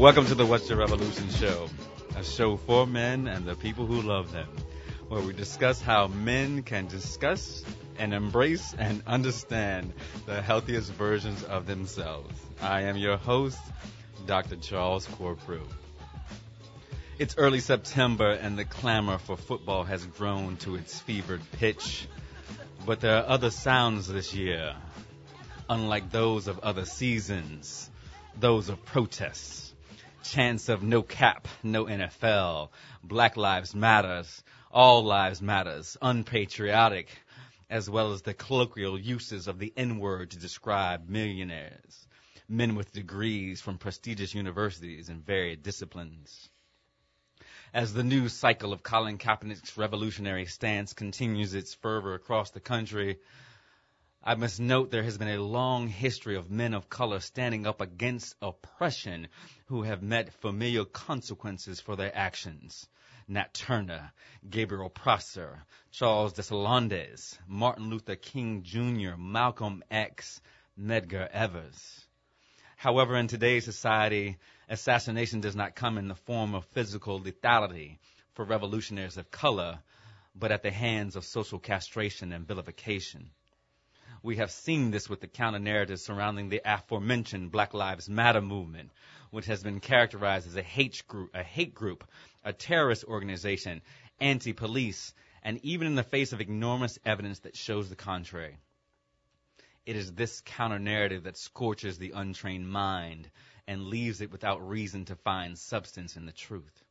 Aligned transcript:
Welcome 0.00 0.24
to 0.28 0.34
the 0.34 0.46
What's 0.46 0.66
Your 0.66 0.78
Revolution 0.78 1.28
show, 1.28 1.68
a 2.16 2.24
show 2.24 2.56
for 2.56 2.86
men 2.86 3.28
and 3.28 3.44
the 3.44 3.54
people 3.54 3.84
who 3.84 4.00
love 4.00 4.32
them, 4.32 4.48
where 5.08 5.20
we 5.20 5.34
discuss 5.34 5.82
how 5.82 6.06
men 6.06 6.62
can 6.62 6.86
discuss 6.86 7.62
and 7.98 8.14
embrace 8.14 8.74
and 8.78 9.02
understand 9.06 9.92
the 10.24 10.40
healthiest 10.40 10.90
versions 10.94 11.44
of 11.44 11.66
themselves. 11.66 12.34
I 12.62 12.84
am 12.84 12.96
your 12.96 13.18
host, 13.18 13.58
Dr. 14.26 14.56
Charles 14.56 15.06
Corprew. 15.06 15.66
It's 17.18 17.36
early 17.36 17.60
September 17.60 18.30
and 18.30 18.58
the 18.58 18.64
clamor 18.64 19.18
for 19.18 19.36
football 19.36 19.84
has 19.84 20.06
grown 20.06 20.56
to 20.60 20.76
its 20.76 20.98
fevered 20.98 21.42
pitch. 21.52 22.08
But 22.86 23.00
there 23.00 23.18
are 23.18 23.28
other 23.28 23.50
sounds 23.50 24.08
this 24.08 24.32
year, 24.32 24.74
unlike 25.68 26.10
those 26.10 26.48
of 26.48 26.58
other 26.60 26.86
seasons, 26.86 27.90
those 28.38 28.70
of 28.70 28.82
protests, 28.86 29.69
chants 30.22 30.68
of 30.68 30.82
no 30.82 31.02
cap, 31.02 31.48
no 31.62 31.86
NFL, 31.86 32.70
Black 33.02 33.36
Lives 33.36 33.74
Matters, 33.74 34.42
All 34.70 35.04
Lives 35.04 35.40
Matters, 35.40 35.96
unpatriotic, 36.00 37.08
as 37.68 37.88
well 37.88 38.12
as 38.12 38.22
the 38.22 38.34
colloquial 38.34 38.98
uses 38.98 39.48
of 39.48 39.58
the 39.58 39.72
N-word 39.76 40.30
to 40.32 40.38
describe 40.38 41.08
millionaires, 41.08 42.06
men 42.48 42.74
with 42.74 42.92
degrees 42.92 43.60
from 43.60 43.78
prestigious 43.78 44.34
universities 44.34 45.08
in 45.08 45.20
varied 45.20 45.62
disciplines. 45.62 46.48
As 47.72 47.92
the 47.92 48.02
news 48.02 48.32
cycle 48.32 48.72
of 48.72 48.82
Colin 48.82 49.18
Kaepernick's 49.18 49.78
revolutionary 49.78 50.46
stance 50.46 50.92
continues 50.92 51.54
its 51.54 51.74
fervor 51.74 52.14
across 52.14 52.50
the 52.50 52.60
country, 52.60 53.18
I 54.22 54.34
must 54.34 54.60
note 54.60 54.90
there 54.90 55.02
has 55.02 55.16
been 55.16 55.28
a 55.28 55.42
long 55.42 55.88
history 55.88 56.36
of 56.36 56.50
men 56.50 56.74
of 56.74 56.90
color 56.90 57.20
standing 57.20 57.66
up 57.66 57.80
against 57.80 58.36
oppression 58.42 59.28
who 59.68 59.84
have 59.84 60.02
met 60.02 60.34
familiar 60.34 60.84
consequences 60.84 61.80
for 61.80 61.96
their 61.96 62.14
actions. 62.14 62.86
Nat 63.26 63.54
Turner, 63.54 64.12
Gabriel 64.48 64.90
Prosser, 64.90 65.64
Charles 65.90 66.34
Dessalondes, 66.34 67.38
Martin 67.46 67.88
Luther 67.88 68.14
King 68.14 68.62
Jr., 68.62 69.16
Malcolm 69.16 69.82
X, 69.90 70.42
Medgar 70.78 71.26
Evers. 71.30 72.06
However, 72.76 73.16
in 73.16 73.26
today's 73.26 73.64
society, 73.64 74.36
assassination 74.68 75.40
does 75.40 75.56
not 75.56 75.74
come 75.74 75.96
in 75.96 76.08
the 76.08 76.14
form 76.14 76.54
of 76.54 76.66
physical 76.66 77.18
lethality 77.22 77.96
for 78.34 78.44
revolutionaries 78.44 79.16
of 79.16 79.30
color, 79.30 79.78
but 80.34 80.52
at 80.52 80.62
the 80.62 80.70
hands 80.70 81.16
of 81.16 81.24
social 81.24 81.58
castration 81.58 82.32
and 82.32 82.46
vilification. 82.46 83.30
We 84.22 84.36
have 84.36 84.50
seen 84.50 84.90
this 84.90 85.08
with 85.08 85.20
the 85.20 85.26
counter 85.28 85.58
narrative 85.58 85.98
surrounding 85.98 86.50
the 86.50 86.60
aforementioned 86.62 87.50
Black 87.50 87.72
Lives 87.72 88.08
Matter 88.08 88.42
movement, 88.42 88.90
which 89.30 89.46
has 89.46 89.62
been 89.62 89.80
characterized 89.80 90.46
as 90.46 90.56
a 90.56 90.62
hate 90.62 91.02
group, 91.08 91.30
a 91.34 91.42
hate 91.42 91.74
group, 91.74 92.04
a 92.44 92.52
terrorist 92.52 93.04
organization, 93.04 93.80
anti-police, 94.20 95.14
and 95.42 95.58
even 95.64 95.86
in 95.86 95.94
the 95.94 96.02
face 96.02 96.34
of 96.34 96.40
enormous 96.42 96.98
evidence 97.06 97.38
that 97.40 97.56
shows 97.56 97.88
the 97.88 97.96
contrary. 97.96 98.58
It 99.86 99.96
is 99.96 100.12
this 100.12 100.42
counter 100.44 100.78
narrative 100.78 101.22
that 101.22 101.38
scorches 101.38 101.96
the 101.96 102.10
untrained 102.10 102.68
mind 102.70 103.30
and 103.66 103.86
leaves 103.86 104.20
it 104.20 104.30
without 104.30 104.68
reason 104.68 105.06
to 105.06 105.16
find 105.16 105.58
substance 105.58 106.16
in 106.16 106.26
the 106.26 106.32
truth. 106.32 106.84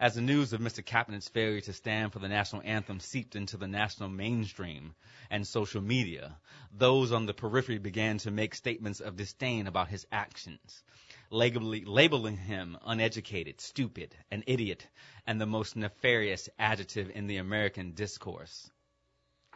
As 0.00 0.14
the 0.14 0.22
news 0.22 0.54
of 0.54 0.62
Mr. 0.62 0.82
Kaepernick's 0.82 1.28
failure 1.28 1.60
to 1.60 1.74
stand 1.74 2.14
for 2.14 2.20
the 2.20 2.28
national 2.28 2.62
anthem 2.64 3.00
seeped 3.00 3.36
into 3.36 3.58
the 3.58 3.68
national 3.68 4.08
mainstream 4.08 4.94
and 5.28 5.46
social 5.46 5.82
media, 5.82 6.38
those 6.72 7.12
on 7.12 7.26
the 7.26 7.34
periphery 7.34 7.76
began 7.76 8.16
to 8.16 8.30
make 8.30 8.54
statements 8.54 9.00
of 9.00 9.18
disdain 9.18 9.66
about 9.66 9.88
his 9.88 10.06
actions, 10.10 10.82
labeling 11.30 12.38
him 12.38 12.78
uneducated, 12.82 13.60
stupid, 13.60 14.16
an 14.30 14.42
idiot, 14.46 14.88
and 15.26 15.38
the 15.38 15.44
most 15.44 15.76
nefarious 15.76 16.48
adjective 16.58 17.10
in 17.14 17.26
the 17.26 17.36
American 17.36 17.92
discourse, 17.92 18.70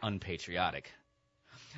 unpatriotic 0.03 0.91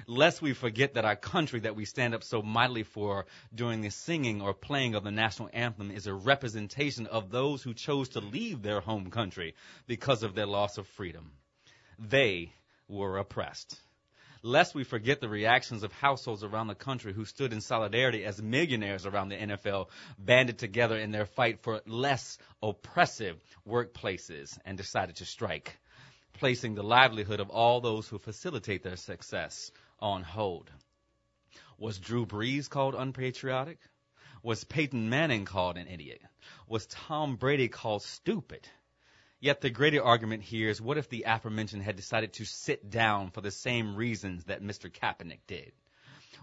lest 0.06 0.42
we 0.42 0.54
forget 0.54 0.94
that 0.94 1.06
our 1.06 1.16
country 1.16 1.62
that 1.62 1.76
we 1.76 1.86
stand 1.86 2.14
up 2.14 2.24
so 2.24 2.42
mightily 2.42 2.84
for 2.84 3.26
during 3.54 3.82
the 3.82 3.90
singing 3.90 4.42
or 4.42 4.54
playing 4.54 4.96
of 4.96 5.04
the 5.04 5.12
national 5.12 5.50
anthem 5.54 5.90
is 5.92 6.08
a 6.08 6.14
representation 6.14 7.08
of 7.08 7.32
those 7.32 7.64
who 7.64 7.74
chose 7.74 8.10
to 8.10 8.20
leave 8.20 8.62
their 8.62 8.80
home 8.80 9.10
country 9.10 9.56
because 9.88 10.24
of 10.24 10.36
their 10.36 10.46
loss 10.46 10.78
of 10.78 10.88
freedom. 10.88 11.32
They 11.98 12.54
were 12.88 13.18
oppressed. 13.18 13.80
Lest 14.44 14.76
we 14.76 14.84
forget 14.84 15.20
the 15.20 15.28
reactions 15.28 15.84
of 15.84 15.92
households 15.92 16.44
around 16.44 16.68
the 16.68 16.76
country 16.76 17.12
who 17.12 17.26
stood 17.26 17.52
in 17.52 17.60
solidarity 17.60 18.24
as 18.24 18.42
millionaires 18.42 19.06
around 19.06 19.30
the 19.30 19.36
NFL 19.36 19.88
banded 20.20 20.60
together 20.60 20.98
in 20.98 21.12
their 21.12 21.26
fight 21.26 21.60
for 21.62 21.82
less 21.88 22.38
oppressive 22.62 23.44
workplaces 23.68 24.58
and 24.64 24.78
decided 24.78 25.16
to 25.18 25.26
strike, 25.26 25.78
placing 26.34 26.76
the 26.76 26.84
livelihood 26.84 27.40
of 27.40 27.50
all 27.50 27.82
those 27.82 28.08
who 28.08 28.20
facilitate 28.20 28.84
their 28.84 28.96
success 28.96 29.72
on 30.00 30.24
hold. 30.24 30.72
Was 31.78 32.00
Drew 32.00 32.26
Brees 32.26 32.70
called 32.70 32.96
unpatriotic? 32.96 33.80
Was 34.44 34.64
Peyton 34.64 35.10
Manning 35.10 35.46
called 35.46 35.78
an 35.78 35.88
idiot? 35.88 36.22
Was 36.68 36.86
Tom 36.88 37.36
Brady 37.36 37.68
called 37.68 38.04
stupid? 38.04 38.68
Yet 39.40 39.62
the 39.62 39.70
greater 39.70 40.04
argument 40.04 40.44
here 40.44 40.70
is 40.70 40.82
what 40.82 40.98
if 40.98 41.10
the 41.10 41.26
aforementioned 41.28 41.84
had 41.84 41.96
decided 41.96 42.34
to 42.34 42.46
sit 42.46 42.90
down 42.90 43.30
for 43.32 43.42
the 43.42 43.52
same 43.52 43.96
reasons 43.96 44.46
that 44.46 44.64
Mr. 44.64 44.92
Kaepernick 44.92 45.42
did? 45.46 45.72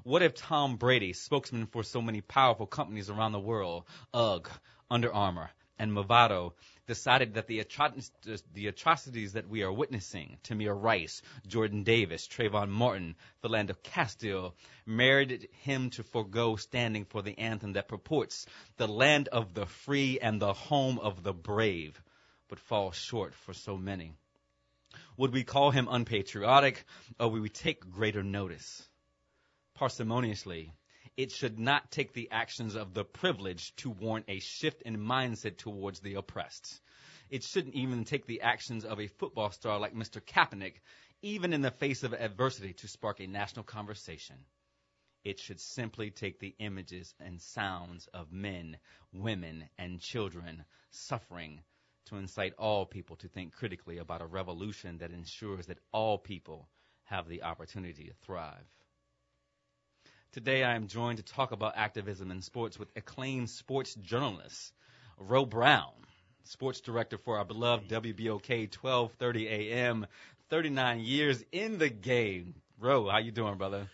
What 0.04 0.22
if 0.22 0.34
Tom 0.34 0.76
Brady, 0.76 1.12
spokesman 1.12 1.66
for 1.66 1.82
so 1.82 2.00
many 2.02 2.20
powerful 2.20 2.66
companies 2.66 3.10
around 3.10 3.32
the 3.32 3.40
world, 3.40 3.84
UGG, 4.12 4.48
Under 4.90 5.12
Armour, 5.12 5.50
and 5.78 5.92
Movado, 5.92 6.52
decided 6.86 7.34
that 7.34 7.46
the, 7.46 7.64
atro- 7.64 8.10
the 8.52 8.66
atrocities 8.68 9.32
that 9.32 9.48
we 9.48 9.62
are 9.62 9.72
witnessing, 9.72 10.36
Tamir 10.44 10.74
Rice, 10.74 11.22
Jordan 11.46 11.82
Davis, 11.82 12.28
Trayvon 12.28 12.68
Martin, 12.68 13.16
Philando 13.42 13.74
Castile, 13.82 14.54
merited 14.86 15.48
him 15.62 15.90
to 15.90 16.02
forego 16.02 16.56
standing 16.56 17.04
for 17.04 17.22
the 17.22 17.38
anthem 17.38 17.72
that 17.72 17.88
purports 17.88 18.46
the 18.76 18.86
land 18.86 19.28
of 19.28 19.54
the 19.54 19.66
free 19.66 20.18
and 20.20 20.40
the 20.40 20.52
home 20.52 20.98
of 20.98 21.22
the 21.22 21.32
brave, 21.32 22.00
but 22.48 22.58
falls 22.58 22.96
short 22.96 23.34
for 23.34 23.54
so 23.54 23.76
many. 23.76 24.12
Would 25.16 25.32
we 25.32 25.44
call 25.44 25.70
him 25.70 25.88
unpatriotic, 25.90 26.84
or 27.18 27.28
would 27.28 27.42
we 27.42 27.48
take 27.48 27.90
greater 27.90 28.22
notice? 28.22 28.86
Parsimoniously, 29.78 30.70
it 31.16 31.30
should 31.30 31.58
not 31.58 31.90
take 31.90 32.12
the 32.12 32.30
actions 32.30 32.74
of 32.74 32.92
the 32.92 33.04
privileged 33.04 33.76
to 33.78 33.90
warrant 33.90 34.26
a 34.28 34.40
shift 34.40 34.82
in 34.82 34.98
mindset 34.98 35.56
towards 35.56 36.00
the 36.00 36.14
oppressed. 36.14 36.80
It 37.30 37.44
shouldn't 37.44 37.74
even 37.74 38.04
take 38.04 38.26
the 38.26 38.42
actions 38.42 38.84
of 38.84 39.00
a 39.00 39.06
football 39.06 39.50
star 39.50 39.78
like 39.78 39.94
Mr. 39.94 40.20
Kaepernick, 40.20 40.80
even 41.22 41.52
in 41.52 41.62
the 41.62 41.70
face 41.70 42.02
of 42.02 42.12
adversity, 42.12 42.72
to 42.74 42.88
spark 42.88 43.20
a 43.20 43.26
national 43.26 43.64
conversation. 43.64 44.36
It 45.24 45.40
should 45.40 45.60
simply 45.60 46.10
take 46.10 46.38
the 46.38 46.54
images 46.58 47.14
and 47.18 47.40
sounds 47.40 48.08
of 48.08 48.32
men, 48.32 48.76
women, 49.12 49.68
and 49.78 50.00
children 50.00 50.64
suffering 50.90 51.62
to 52.06 52.16
incite 52.16 52.52
all 52.58 52.84
people 52.84 53.16
to 53.16 53.28
think 53.28 53.54
critically 53.54 53.98
about 53.98 54.20
a 54.20 54.26
revolution 54.26 54.98
that 54.98 55.12
ensures 55.12 55.66
that 55.66 55.78
all 55.92 56.18
people 56.18 56.68
have 57.04 57.28
the 57.28 57.42
opportunity 57.42 58.04
to 58.04 58.14
thrive. 58.26 58.66
Today 60.34 60.64
I 60.64 60.74
am 60.74 60.88
joined 60.88 61.18
to 61.18 61.22
talk 61.22 61.52
about 61.52 61.74
activism 61.76 62.32
in 62.32 62.42
sports 62.42 62.76
with 62.76 62.88
acclaimed 62.96 63.48
sports 63.48 63.94
journalist, 63.94 64.72
Ro 65.16 65.46
Brown, 65.46 65.92
sports 66.42 66.80
director 66.80 67.18
for 67.18 67.38
our 67.38 67.44
beloved 67.44 67.88
WBOK 67.88 68.76
1230 68.76 69.46
AM, 69.46 70.08
39 70.50 70.98
years 70.98 71.44
in 71.52 71.78
the 71.78 71.88
game. 71.88 72.56
Ro, 72.80 73.08
how 73.08 73.18
you 73.18 73.30
doing, 73.30 73.58
brother? 73.58 73.86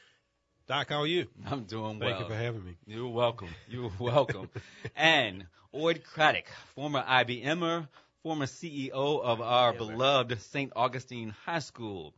Doc, 0.66 0.88
how 0.88 1.00
are 1.00 1.06
you? 1.06 1.26
I'm 1.44 1.64
doing 1.64 2.00
Thank 2.00 2.00
well. 2.00 2.10
Thank 2.12 2.20
you 2.20 2.34
for 2.34 2.40
having 2.42 2.64
me. 2.64 2.76
You're 2.86 3.10
welcome. 3.10 3.50
You're 3.68 3.92
welcome. 3.98 4.48
and 4.96 5.44
Oyd 5.74 6.02
Craddock, 6.04 6.46
former 6.74 7.02
IBMer, 7.02 7.86
former 8.22 8.46
CEO 8.46 8.90
of 8.94 9.42
our 9.42 9.74
beloved 9.74 10.40
St. 10.40 10.72
Augustine 10.74 11.34
High 11.44 11.58
School, 11.58 12.14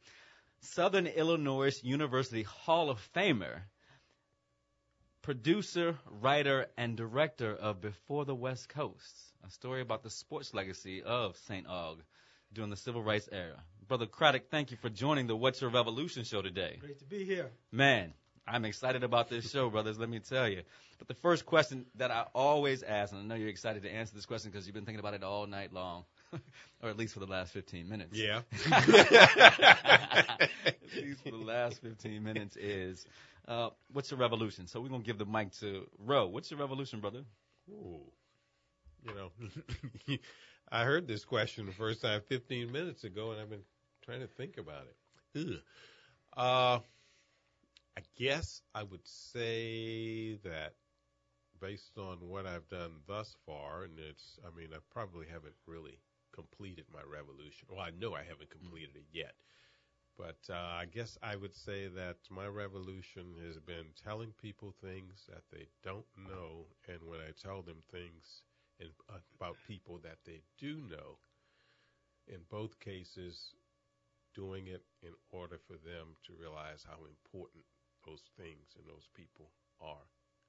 Southern 0.61 1.09
Illinois 1.09 1.77
University 1.83 2.45
Hall 2.45 2.89
of 2.89 3.01
Famer, 3.17 3.63
producer, 5.23 5.97
writer, 6.21 6.67
and 6.77 6.97
director 6.97 7.55
of 7.55 7.81
Before 7.81 8.25
the 8.25 8.35
West 8.35 8.69
Coast, 8.69 9.17
a 9.47 9.51
story 9.51 9.81
about 9.81 10.03
the 10.03 10.11
sports 10.11 10.53
legacy 10.53 11.03
of 11.03 11.37
St. 11.47 11.67
Aug 11.67 11.99
during 12.53 12.71
the 12.71 12.77
civil 12.77 13.03
rights 13.03 13.29
era. 13.31 13.63
Brother 13.87 14.07
Craddock, 14.07 14.51
thank 14.51 14.73
you 14.73 14.77
for 14.77 14.91
joining 14.91 15.29
the 15.29 15.37
What's 15.37 15.61
Your 15.61 15.71
Revolution 15.71 16.25
show 16.25 16.43
today. 16.43 16.79
Great 16.81 16.99
to 16.99 17.05
be 17.05 17.25
here. 17.25 17.51
Man, 17.71 18.13
I'm 18.49 18.65
excited 18.65 19.05
about 19.05 19.31
this 19.31 19.49
show, 19.49 19.71
brothers, 19.71 19.97
let 19.97 20.09
me 20.09 20.19
tell 20.19 20.49
you. 20.49 20.63
But 20.99 21.07
the 21.07 21.15
first 21.15 21.47
question 21.47 21.87
that 21.97 22.11
I 22.11 22.27
always 22.35 22.83
ask, 22.83 23.13
and 23.13 23.21
I 23.21 23.25
know 23.25 23.37
you're 23.37 23.49
excited 23.49 23.85
to 23.85 23.91
answer 23.91 24.15
this 24.17 24.27
question 24.27 24.51
because 24.51 24.67
you've 24.67 24.75
been 24.75 24.85
thinking 24.85 25.01
about 25.01 25.15
it 25.15 25.23
all 25.23 25.47
night 25.47 25.73
long, 25.73 26.05
or 26.83 26.91
at 26.91 26.97
least 26.97 27.15
for 27.15 27.21
the 27.21 27.27
last 27.27 27.53
15 27.53 27.89
minutes. 27.89 28.17
Yeah. 28.17 28.43
at 28.73 30.51
least 30.97 31.23
for 31.23 31.31
the 31.31 31.37
last 31.37 31.81
15 31.83 32.23
minutes 32.23 32.57
is 32.57 33.07
uh, 33.49 33.71
what's 33.93 34.11
the 34.11 34.17
revolution? 34.17 34.67
So 34.67 34.81
we're 34.81 34.89
gonna 34.89 35.03
give 35.03 35.19
the 35.19 35.27
mic 35.27 35.53
to 35.61 35.87
Ro. 35.99 36.27
What's 36.27 36.49
the 36.49 36.57
revolution, 36.57 37.01
brother? 37.01 37.25
Ooh. 37.71 38.01
You 39.05 39.15
know, 39.15 40.17
I 40.71 40.85
heard 40.85 41.09
this 41.09 41.25
question 41.25 41.67
the 41.67 41.73
first 41.73 42.03
time 42.03 42.21
15 42.29 42.71
minutes 42.71 43.05
ago, 43.05 43.33
and 43.33 43.41
I've 43.41 43.51
been 43.51 43.65
trying 44.05 44.21
to 44.21 44.29
think 44.29 44.59
about 44.59 44.85
it. 45.35 45.59
Uh, 46.37 46.79
I 47.97 48.01
guess 48.17 48.63
I 48.75 48.85
would 48.85 49.07
say 49.07 50.35
that 50.45 50.75
based 51.61 51.97
on 51.99 52.19
what 52.29 52.47
I've 52.47 52.69
done 52.69 52.93
thus 53.07 53.35
far, 53.47 53.85
and 53.85 53.99
it's, 53.99 54.39
I 54.45 54.57
mean, 54.57 54.69
I 54.73 54.79
probably 54.91 55.27
haven't 55.27 55.55
really 55.67 55.99
completed 56.33 56.87
my 56.93 57.03
revolution. 57.03 57.69
Well, 57.71 57.81
I 57.81 57.91
know 57.91 58.15
I 58.15 58.25
haven't 58.25 58.51
completed 58.51 58.97
it 58.97 59.07
yet. 59.13 59.35
But 60.17 60.39
uh, 60.51 60.55
I 60.55 60.87
guess 60.87 61.17
I 61.23 61.37
would 61.37 61.55
say 61.57 61.89
that 61.89 62.19
my 62.31 62.47
revolution 62.47 63.35
has 63.47 63.59
been 63.59 63.87
telling 64.05 64.33
people 64.41 64.75
things 64.81 65.25
that 65.29 65.45
they 65.51 65.67
don't 65.83 66.07
know, 66.29 66.67
and 66.89 66.99
when 67.09 67.21
I 67.21 67.33
tell 67.33 67.63
them 67.63 67.83
things 67.91 68.43
in, 68.79 68.89
about 69.37 69.57
people 69.67 69.99
that 70.05 70.19
they 70.27 70.43
do 70.59 70.83
know, 70.89 71.19
in 72.27 72.41
both 72.51 72.79
cases, 72.79 73.55
doing 74.35 74.67
it 74.67 74.85
in 75.03 75.13
order 75.31 75.59
for 75.59 75.75
them 75.75 76.17
to 76.27 76.33
realize 76.39 76.85
how 76.87 77.05
important 77.07 77.65
those 78.05 78.23
things 78.37 78.75
and 78.77 78.87
those 78.87 79.09
people 79.15 79.51
are, 79.81 80.07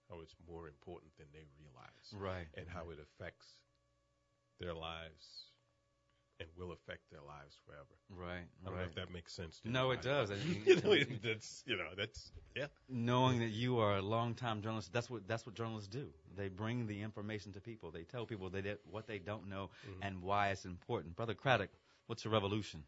how 0.10 0.20
it's 0.22 0.36
more 0.48 0.68
important 0.68 1.12
than 1.18 1.28
they 1.34 1.46
realize, 1.60 2.12
Right. 2.14 2.48
and 2.56 2.68
how 2.70 2.90
it 2.92 3.00
affects 3.00 3.58
their 4.60 4.74
lives 4.74 5.53
and 6.40 6.50
will 6.58 6.72
affect 6.72 7.10
their 7.12 7.22
lives 7.22 7.58
forever. 7.66 7.96
Right. 8.10 8.46
I 8.62 8.66
don't 8.66 8.74
know 8.76 8.80
right. 8.82 8.90
if 8.90 8.96
that 8.96 9.12
makes 9.14 9.34
sense 9.34 9.60
to 9.62 9.70
No, 9.70 9.92
it 9.92 10.06
anybody. 10.06 10.10
does. 10.10 10.30
And 10.32 10.42
you 10.66 10.76
know, 10.82 10.96
that's 11.24 11.64
you 11.66 11.78
know, 11.78 11.90
that's 11.96 12.32
yeah. 12.56 12.68
knowing 12.90 13.40
that 13.40 13.50
you 13.52 13.80
are 13.80 13.98
a 13.98 14.02
longtime 14.02 14.62
journalist, 14.62 14.92
that's 14.94 15.10
what 15.10 15.28
that's 15.28 15.46
what 15.46 15.56
journalists 15.56 15.88
do. 15.88 16.08
They 16.36 16.50
bring 16.50 16.88
the 16.88 17.02
information 17.02 17.54
to 17.54 17.62
people. 17.62 17.92
They 17.92 18.04
tell 18.04 18.26
people 18.26 18.50
they 18.50 18.62
did 18.62 18.80
what 18.90 19.08
they 19.08 19.20
don't 19.20 19.48
know 19.50 19.70
and 20.02 20.22
why 20.22 20.50
it's 20.50 20.66
important. 20.66 21.16
Brother 21.16 21.34
Craddock, 21.34 21.70
what's 22.08 22.24
your 22.26 22.34
revolution? 22.34 22.84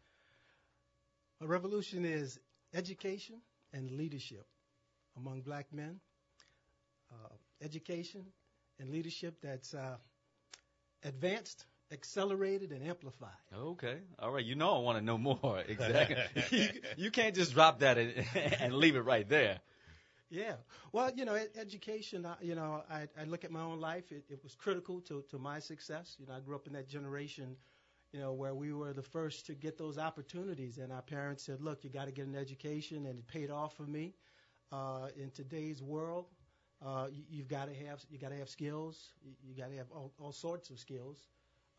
A 1.40 1.46
revolution 1.46 2.04
is 2.04 2.38
education 2.74 3.36
and 3.72 3.90
leadership 3.90 4.46
among 5.16 5.42
black 5.42 5.72
men. 5.72 6.00
Uh, 7.10 7.28
education 7.62 8.24
and 8.80 8.90
leadership 8.90 9.40
that's 9.42 9.74
uh, 9.74 9.96
advanced, 11.04 11.66
accelerated, 11.92 12.72
and 12.72 12.82
amplified. 12.86 13.30
Okay. 13.54 13.98
All 14.18 14.30
right. 14.30 14.44
You 14.44 14.54
know 14.54 14.76
I 14.76 14.78
want 14.80 14.98
to 14.98 15.04
know 15.04 15.18
more. 15.18 15.62
Exactly. 15.68 16.16
you, 16.50 16.68
you 16.96 17.10
can't 17.10 17.34
just 17.34 17.54
drop 17.54 17.80
that 17.80 17.98
and, 17.98 18.24
and 18.60 18.74
leave 18.74 18.96
it 18.96 19.00
right 19.00 19.28
there. 19.28 19.60
Yeah. 20.28 20.54
Well, 20.92 21.10
you 21.14 21.24
know, 21.24 21.38
education, 21.56 22.26
uh, 22.26 22.34
you 22.40 22.54
know, 22.54 22.82
I, 22.90 23.06
I 23.20 23.24
look 23.24 23.44
at 23.44 23.50
my 23.52 23.60
own 23.60 23.80
life. 23.80 24.10
It, 24.10 24.24
it 24.28 24.42
was 24.42 24.54
critical 24.54 25.00
to, 25.02 25.22
to 25.30 25.38
my 25.38 25.60
success. 25.60 26.16
You 26.18 26.26
know, 26.26 26.34
I 26.34 26.40
grew 26.40 26.56
up 26.56 26.66
in 26.66 26.72
that 26.72 26.88
generation, 26.88 27.56
you 28.12 28.20
know, 28.20 28.32
where 28.32 28.54
we 28.54 28.72
were 28.72 28.92
the 28.92 29.02
first 29.02 29.46
to 29.46 29.54
get 29.54 29.78
those 29.78 29.98
opportunities. 29.98 30.78
And 30.78 30.92
our 30.92 31.02
parents 31.02 31.44
said, 31.44 31.60
look, 31.60 31.84
you 31.84 31.90
got 31.90 32.06
to 32.06 32.12
get 32.12 32.26
an 32.26 32.34
education. 32.34 33.06
And 33.06 33.18
it 33.20 33.28
paid 33.28 33.50
off 33.50 33.76
for 33.76 33.84
me. 33.86 34.14
Uh, 34.72 35.08
in 35.16 35.30
today's 35.30 35.80
world, 35.80 36.26
uh, 36.84 37.06
you, 37.12 37.22
you've 37.30 37.48
got 37.48 37.68
to 37.68 37.74
have 37.86 38.04
you 38.10 38.18
got 38.18 38.30
to 38.30 38.36
have 38.36 38.48
skills. 38.48 39.12
You, 39.22 39.32
you 39.44 39.54
got 39.54 39.70
to 39.70 39.76
have 39.76 39.86
all, 39.94 40.12
all 40.18 40.32
sorts 40.32 40.70
of 40.70 40.78
skills, 40.80 41.18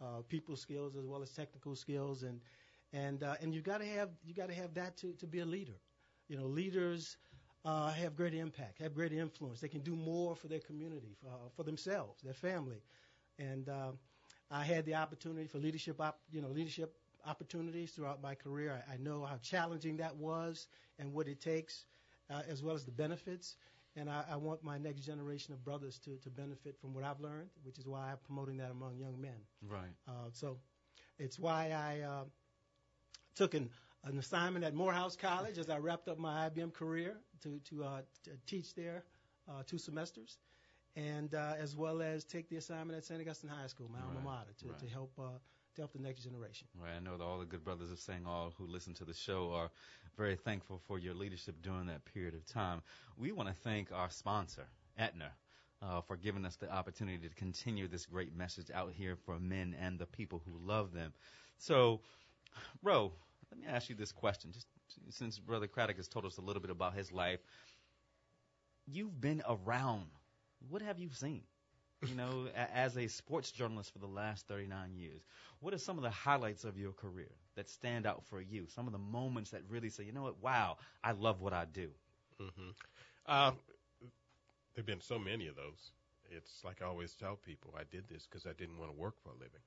uh, 0.02 0.22
people 0.28 0.56
skills 0.56 0.96
as 0.96 1.06
well 1.06 1.22
as 1.22 1.32
technical 1.32 1.76
skills, 1.76 2.24
and 2.24 2.40
and 2.94 3.24
uh, 3.24 3.36
and 3.42 3.54
you 3.54 3.62
got 3.62 3.80
to 3.80 3.86
have 3.86 4.10
you 4.26 4.34
got 4.34 4.50
to 4.50 4.56
have 4.56 4.74
that 4.76 4.98
to, 4.98 5.14
to 5.14 5.28
be 5.28 5.40
a 5.40 5.46
leader. 5.46 5.80
You 6.28 6.38
know, 6.38 6.46
leaders 6.46 7.18
uh, 7.66 7.92
have 7.92 8.16
great 8.16 8.34
impact, 8.34 8.80
have 8.80 8.94
great 8.94 9.14
influence. 9.14 9.60
They 9.60 9.68
can 9.70 9.82
do 9.82 9.96
more 9.96 10.36
for 10.36 10.48
their 10.48 10.60
community, 10.60 11.16
for, 11.22 11.28
uh, 11.30 11.50
for 11.56 11.64
themselves, 11.64 12.22
their 12.22 12.34
family. 12.34 12.82
And 13.40 13.70
uh, 13.70 13.92
I 14.52 14.64
had 14.64 14.86
the 14.86 14.96
opportunity 14.96 15.48
for 15.48 15.58
leadership, 15.58 16.00
op- 16.02 16.22
you 16.32 16.42
know, 16.42 16.50
leadership 16.50 16.96
opportunities 17.26 17.92
throughout 17.92 18.22
my 18.22 18.36
career. 18.36 18.84
I, 18.90 18.94
I 18.94 18.98
know 18.98 19.26
how 19.26 19.38
challenging 19.38 19.98
that 19.98 20.16
was 20.16 20.68
and 21.00 21.14
what 21.14 21.28
it 21.28 21.40
takes, 21.42 21.86
uh, 22.30 22.42
as 22.48 22.64
well 22.64 22.76
as 22.76 22.86
the 22.86 22.92
benefits. 22.92 23.58
And 23.98 24.10
I, 24.10 24.24
I 24.32 24.36
want 24.36 24.64
my 24.64 24.78
next 24.78 25.02
generation 25.02 25.54
of 25.54 25.66
brothers 25.66 26.00
to, 26.06 26.18
to 26.18 26.30
benefit 26.30 26.78
from 26.80 26.94
what 26.94 27.04
I've 27.04 27.20
learned, 27.20 27.50
which 27.64 27.80
is 27.80 27.88
why 27.88 28.12
I'm 28.12 28.18
promoting 28.24 28.58
that 28.58 28.70
among 28.70 28.98
young 28.98 29.20
men. 29.20 29.38
Right. 29.68 29.90
Uh, 30.08 30.30
so 30.32 30.58
it's 31.18 31.40
why 31.40 31.72
I 31.72 32.02
uh, 32.02 32.24
took 33.36 33.56
an, 33.56 33.70
an 34.04 34.20
assignment 34.20 34.64
at 34.64 34.76
Morehouse 34.76 35.16
College 35.16 35.58
as 35.58 35.70
I 35.70 35.80
wrapped 35.80 36.08
up 36.08 36.20
my 36.20 36.48
IBM 36.50 36.74
career 36.74 37.18
to, 37.42 37.60
to, 37.70 37.84
uh, 37.84 38.02
to 38.24 38.32
teach 38.46 38.76
there 38.76 39.04
uh, 39.50 39.64
two 39.66 39.78
semesters, 39.78 40.38
and 40.96 41.34
uh, 41.34 41.54
as 41.60 41.76
well 41.76 42.02
as 42.02 42.24
take 42.24 42.50
the 42.50 42.58
assignment 42.58 42.98
at 42.98 43.06
St. 43.06 43.20
Augustine 43.20 43.50
High 43.50 43.68
School, 43.68 43.90
my 43.92 44.00
alma 44.00 44.20
mater, 44.24 44.52
to, 44.60 44.68
right. 44.68 44.80
to 44.80 44.88
help 44.88 45.12
uh, 45.18 45.24
to 45.78 45.84
help 45.84 45.94
the 45.94 46.00
next 46.00 46.24
generation. 46.24 46.68
Right. 46.82 46.94
I 46.96 47.00
know 47.00 47.18
that 47.18 47.24
all 47.24 47.40
the 47.40 47.46
good 47.46 47.64
brothers 47.64 47.92
of 47.92 48.00
St. 48.00 48.26
Aug 48.26 48.52
who 48.58 48.66
listen 48.66 48.94
to 48.96 49.06
the 49.06 49.14
show 49.14 49.52
are 49.54 49.70
very 50.18 50.36
thankful 50.36 50.82
for 50.88 50.98
your 50.98 51.14
leadership 51.14 51.56
during 51.62 51.86
that 51.86 52.04
period 52.04 52.34
of 52.34 52.46
time. 52.48 52.82
We 53.16 53.32
want 53.32 53.50
to 53.50 53.56
thank 53.56 53.92
our 53.92 54.10
sponsor, 54.10 54.66
Aetna. 54.98 55.32
Uh, 55.80 56.02
for 56.02 56.18
giving 56.18 56.44
us 56.44 56.56
the 56.56 56.68
opportunity 56.72 57.20
to 57.20 57.36
continue 57.36 57.88
this 57.88 58.08
great 58.08 58.36
message 58.36 58.72
out 58.74 58.92
here 58.92 59.16
for 59.28 59.40
men 59.40 59.76
and 59.80 60.00
the 60.00 60.08
people 60.08 60.42
who 60.44 60.58
love 60.66 60.92
them. 60.92 61.14
So, 61.60 62.02
Ro, 62.82 63.12
let 63.52 63.62
me 63.62 63.68
ask 63.68 63.88
you 63.88 63.94
this 63.94 64.12
question. 64.12 64.52
Just 64.52 64.66
since 65.12 65.38
Brother 65.38 65.68
Craddock 65.68 65.98
has 65.98 66.08
told 66.08 66.26
us 66.26 66.38
a 66.38 66.42
little 66.42 66.64
bit 66.64 66.72
about 66.72 66.96
his 66.96 67.12
life, 67.12 67.42
you've 68.88 69.22
been 69.22 69.44
around. 69.48 70.08
What 70.68 70.82
have 70.82 70.98
you 70.98 71.10
seen? 71.12 71.44
You 72.04 72.16
know, 72.16 72.48
as 72.56 72.98
a 72.98 73.08
sports 73.08 73.52
journalist 73.52 73.92
for 73.92 74.00
the 74.00 74.08
last 74.08 74.48
39 74.48 74.96
years, 74.96 75.26
what 75.60 75.74
are 75.74 75.78
some 75.78 75.98
of 75.98 76.04
the 76.04 76.10
highlights 76.10 76.64
of 76.64 76.78
your 76.78 76.92
career 76.94 77.32
that 77.56 77.70
stand 77.70 78.06
out 78.06 78.24
for 78.24 78.42
you? 78.42 78.68
Some 78.68 78.88
of 78.88 78.94
the 78.94 79.00
moments 79.00 79.52
that 79.52 79.64
really 79.70 79.90
say, 79.90 80.04
you 80.04 80.12
know 80.14 80.24
what, 80.24 80.42
wow, 80.42 80.78
I 81.04 81.12
love 81.12 81.42
what 81.42 81.54
I 81.54 81.66
do. 81.66 81.92
hmm 82.40 82.72
Uh, 83.26 83.52
there've 84.74 84.86
been 84.86 85.02
so 85.02 85.20
many 85.20 85.48
of 85.48 85.56
those. 85.56 85.92
It's 86.30 86.64
like 86.64 86.82
I 86.82 86.86
always 86.86 87.16
tell 87.16 87.36
people, 87.36 87.76
I 87.78 87.84
did 87.84 88.08
this 88.08 88.26
because 88.28 88.46
I 88.46 88.54
didn't 88.54 88.78
want 88.80 88.92
to 88.92 88.98
work 88.98 89.20
for 89.20 89.30
a 89.30 89.34
living. 89.34 89.62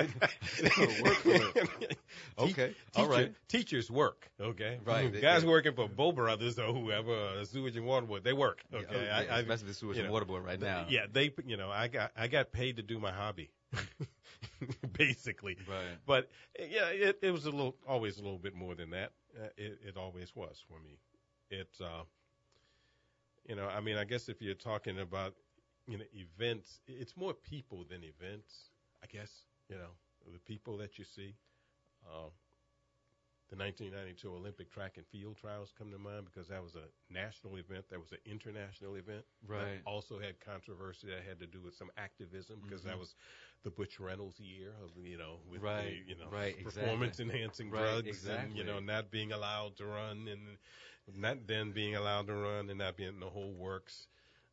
Work 0.00 1.16
for 1.16 1.30
a 1.30 1.38
living. 1.38 1.96
Okay, 2.38 2.74
all 2.96 3.08
Teacher- 3.08 3.34
Teachers 3.48 3.90
work, 3.90 4.30
okay? 4.40 4.78
Right, 4.84 5.12
they- 5.12 5.20
Guys 5.20 5.42
they- 5.42 5.48
working 5.48 5.74
for 5.74 5.88
Boh 5.88 6.12
Brothers 6.12 6.58
or 6.58 6.72
whoever, 6.72 7.12
uh, 7.12 7.44
Sewage 7.44 7.76
and 7.76 7.86
Water 7.86 8.06
Board, 8.06 8.24
they 8.24 8.32
work, 8.32 8.62
okay? 8.72 9.04
Yeah, 9.06 9.16
I, 9.16 9.36
I, 9.36 9.40
especially 9.40 9.68
the 9.68 9.74
sewage 9.74 9.96
and 9.98 10.06
know, 10.06 10.12
water 10.12 10.26
board 10.26 10.44
right 10.44 10.60
now. 10.60 10.86
Yeah, 10.88 11.06
they, 11.10 11.32
you 11.44 11.56
know, 11.56 11.70
I 11.70 11.88
got, 11.88 12.12
I 12.16 12.28
got 12.28 12.52
paid 12.52 12.76
to 12.76 12.82
do 12.82 12.98
my 12.98 13.10
hobby, 13.12 13.50
basically. 14.92 15.56
Right. 15.68 15.96
But 16.06 16.28
yeah, 16.58 16.88
it, 16.88 17.18
it 17.22 17.30
was 17.30 17.46
a 17.46 17.50
little, 17.50 17.76
always 17.88 18.18
a 18.18 18.22
little 18.22 18.38
bit 18.38 18.54
more 18.54 18.74
than 18.74 18.90
that. 18.90 19.12
Uh, 19.38 19.46
it, 19.56 19.78
it 19.88 19.96
always 19.96 20.34
was 20.34 20.62
for 20.68 20.78
me. 20.80 20.98
It, 21.50 21.68
uh, 21.80 22.02
you 23.48 23.56
know, 23.56 23.66
I 23.66 23.80
mean, 23.80 23.96
I 23.96 24.04
guess 24.04 24.28
if 24.28 24.40
you're 24.40 24.54
talking 24.54 24.98
about, 25.00 25.34
you 25.90 25.98
know, 25.98 26.06
events, 26.14 26.80
it's 26.88 27.16
more 27.16 27.34
people 27.34 27.84
than 27.88 28.04
events. 28.04 28.70
I 29.02 29.06
guess, 29.06 29.46
you 29.68 29.76
know, 29.76 29.92
the 30.32 30.40
people 30.40 30.78
that 30.78 30.98
you 30.98 31.04
see. 31.04 31.36
Uh, 32.06 32.30
the 33.50 33.56
1992 33.56 34.32
Olympic 34.34 34.70
track 34.70 34.96
and 34.98 35.06
field 35.06 35.36
trials 35.36 35.72
come 35.76 35.90
to 35.92 35.98
mind 35.98 36.26
because 36.26 36.48
that 36.48 36.62
was 36.62 36.76
a 36.76 37.12
national 37.12 37.56
event. 37.58 37.86
That 37.90 38.00
was 38.00 38.12
an 38.12 38.18
international 38.26 38.96
event. 38.96 39.24
Right. 39.46 39.82
That 39.84 39.90
also 39.90 40.18
had 40.18 40.40
controversy 40.40 41.08
that 41.08 41.22
had 41.28 41.40
to 41.40 41.46
do 41.46 41.60
with 41.62 41.74
some 41.74 41.90
activism 41.98 42.60
because 42.62 42.84
that 42.84 42.98
was 42.98 43.14
the 43.64 43.70
Butch 43.70 44.00
Reynolds 44.00 44.40
year 44.40 44.74
of 44.82 44.90
you 45.04 45.18
know 45.18 45.40
with 45.50 45.62
Mm-hmm. 45.62 45.66
Right, 45.66 45.96
the 46.04 46.10
you 46.12 46.16
know 46.16 46.30
right, 46.30 46.56
exactly. 46.58 46.82
performance 46.82 47.20
enhancing 47.20 47.70
Right, 47.70 48.02
drugs 48.02 48.24
and 48.26 48.56
you 48.56 48.64
know 48.64 48.80
not 48.80 49.10
being 49.10 49.32
allowed 49.32 49.76
to 49.78 49.86
run 49.86 50.28
and 50.28 50.58
not 51.16 51.46
then 51.46 51.72
being 51.72 51.96
allowed 51.96 52.26
to 52.28 52.34
run 52.34 52.68
and 52.70 52.78
not 52.78 52.96
being 52.96 53.10
in 53.10 53.20
the 53.20 53.30
whole 53.30 53.52
works. 53.54 54.08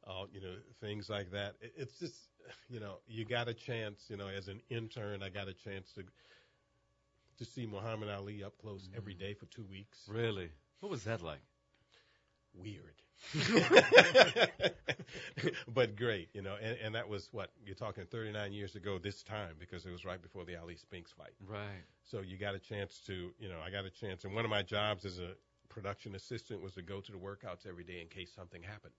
Uh, 0.07 0.25
you 0.31 0.41
know 0.41 0.53
things 0.79 1.09
like 1.09 1.31
that. 1.31 1.55
It, 1.61 1.73
it's 1.77 1.99
just 1.99 2.15
you 2.69 2.79
know 2.79 2.99
you 3.07 3.25
got 3.25 3.47
a 3.49 3.53
chance. 3.53 4.05
You 4.09 4.17
know 4.17 4.27
as 4.27 4.47
an 4.47 4.61
intern, 4.69 5.23
I 5.23 5.29
got 5.29 5.47
a 5.47 5.53
chance 5.53 5.91
to 5.93 6.03
to 7.37 7.45
see 7.45 7.65
Muhammad 7.65 8.09
Ali 8.09 8.43
up 8.43 8.57
close 8.57 8.89
every 8.95 9.13
Mm-hmm. 9.13 9.13
day 9.13 9.33
for 9.33 9.45
two 9.45 9.65
weeks. 9.65 10.07
Really? 10.07 10.51
What 10.79 10.91
was 10.91 11.03
that 11.05 11.21
like? 11.21 11.41
Weird, 12.53 13.01
but 15.67 15.95
great, 15.95 16.29
you 16.33 16.41
know. 16.41 16.55
And, 16.61 16.77
and 16.83 16.95
that 16.95 17.07
was 17.07 17.29
what 17.31 17.51
you're 17.63 17.75
talking 17.75 18.05
39 18.05 18.53
years 18.53 18.75
ago 18.75 18.97
this 18.97 19.23
time 19.23 19.55
because 19.59 19.85
it 19.85 19.91
was 19.91 20.05
right 20.05 20.21
before 20.21 20.45
the 20.45 20.55
Ali 20.55 20.75
Spinks 20.75 21.11
fight. 21.11 21.33
Right. 21.39 21.83
So 22.03 22.21
you 22.21 22.37
got 22.37 22.55
a 22.55 22.59
chance 22.59 22.99
to, 23.07 23.31
you 23.39 23.49
know, 23.49 23.59
I 23.65 23.69
got 23.69 23.85
a 23.85 23.89
chance. 23.89 24.23
And 24.25 24.33
one 24.33 24.45
of 24.45 24.51
my 24.51 24.63
jobs 24.63 25.05
as 25.05 25.19
a 25.19 25.31
production 25.69 26.15
assistant 26.15 26.61
was 26.61 26.73
to 26.75 26.81
go 26.81 27.01
to 27.01 27.11
the 27.11 27.17
workouts 27.17 27.67
every 27.67 27.83
day 27.83 28.01
in 28.01 28.07
case 28.07 28.31
something 28.33 28.63
happened. 28.63 28.93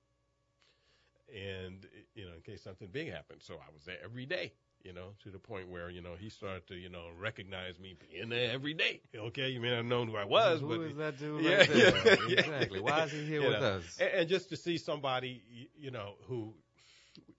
And, 1.34 1.86
you 2.14 2.24
know, 2.24 2.32
in 2.34 2.40
case 2.42 2.62
something 2.62 2.88
big 2.88 3.10
happened. 3.12 3.42
So 3.42 3.54
I 3.54 3.72
was 3.72 3.84
there 3.84 3.98
every 4.02 4.26
day, 4.26 4.52
you 4.82 4.92
know, 4.92 5.10
to 5.22 5.30
the 5.30 5.38
point 5.38 5.68
where 5.68 5.90
you 5.90 6.00
know 6.00 6.14
he 6.18 6.28
started 6.28 6.66
to 6.68 6.74
you 6.74 6.88
know 6.88 7.06
recognize 7.18 7.78
me 7.78 7.94
being 7.98 8.28
there 8.28 8.50
every 8.52 8.74
day. 8.74 9.00
Okay, 9.16 9.48
you 9.50 9.60
may 9.60 9.70
not 9.70 9.76
have 9.78 9.86
known 9.86 10.08
who 10.08 10.16
I 10.16 10.24
was, 10.24 10.60
Who 10.60 10.68
but 10.68 10.80
is 10.82 10.96
that 10.96 11.18
dude 11.18 11.44
Yeah, 11.44 11.56
right 11.56 11.66
there? 11.66 11.92
yeah. 12.28 12.40
exactly. 12.40 12.80
Why 12.80 13.04
is 13.04 13.12
he 13.12 13.24
here 13.24 13.42
You 13.42 13.48
with 13.48 13.60
know, 13.60 13.62
us? 13.62 13.98
and, 13.98 14.10
and 14.10 14.28
just 14.28 14.48
to 14.50 14.56
see 14.56 14.78
somebody, 14.78 15.42
you 15.78 15.90
know, 15.90 16.14
who, 16.26 16.54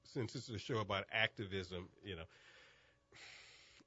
since 0.03 0.33
this 0.33 0.49
is 0.49 0.55
a 0.55 0.59
show 0.59 0.79
about 0.79 1.05
activism, 1.11 1.89
you 2.03 2.15
know, 2.15 2.23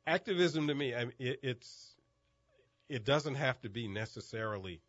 activism 0.06 0.66
to 0.68 0.74
me, 0.74 0.94
I 0.94 1.04
mean, 1.04 1.12
it, 1.18 1.40
it's, 1.42 1.96
it 2.88 3.04
doesn't 3.04 3.34
have 3.34 3.60
to 3.62 3.68
be 3.68 3.88
necessarily 3.88 4.80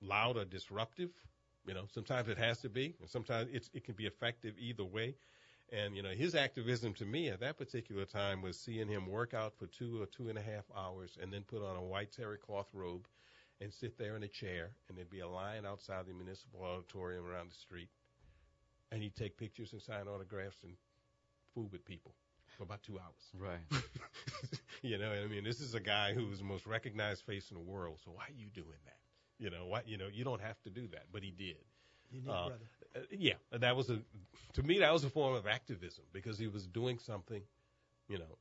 loud 0.00 0.36
or 0.36 0.44
disruptive. 0.44 1.10
You 1.68 1.74
know, 1.74 1.84
sometimes 1.92 2.28
it 2.28 2.38
has 2.38 2.58
to 2.62 2.70
be, 2.70 2.96
and 2.98 3.10
sometimes 3.10 3.50
it's, 3.52 3.68
it 3.74 3.84
can 3.84 3.94
be 3.94 4.06
effective 4.06 4.54
either 4.58 4.84
way. 4.84 5.16
And 5.70 5.94
you 5.94 6.02
know, 6.02 6.08
his 6.08 6.34
activism 6.34 6.94
to 6.94 7.04
me 7.04 7.28
at 7.28 7.40
that 7.40 7.58
particular 7.58 8.06
time 8.06 8.40
was 8.40 8.58
seeing 8.58 8.88
him 8.88 9.06
work 9.06 9.34
out 9.34 9.52
for 9.58 9.66
two 9.66 10.00
or 10.00 10.06
two 10.06 10.30
and 10.30 10.38
a 10.38 10.42
half 10.42 10.64
hours, 10.74 11.18
and 11.20 11.30
then 11.30 11.42
put 11.42 11.62
on 11.62 11.76
a 11.76 11.82
white 11.82 12.10
terry 12.10 12.38
cloth 12.38 12.68
robe 12.72 13.06
and 13.60 13.70
sit 13.70 13.98
there 13.98 14.16
in 14.16 14.22
a 14.22 14.28
chair, 14.28 14.70
and 14.88 14.96
there'd 14.96 15.10
be 15.10 15.20
a 15.20 15.28
line 15.28 15.66
outside 15.66 16.06
the 16.06 16.14
municipal 16.14 16.62
auditorium 16.62 17.26
around 17.26 17.50
the 17.50 17.54
street, 17.54 17.90
and 18.90 19.02
he'd 19.02 19.14
take 19.14 19.36
pictures 19.36 19.74
and 19.74 19.82
sign 19.82 20.08
autographs 20.08 20.56
and 20.62 20.72
fool 21.52 21.68
with 21.70 21.84
people 21.84 22.14
for 22.56 22.62
about 22.62 22.82
two 22.82 22.98
hours. 22.98 23.28
Right. 23.38 23.82
you 24.82 24.96
know, 24.96 25.12
I 25.12 25.26
mean, 25.26 25.44
this 25.44 25.60
is 25.60 25.74
a 25.74 25.80
guy 25.80 26.14
who's 26.14 26.38
the 26.38 26.44
most 26.44 26.66
recognized 26.66 27.26
face 27.26 27.50
in 27.50 27.56
the 27.58 27.62
world. 27.62 27.98
So 28.02 28.12
why 28.12 28.22
are 28.22 28.38
you 28.38 28.46
doing 28.54 28.78
that? 28.86 28.96
You 29.38 29.50
know, 29.50 29.66
why? 29.66 29.82
You 29.86 29.96
know, 29.98 30.08
you 30.12 30.24
don't 30.24 30.40
have 30.40 30.60
to 30.62 30.70
do 30.70 30.88
that, 30.88 31.06
but 31.12 31.22
he 31.22 31.30
did. 31.30 31.56
Unique 32.10 32.28
Uh, 32.30 32.48
brother. 32.48 32.64
Uh, 32.96 33.00
yeah, 33.10 33.34
that 33.52 33.76
was 33.76 33.90
a 33.90 34.00
to 34.54 34.62
me 34.62 34.78
that 34.78 34.92
was 34.92 35.04
a 35.04 35.10
form 35.10 35.34
of 35.34 35.46
activism 35.46 36.04
because 36.12 36.38
he 36.38 36.46
was 36.48 36.66
doing 36.66 36.98
something, 36.98 37.42
you 38.08 38.18
know, 38.18 38.38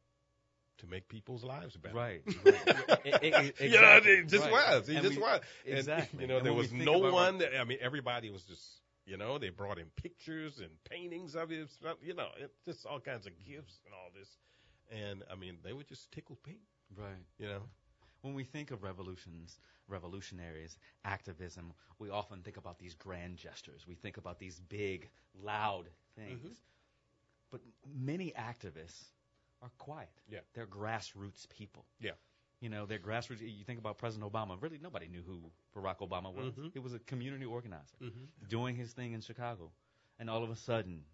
to 0.77 0.87
make 0.87 1.07
people's 1.09 1.43
lives 1.43 1.75
better. 1.77 1.95
Right. 1.95 2.21
right. 2.45 3.05
You 3.05 3.31
know, 3.31 3.39
exactly. 3.59 4.15
he 4.17 4.23
just 4.23 4.43
Right. 4.45 4.51
was. 4.53 4.87
He 4.87 4.95
And 4.95 5.03
just 5.03 5.17
we- 5.17 5.21
was. 5.21 5.41
And, 5.65 5.77
Exactly. 5.77 6.21
you 6.21 6.27
know, 6.27 6.37
And 6.37 6.45
there 6.45 6.53
was 6.53 6.71
no 6.71 6.99
about- 6.99 7.13
one. 7.13 7.37
That, 7.39 7.59
I 7.59 7.63
mean, 7.63 7.77
everybody 7.81 8.29
was 8.29 8.43
just. 8.43 8.63
You 9.05 9.15
know, 9.15 9.37
they 9.37 9.47
brought 9.49 9.79
in 9.79 9.85
pictures 9.95 10.59
and 10.59 10.69
paintings 10.83 11.33
of 11.35 11.49
his. 11.49 11.69
You 12.03 12.13
know, 12.13 12.27
it, 12.37 12.51
just 12.65 12.85
all 12.85 12.99
kinds 12.99 13.25
of 13.25 13.33
gifts 13.45 13.79
and 13.85 13.93
all 13.93 14.09
this. 14.13 14.27
And 14.91 15.23
I 15.31 15.35
mean, 15.35 15.59
they 15.63 15.71
would 15.71 15.87
just 15.87 16.11
tickle 16.11 16.37
pink. 16.43 16.59
Right. 16.95 17.23
You 17.37 17.47
know. 17.47 17.61
When 18.21 18.33
we 18.33 18.43
think 18.43 18.71
of 18.71 18.83
revolutions, 18.83 19.59
revolutionaries, 19.87 20.77
activism, 21.05 21.73
we 21.99 22.09
often 22.09 22.41
think 22.41 22.57
about 22.57 22.79
these 22.79 22.93
grand 22.95 23.37
gestures. 23.37 23.85
We 23.87 23.95
think 23.95 24.17
about 24.17 24.39
these 24.39 24.59
big, 24.59 25.09
loud 25.33 25.89
things. 26.15 26.57
Mhm. 26.59 26.61
But 27.51 27.61
many 27.85 28.31
activists 28.31 29.11
are 29.61 29.69
quiet. 29.77 30.09
Yeah. 30.27 30.41
They're 30.53 30.67
grassroots 30.67 31.47
people. 31.49 31.85
Yeah. 31.99 32.11
You 32.59 32.69
know, 32.69 32.85
they're 32.85 32.99
grassroots. 32.99 33.41
You 33.41 33.63
think 33.63 33.79
about 33.79 33.97
President 33.97 34.31
Obama. 34.31 34.61
Really, 34.61 34.79
nobody 34.79 35.07
knew 35.07 35.21
who 35.21 35.51
Barack 35.75 35.99
Obama 35.99 36.33
was. 36.33 36.53
Mhm. 36.55 36.73
He 36.73 36.79
was 36.79 36.93
a 36.93 36.99
community 36.99 37.45
organizer 37.45 37.97
Mm-hmm. 38.01 38.47
doing 38.49 38.75
his 38.75 38.93
thing 38.93 39.13
in 39.13 39.21
Chicago. 39.21 39.71
And 40.19 40.29
all 40.29 40.43
of 40.43 40.49
a 40.49 40.55
sudden, 40.55 41.05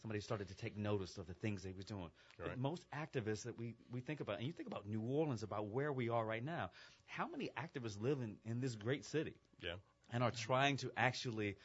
somebody 0.00 0.20
started 0.20 0.48
to 0.48 0.54
take 0.54 0.76
notice 0.76 1.18
of 1.18 1.26
the 1.26 1.34
things 1.34 1.62
they 1.62 1.72
was 1.72 1.84
doing. 1.84 2.10
Right. 2.38 2.58
most 2.58 2.84
activists 2.94 3.42
that 3.44 3.58
we, 3.58 3.74
we 3.92 4.00
think 4.00 4.20
about, 4.20 4.38
and 4.38 4.46
you 4.46 4.52
think 4.52 4.68
about 4.68 4.88
New 4.88 5.02
Orleans, 5.02 5.42
about 5.42 5.66
where 5.66 5.92
we 5.92 6.08
are 6.08 6.24
right 6.24 6.44
now, 6.44 6.70
how 7.06 7.28
many 7.28 7.50
activists 7.58 8.00
live 8.00 8.20
in, 8.20 8.36
in 8.44 8.60
this 8.60 8.74
great 8.74 9.04
city? 9.04 9.34
Yeah. 9.62 9.74
And 10.12 10.24
are 10.24 10.30
trying 10.30 10.76
to 10.78 10.90
actually 10.96 11.56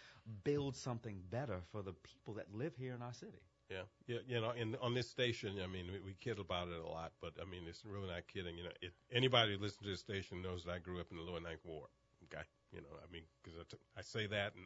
build 0.44 0.76
something 0.76 1.20
better 1.32 1.62
for 1.72 1.82
the 1.82 1.94
people 1.94 2.34
that 2.36 2.54
live 2.54 2.74
here 2.78 2.94
in 2.94 3.02
our 3.02 3.14
city. 3.14 3.40
Yeah, 3.70 3.82
yeah, 4.06 4.20
you 4.28 4.40
know, 4.40 4.52
and 4.52 4.78
on 4.80 4.94
this 4.94 5.10
station, 5.10 5.58
I 5.64 5.66
mean, 5.66 5.88
we, 5.92 6.00
we 6.00 6.14
kid 6.14 6.38
about 6.38 6.68
it 6.68 6.80
a 6.80 6.88
lot, 6.88 7.14
but 7.20 7.34
I 7.42 7.50
mean, 7.50 7.64
it's 7.68 7.84
really 7.84 8.08
not 8.08 8.28
kidding. 8.28 8.56
You 8.58 8.66
know, 8.66 8.70
it, 8.80 8.94
anybody 9.12 9.56
who 9.56 9.64
listens 9.64 9.82
to 9.82 9.90
this 9.90 10.00
station 10.00 10.44
knows 10.44 10.66
that 10.66 10.72
I 10.74 10.78
grew 10.78 11.00
up 11.00 11.08
in 11.10 11.18
the 11.18 11.24
Lower 11.24 11.40
Ninth 11.40 11.62
Ward. 11.64 11.90
Okay, 12.26 12.44
you 12.72 12.82
know, 12.82 12.94
I 13.02 13.12
mean, 13.12 13.24
because 13.44 13.60
I, 13.60 13.64
t- 13.68 13.82
I 13.98 14.02
say 14.02 14.28
that, 14.28 14.54
and 14.56 14.66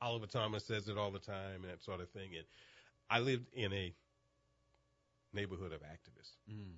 Oliver 0.00 0.26
Thomas 0.26 0.64
says 0.64 0.88
it 0.88 0.96
all 0.96 1.10
the 1.10 1.18
time, 1.18 1.62
and 1.62 1.72
that 1.72 1.82
sort 1.82 2.00
of 2.00 2.08
thing. 2.10 2.36
And 2.36 2.44
I 3.08 3.20
lived 3.20 3.46
in 3.52 3.72
a 3.72 3.94
neighborhood 5.32 5.72
of 5.72 5.80
activists. 5.80 6.36
Mm. 6.50 6.76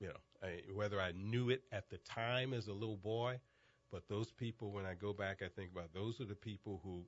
You 0.00 0.08
know, 0.08 0.20
I, 0.42 0.62
whether 0.74 1.00
I 1.00 1.12
knew 1.12 1.50
it 1.50 1.62
at 1.72 1.90
the 1.90 1.98
time 1.98 2.54
as 2.54 2.68
a 2.68 2.72
little 2.72 2.96
boy, 2.96 3.38
but 3.92 4.08
those 4.08 4.30
people, 4.30 4.70
when 4.72 4.86
I 4.86 4.94
go 4.94 5.12
back, 5.12 5.42
I 5.42 5.48
think 5.48 5.72
about 5.72 5.92
those 5.92 6.20
are 6.20 6.24
the 6.24 6.34
people 6.34 6.80
who, 6.84 7.04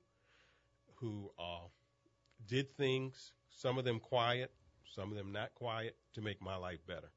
who 0.95 1.31
uh, 1.39 1.67
did 2.47 2.75
things. 2.75 3.33
Some 3.49 3.77
of 3.77 3.85
them 3.85 3.99
quiet, 3.99 4.51
some 4.83 5.09
of 5.11 5.17
them 5.17 5.31
not 5.31 5.55
quiet, 5.55 5.95
to 6.13 6.21
make 6.21 6.41
my 6.41 6.55
life 6.55 6.79
better, 6.87 7.09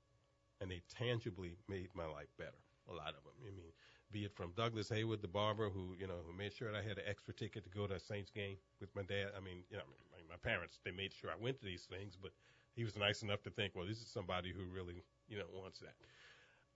and 0.60 0.70
they 0.70 0.82
tangibly 0.96 1.56
made 1.68 1.88
my 1.94 2.06
life 2.06 2.28
better. 2.38 2.60
A 2.88 2.92
lot 2.92 3.08
of 3.08 3.24
them. 3.24 3.32
I 3.42 3.50
mean, 3.50 3.72
be 4.12 4.24
it 4.24 4.32
from 4.34 4.52
Douglas 4.56 4.88
Haywood, 4.90 5.20
the 5.20 5.28
barber, 5.28 5.68
who 5.68 5.94
you 5.98 6.06
know 6.06 6.20
who 6.26 6.36
made 6.36 6.52
sure 6.52 6.70
that 6.70 6.78
I 6.78 6.82
had 6.82 6.98
an 6.98 7.04
extra 7.06 7.34
ticket 7.34 7.64
to 7.64 7.70
go 7.70 7.86
to 7.86 7.94
a 7.94 8.00
Saints 8.00 8.30
game 8.30 8.56
with 8.80 8.94
my 8.94 9.02
dad. 9.02 9.32
I 9.36 9.40
mean, 9.40 9.64
you 9.70 9.76
know, 9.76 9.82
mean, 10.26 10.38
my 10.42 10.50
parents 10.50 10.80
they 10.84 10.90
made 10.90 11.12
sure 11.12 11.30
I 11.30 11.42
went 11.42 11.58
to 11.60 11.64
these 11.64 11.84
things, 11.84 12.16
but 12.20 12.32
he 12.74 12.84
was 12.84 12.96
nice 12.96 13.22
enough 13.22 13.42
to 13.44 13.50
think, 13.50 13.74
well, 13.74 13.86
this 13.86 14.00
is 14.00 14.08
somebody 14.08 14.52
who 14.52 14.64
really 14.74 15.02
you 15.28 15.38
know 15.38 15.46
wants 15.54 15.80
that. 15.80 15.94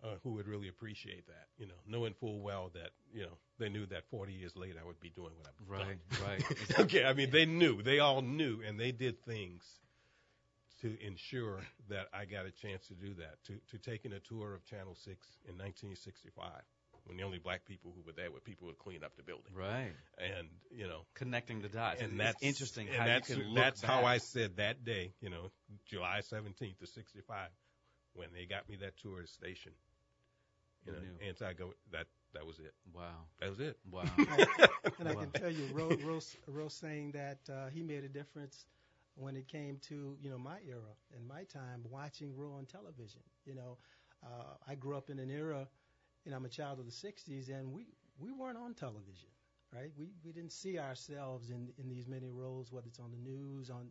Uh, 0.03 0.17
who 0.23 0.31
would 0.31 0.49
really 0.49 0.69
appreciate 0.69 1.27
that, 1.27 1.49
you 1.59 1.67
know, 1.67 1.75
knowing 1.87 2.15
full 2.15 2.41
well 2.41 2.71
that, 2.73 2.93
you 3.13 3.21
know, 3.21 3.37
they 3.59 3.69
knew 3.69 3.85
that 3.85 4.03
40 4.11 4.33
years 4.33 4.57
later 4.57 4.79
I 4.83 4.87
would 4.87 4.99
be 4.99 5.11
doing 5.11 5.37
what 5.37 5.49
I've 5.49 5.67
Right, 5.69 5.99
done. 6.17 6.27
right. 6.27 6.45
okay, 6.81 7.05
I 7.05 7.13
mean, 7.13 7.31
they 7.31 7.45
knew, 7.45 7.83
they 7.83 7.99
all 7.99 8.23
knew, 8.23 8.63
and 8.67 8.81
they 8.81 8.93
did 8.93 9.23
things 9.23 9.81
to 10.81 10.97
ensure 11.07 11.59
that 11.91 12.09
I 12.15 12.25
got 12.25 12.47
a 12.47 12.51
chance 12.51 12.89
to 12.89 12.95
do 12.95 13.13
that, 13.15 13.45
to, 13.45 13.61
to 13.71 13.79
taking 13.79 14.15
a 14.15 14.21
tour 14.21 14.55
of 14.55 14.65
Channel 14.65 14.95
6 14.95 15.07
in 15.45 15.59
1965, 15.59 16.51
when 17.05 17.17
the 17.17 17.23
only 17.25 17.39
black 17.39 17.65
people 17.65 17.93
who 17.95 18.03
were 18.03 18.13
there 18.13 18.31
were 18.31 18.41
people 18.41 18.67
who 18.67 18.69
would 18.69 18.79
clean 18.79 19.05
up 19.05 19.17
the 19.17 19.23
building. 19.23 19.53
Right. 19.55 19.97
And, 20.19 20.49
you 20.71 20.87
know, 20.87 21.07
Connecting 21.15 21.61
the 21.63 21.69
dots. 21.69 22.03
and 22.03 22.19
It's 22.21 22.21
that's 22.21 22.41
interesting 22.41 22.89
and 22.89 22.97
how 22.97 23.07
that's, 23.07 23.21
you 23.21 23.23
can 23.23 23.41
look 23.49 23.69
that's 23.73 23.83
how. 23.83 24.05
I 24.05 24.19
said 24.19 24.57
that 24.57 24.85
day, 24.85 25.15
you 25.21 25.31
know, 25.31 25.51
July 25.87 26.21
17th 26.23 26.81
of 26.83 26.89
65, 26.89 27.51
when 28.15 28.29
they 28.35 28.47
got 28.47 28.69
me 28.69 28.77
that 28.77 28.97
tour 28.99 29.21
of 29.21 29.29
station. 29.29 29.73
You 30.87 30.93
You 30.93 30.93
know, 30.93 31.01
knew. 31.01 31.19
anti 31.21 31.53
go 31.55 31.75
that 31.93 32.07
that 32.33 32.47
was 32.47 32.59
it. 32.59 32.75
Wow. 32.93 33.27
That 33.41 33.51
was 33.51 33.61
it. 33.61 33.79
Wow. 33.91 34.05
And 34.99 35.09
I 35.09 35.15
Wow. 35.15 35.27
can 35.27 35.31
tell 35.33 35.51
you, 35.51 35.67
Rose, 35.67 35.99
Rose, 36.01 36.37
Rose 36.47 36.75
saying 36.75 37.13
that 37.13 37.41
uh, 37.51 37.69
he 37.69 37.83
made 37.83 38.05
a 38.05 38.09
difference 38.09 38.67
when 39.15 39.37
it 39.37 39.49
came 39.49 39.79
to 39.89 40.17
you 40.21 40.31
know 40.31 40.39
my 40.39 40.59
era 40.67 40.95
and 41.15 41.27
my 41.27 41.45
time 41.45 41.85
watching 41.91 42.37
Ro 42.37 42.53
on 42.53 42.67
television. 42.67 43.23
You 43.45 43.55
know, 43.55 43.79
uh, 44.25 44.55
I 44.67 44.75
grew 44.75 44.97
up 44.97 45.11
in 45.11 45.19
an 45.19 45.31
era, 45.31 45.69
and 46.27 46.35
I'm 46.35 46.45
a 46.45 46.49
child 46.49 46.79
of 46.79 46.87
the 46.87 46.93
'60s, 46.93 47.49
and 47.49 47.73
we 47.73 47.87
we 48.19 48.33
weren't 48.33 48.59
on 48.59 48.75
television, 48.75 49.29
right? 49.73 49.91
We 49.97 50.11
we 50.25 50.33
didn't 50.33 50.53
see 50.53 50.79
ourselves 50.79 51.51
in 51.51 51.73
in 51.79 51.89
these 51.89 52.07
many 52.09 52.31
roles, 52.31 52.73
whether 52.73 52.87
it's 52.89 53.01
on 53.01 53.11
the 53.11 53.19
news, 53.19 53.71
on 53.71 53.91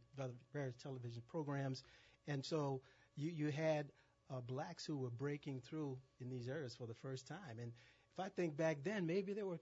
various 0.54 0.78
television 0.78 1.24
programs, 1.28 1.84
and 2.28 2.44
so 2.44 2.82
you 3.16 3.32
you 3.32 3.50
had 3.50 3.92
uh, 4.30 4.42
blacks 4.42 4.86
who 4.86 4.98
were 4.98 5.10
breaking 5.10 5.60
through 5.60 5.98
in 6.20 6.30
these 6.30 6.48
areas 6.48 6.76
for 6.76 6.86
the 6.86 6.94
first 6.94 7.28
time. 7.28 7.60
And 7.60 7.72
if 8.14 8.20
I 8.20 8.30
think 8.30 8.56
back 8.56 8.78
then, 8.84 9.06
maybe 9.06 9.34
there 9.34 9.46
were 9.48 9.60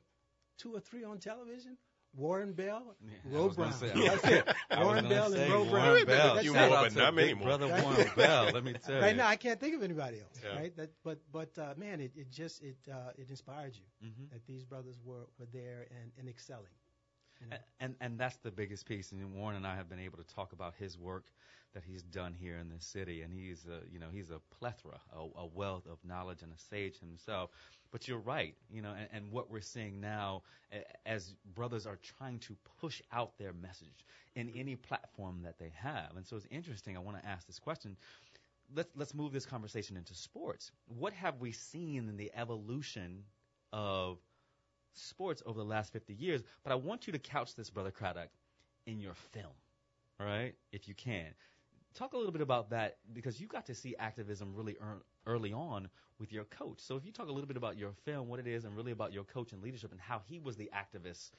two 0.58 0.74
or 0.76 0.80
three 0.80 1.04
on 1.04 1.20
television. 1.20 1.78
Warren 2.16 2.54
Bell, 2.54 2.96
Yeah, 3.06 3.12
I 3.32 3.36
Ro 3.36 3.46
was 3.48 3.56
gonna 3.56 3.70
Brown. 3.78 3.96
say- 3.96 4.08
That's 4.08 4.24
it. 4.26 4.56
Warren 4.78 5.08
Bell 5.08 5.26
and 5.26 5.34
say 5.36 5.50
Ro 5.52 5.64
Warren 5.64 5.72
Brown. 5.72 6.06
Bell. 6.06 6.34
That's 6.36 6.46
You 6.46 6.54
more, 6.54 6.70
but 6.70 6.96
not 6.96 7.18
anymore. 7.20 7.46
Brother 7.48 7.68
Warren 7.68 8.12
Bell. 8.16 8.50
Let 8.54 8.64
me 8.64 8.74
tell 8.74 9.02
Right 9.02 9.12
you. 9.12 9.18
now, 9.18 9.28
I 9.28 9.36
can't 9.36 9.60
think 9.60 9.76
of 9.76 9.84
anybody 9.84 10.20
else. 10.20 10.42
Yeah. 10.44 10.56
Right? 10.60 10.76
That, 10.78 10.92
but 11.04 11.20
but 11.32 11.50
uh, 11.60 11.74
man, 11.78 12.00
it, 12.02 12.12
it 12.16 12.32
just 12.32 12.64
it 12.64 12.78
uh, 12.92 13.12
it 13.18 13.30
inspired 13.30 13.76
you 13.76 14.08
Mhm. 14.10 14.32
that 14.32 14.46
these 14.48 14.64
brothers 14.64 15.00
were, 15.04 15.28
were 15.40 15.46
there 15.54 15.88
and, 15.92 16.12
and 16.18 16.28
excelling. 16.28 16.66
You 17.42 17.48
know? 17.50 17.58
A- 17.58 17.84
And 17.84 17.96
and 18.02 18.20
that's 18.20 18.38
the 18.38 18.52
biggest 18.52 18.86
piece. 18.88 19.12
And 19.12 19.34
Warren 19.36 19.56
and 19.56 19.68
I 19.68 19.76
have 19.76 19.88
been 19.90 20.00
able 20.00 20.18
to 20.18 20.24
talk 20.36 20.54
about 20.54 20.74
his 20.80 20.98
work 20.98 21.26
that 21.74 21.84
he's 21.86 22.02
done 22.02 22.34
here 22.34 22.58
in 22.58 22.70
this 22.70 22.86
city, 22.86 23.22
and 23.22 23.32
he's 23.32 23.66
a 23.68 23.82
you 23.92 24.00
know 24.00 24.08
he's 24.12 24.32
a 24.32 24.40
plethora, 24.58 25.00
a, 25.14 25.42
a 25.42 25.46
wealth 25.46 25.86
of 25.86 26.00
knowledge 26.04 26.42
and 26.42 26.52
a 26.52 26.58
sage 26.58 26.98
himself. 27.00 27.52
But 27.92 28.08
you're 28.08 28.20
right, 28.20 28.56
you 28.70 28.82
know, 28.82 28.94
and, 28.98 29.08
and 29.12 29.32
what 29.32 29.50
we're 29.50 29.62
seeing 29.62 30.02
now 30.02 30.44
as 31.06 31.36
brothers 31.56 31.88
are 31.88 31.98
trying 32.18 32.40
to 32.40 32.56
push 32.80 33.02
out 33.12 33.38
their 33.38 33.54
message 33.54 34.06
in 34.36 34.50
any 34.56 34.76
platform 34.76 35.42
that 35.44 35.58
they 35.58 35.72
have. 35.76 36.16
And 36.16 36.26
so 36.26 36.36
it's 36.36 36.48
interesting. 36.52 36.98
I 36.98 37.00
want 37.00 37.22
to 37.22 37.28
ask 37.28 37.48
this 37.48 37.60
question. 37.60 37.96
Let's 38.76 38.92
let's 38.96 39.14
move 39.14 39.32
this 39.32 39.46
conversation 39.46 39.96
into 39.96 40.14
sports. 40.14 40.72
What 40.88 41.14
have 41.14 41.40
we 41.40 41.52
seen 41.54 42.10
in 42.10 42.18
the 42.18 42.32
evolution 42.36 43.24
of 43.72 44.18
sports 44.94 45.42
over 45.46 45.58
the 45.60 45.66
last 45.66 45.94
50 45.94 46.14
years, 46.14 46.42
but 46.64 46.72
I 46.72 46.76
want 46.76 47.08
you 47.08 47.14
to 47.14 47.20
couch 47.20 47.56
this, 47.56 47.70
Brother 47.70 47.92
Craddock, 47.92 48.30
in 48.86 49.00
your 49.00 49.14
film, 49.14 49.54
all 50.20 50.26
right, 50.26 50.56
if 50.72 50.88
you 50.88 50.96
can. 50.96 51.28
Talk 51.98 52.14
a 52.14 52.18
little 52.18 52.32
bit 52.32 52.42
about 52.42 52.70
that 52.70 52.98
because 53.14 53.42
you 53.42 53.48
got 53.48 53.66
to 53.68 53.76
see 53.76 53.96
activism 53.98 54.54
really 54.56 54.78
early 55.26 55.52
on 55.54 55.90
with 56.20 56.32
your 56.32 56.46
coach. 56.46 56.80
So 56.80 56.96
if 56.96 57.06
you 57.06 57.12
talk 57.12 57.28
a 57.28 57.32
little 57.32 57.48
bit 57.48 57.58
about 57.58 57.78
your 57.78 57.94
film, 58.06 58.30
what 58.30 58.40
it 58.40 58.48
is, 58.48 58.66
and 58.66 58.76
really 58.76 58.92
about 58.94 59.14
your 59.14 59.26
coach 59.26 59.52
and 59.54 59.64
leadership 59.64 59.92
and 59.92 60.00
how 60.00 60.22
he 60.30 60.40
was 60.40 60.56
the 60.56 60.70
activist 60.76 61.32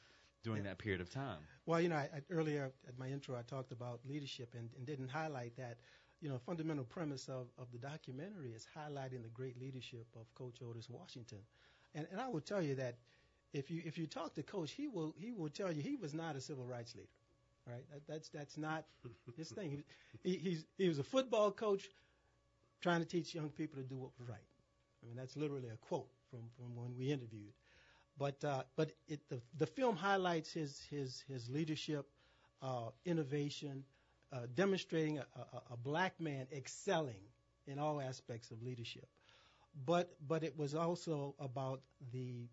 during 0.42 0.64
that 0.64 0.78
period 0.78 1.00
of 1.00 1.10
time. 1.10 1.38
Well, 1.66 1.80
you 1.80 1.88
know, 1.88 1.96
I, 1.96 2.10
I, 2.16 2.22
earlier 2.30 2.72
at 2.88 2.98
my 2.98 3.08
intro, 3.08 3.36
I 3.38 3.42
talked 3.42 3.72
about 3.72 4.00
leadership 4.04 4.54
and, 4.58 4.70
and 4.76 4.86
didn't 4.86 5.08
highlight 5.08 5.56
that. 5.56 5.78
you 6.20 6.28
know, 6.28 6.38
fundamental 6.38 6.84
premise 6.84 7.28
of, 7.28 7.48
of 7.58 7.70
the 7.72 7.78
documentary 7.78 8.50
is 8.52 8.66
highlighting 8.76 9.22
the 9.22 9.28
great 9.28 9.60
leadership 9.60 10.06
of 10.16 10.32
Coach 10.34 10.58
Otis 10.68 10.88
Washington. 10.90 11.38
And, 11.94 12.06
and 12.10 12.20
I 12.20 12.28
will 12.28 12.40
tell 12.40 12.62
you 12.62 12.74
that 12.76 12.96
if 13.52 13.70
you 13.70 13.82
if 13.84 13.96
you 13.98 14.06
talk 14.06 14.34
to 14.34 14.42
Coach, 14.42 14.72
he 14.72 14.88
will 14.88 15.14
he 15.18 15.32
will 15.32 15.48
tell 15.48 15.72
you 15.72 15.82
he 15.82 15.96
was 15.96 16.14
not 16.14 16.36
a 16.36 16.40
civil 16.40 16.66
rights 16.66 16.94
leader. 16.94 17.08
Right? 17.68 17.84
That, 17.92 18.06
that's 18.08 18.28
that's 18.30 18.56
not 18.56 18.86
his 19.36 19.50
thing. 19.50 19.84
He, 20.22 20.36
he's 20.36 20.64
he 20.78 20.88
was 20.88 20.98
a 20.98 21.04
football 21.04 21.50
coach 21.52 21.88
trying 22.80 23.00
to 23.00 23.06
teach 23.06 23.34
young 23.34 23.50
people 23.50 23.82
to 23.82 23.88
do 23.88 23.96
what 23.96 24.10
was 24.18 24.28
right. 24.28 24.46
I 25.02 25.06
mean, 25.06 25.16
that's 25.16 25.36
literally 25.36 25.68
a 25.68 25.76
quote 25.76 26.08
from, 26.30 26.40
from 26.56 26.74
when 26.76 26.96
we 26.96 27.12
interviewed. 27.12 27.52
But 28.18 28.42
uh, 28.44 28.64
but 28.76 28.92
it, 29.08 29.20
the 29.28 29.40
the 29.58 29.66
film 29.66 29.96
highlights 29.96 30.52
his 30.52 30.82
his 30.90 31.24
his 31.28 31.48
leadership, 31.50 32.06
uh, 32.62 32.90
innovation, 33.04 33.84
uh, 34.32 34.46
demonstrating 34.54 35.18
a, 35.18 35.26
a, 35.36 35.62
a 35.72 35.76
black 35.76 36.20
man 36.20 36.46
excelling 36.52 37.22
in 37.66 37.78
all 37.78 38.00
aspects 38.00 38.50
of 38.50 38.62
leadership. 38.62 39.08
But 39.86 40.14
but 40.26 40.42
it 40.44 40.56
was 40.58 40.74
also 40.74 41.34
about 41.38 41.82
the 42.12 42.48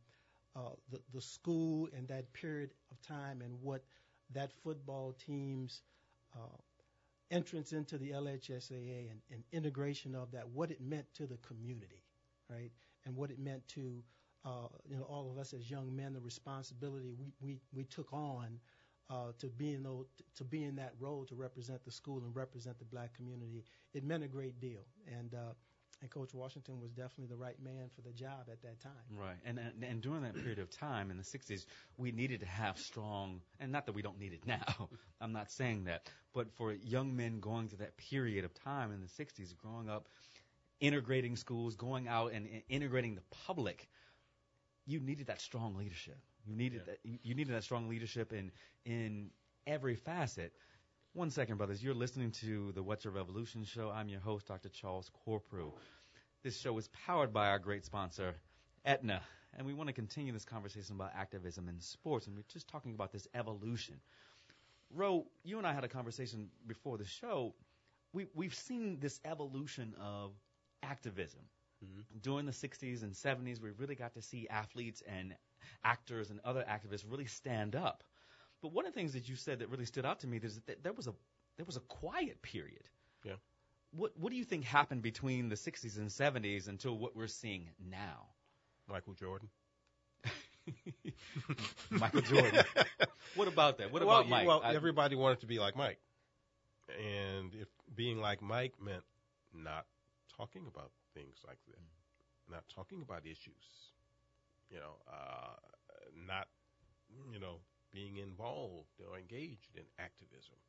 uh, 0.55 0.71
the, 0.91 0.99
the 1.13 1.21
school 1.21 1.89
and 1.95 2.07
that 2.07 2.31
period 2.33 2.71
of 2.91 3.01
time 3.01 3.41
and 3.41 3.61
what 3.61 3.83
that 4.33 4.51
football 4.63 5.13
team's 5.25 5.81
uh, 6.35 6.57
entrance 7.31 7.73
into 7.73 7.97
the 7.97 8.11
LHSAA 8.11 9.09
and, 9.11 9.19
and 9.31 9.43
integration 9.51 10.15
of 10.15 10.31
that, 10.31 10.47
what 10.49 10.71
it 10.71 10.81
meant 10.81 11.05
to 11.15 11.25
the 11.27 11.37
community, 11.37 12.03
right, 12.49 12.71
and 13.05 13.15
what 13.15 13.31
it 13.31 13.39
meant 13.39 13.67
to 13.69 14.03
uh, 14.45 14.67
you 14.87 14.95
know 14.97 15.03
all 15.03 15.31
of 15.31 15.37
us 15.37 15.53
as 15.53 15.69
young 15.69 15.95
men, 15.95 16.13
the 16.13 16.19
responsibility 16.19 17.13
we 17.17 17.33
we, 17.41 17.59
we 17.73 17.83
took 17.85 18.13
on 18.13 18.59
uh, 19.09 19.31
to 19.39 19.47
be 19.47 19.73
in 19.73 19.83
those, 19.83 20.05
to 20.35 20.43
be 20.43 20.63
in 20.63 20.75
that 20.75 20.93
role 20.99 21.25
to 21.25 21.35
represent 21.35 21.83
the 21.83 21.91
school 21.91 22.23
and 22.23 22.35
represent 22.35 22.77
the 22.79 22.85
black 22.85 23.13
community. 23.13 23.63
It 23.93 24.03
meant 24.03 24.23
a 24.23 24.27
great 24.27 24.59
deal, 24.59 24.81
and 25.07 25.33
uh, 25.33 25.53
and 26.01 26.09
Coach 26.09 26.33
Washington 26.33 26.79
was 26.79 26.91
definitely 26.91 27.27
the 27.27 27.35
right 27.35 27.61
man 27.63 27.89
for 27.95 28.01
the 28.01 28.11
job 28.11 28.47
at 28.51 28.61
that 28.61 28.79
time. 28.79 28.91
Right, 29.17 29.37
and 29.45 29.59
and, 29.59 29.83
and 29.83 30.01
during 30.01 30.21
that 30.23 30.33
period 30.35 30.59
of 30.59 30.69
time 30.69 31.11
in 31.11 31.17
the 31.17 31.23
'60s, 31.23 31.65
we 31.97 32.11
needed 32.11 32.39
to 32.41 32.45
have 32.45 32.77
strong, 32.77 33.41
and 33.59 33.71
not 33.71 33.85
that 33.85 33.93
we 33.93 34.01
don't 34.01 34.19
need 34.19 34.33
it 34.33 34.45
now. 34.45 34.89
I'm 35.21 35.31
not 35.33 35.51
saying 35.51 35.85
that, 35.85 36.09
but 36.33 36.51
for 36.53 36.73
young 36.73 37.15
men 37.15 37.39
going 37.39 37.67
through 37.69 37.79
that 37.79 37.97
period 37.97 38.45
of 38.45 38.53
time 38.53 38.91
in 38.91 39.01
the 39.01 39.07
'60s, 39.07 39.55
growing 39.55 39.89
up, 39.89 40.07
integrating 40.79 41.35
schools, 41.35 41.75
going 41.75 42.07
out 42.07 42.31
and, 42.33 42.47
and 42.47 42.61
integrating 42.69 43.15
the 43.15 43.21
public, 43.45 43.87
you 44.85 44.99
needed 44.99 45.27
that 45.27 45.41
strong 45.41 45.75
leadership. 45.75 46.17
You 46.45 46.55
needed 46.55 46.81
Yeah. 46.85 46.93
that. 46.93 46.99
You, 47.03 47.19
you 47.23 47.35
needed 47.35 47.53
that 47.53 47.63
strong 47.63 47.87
leadership 47.89 48.33
in 48.33 48.51
in 48.85 49.31
every 49.67 49.95
facet. 49.95 50.53
One 51.15 51.29
second, 51.29 51.55
brothers. 51.55 51.81
You're 51.81 51.93
listening 51.93 52.31
to 52.41 52.73
the 52.73 52.83
What's 52.83 53.05
Your 53.05 53.13
Revolution 53.13 53.63
show. 53.63 53.89
I'm 53.89 54.09
your 54.09 54.19
host, 54.19 54.47
Dr. 54.47 54.67
Charles 54.67 55.09
Corprew. 55.25 55.71
This 56.43 56.59
show 56.59 56.77
is 56.77 56.89
powered 56.89 57.31
by 57.31 57.47
our 57.47 57.57
great 57.57 57.85
sponsor, 57.85 58.35
Aetna, 58.83 59.21
and 59.53 59.65
we 59.65 59.73
want 59.73 59.87
to 59.87 59.93
continue 59.93 60.33
this 60.33 60.43
conversation 60.43 60.97
about 60.97 61.11
activism 61.15 61.69
in 61.69 61.79
sports, 61.79 62.27
and 62.27 62.35
we're 62.35 62.43
just 62.49 62.67
talking 62.67 62.93
about 62.93 63.13
this 63.13 63.29
evolution. 63.33 63.95
Ro, 64.93 65.25
you 65.45 65.57
and 65.57 65.65
I 65.65 65.71
had 65.71 65.85
a 65.85 65.87
conversation 65.87 66.49
before 66.67 66.97
the 66.97 67.05
show. 67.05 67.55
We, 68.11 68.25
we've 68.35 68.53
seen 68.53 68.99
this 68.99 69.21
evolution 69.23 69.95
of 69.97 70.33
activism. 70.83 71.43
Mm-hmm. 71.81 72.17
During 72.23 72.45
the 72.45 72.51
60s 72.51 73.03
and 73.03 73.13
70s, 73.13 73.61
we 73.61 73.69
really 73.77 73.95
got 73.95 74.15
to 74.15 74.21
see 74.21 74.49
athletes 74.49 75.01
and 75.07 75.33
actors 75.81 76.29
and 76.29 76.41
other 76.43 76.65
activists 76.69 77.05
really 77.09 77.25
stand 77.25 77.73
up. 77.73 78.03
But 78.65 78.73
one 78.73 78.87
of 78.87 78.93
the 78.95 78.99
things 78.99 79.13
that 79.13 79.29
you 79.29 79.35
said 79.35 79.59
that 79.59 79.69
really 79.69 79.85
stood 79.85 80.07
out 80.07 80.21
to 80.21 80.27
me 80.27 80.39
is 80.41 80.59
that 80.65 80.81
there 80.81 80.91
was 80.91 81.05
a 81.05 81.13
there 81.57 81.67
was 81.67 81.77
a 81.77 81.81
quiet 81.81 82.41
period. 82.41 82.89
Yeah. 83.23 83.33
What 83.91 84.13
what 84.17 84.31
do 84.31 84.37
you 84.37 84.43
think 84.43 84.63
happened 84.63 85.03
between 85.03 85.49
the 85.49 85.55
60s 85.55 85.99
and 85.99 86.09
70s 86.09 86.67
until 86.67 86.97
what 86.97 87.15
we're 87.15 87.27
seeing 87.27 87.69
now? 87.91 88.25
Michael 88.89 89.13
Jordan. 89.13 89.49
Michael 91.91 92.21
Jordan. 92.21 92.65
what 93.35 93.47
about 93.47 93.77
that? 93.77 93.93
What 93.93 94.03
well, 94.03 94.21
about 94.21 94.29
Mike? 94.29 94.47
Well, 94.47 94.61
I- 94.63 94.73
everybody 94.73 95.15
wanted 95.15 95.41
to 95.41 95.45
be 95.45 95.59
like 95.59 95.75
Mike, 95.75 95.99
and 96.89 97.53
if 97.53 97.67
being 97.95 98.17
like 98.19 98.41
Mike 98.41 98.73
meant 98.83 99.03
not 99.53 99.85
talking 100.35 100.63
about 100.65 100.89
things 101.13 101.37
like 101.45 101.59
that, 101.67 102.51
not 102.51 102.63
talking 102.73 103.03
about 103.03 103.27
issues, 103.27 103.91
you 104.71 104.77
know, 104.77 104.95
uh, 105.07 105.53
not, 106.27 106.47
you 107.31 107.39
know, 107.39 107.59
being 107.95 108.17
involved 108.17 108.93
or 109.09 109.17
engaged 109.17 109.73
in 109.75 109.83
activism. 109.97 110.59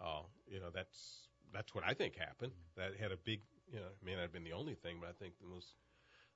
Uh, 0.00 0.22
you 0.46 0.58
know, 0.60 0.70
that's 0.74 1.28
that's 1.52 1.74
what 1.74 1.84
I 1.86 1.94
think 1.94 2.16
happened. 2.16 2.52
That 2.76 2.90
had 3.00 3.12
a 3.12 3.16
big, 3.16 3.40
you 3.72 3.78
know, 3.78 3.92
may 4.04 4.12
not 4.14 4.22
have 4.22 4.32
been 4.32 4.44
the 4.44 4.52
only 4.52 4.74
thing, 4.74 4.96
but 5.00 5.08
I 5.08 5.12
think 5.12 5.34
the 5.40 5.46
most 5.46 5.68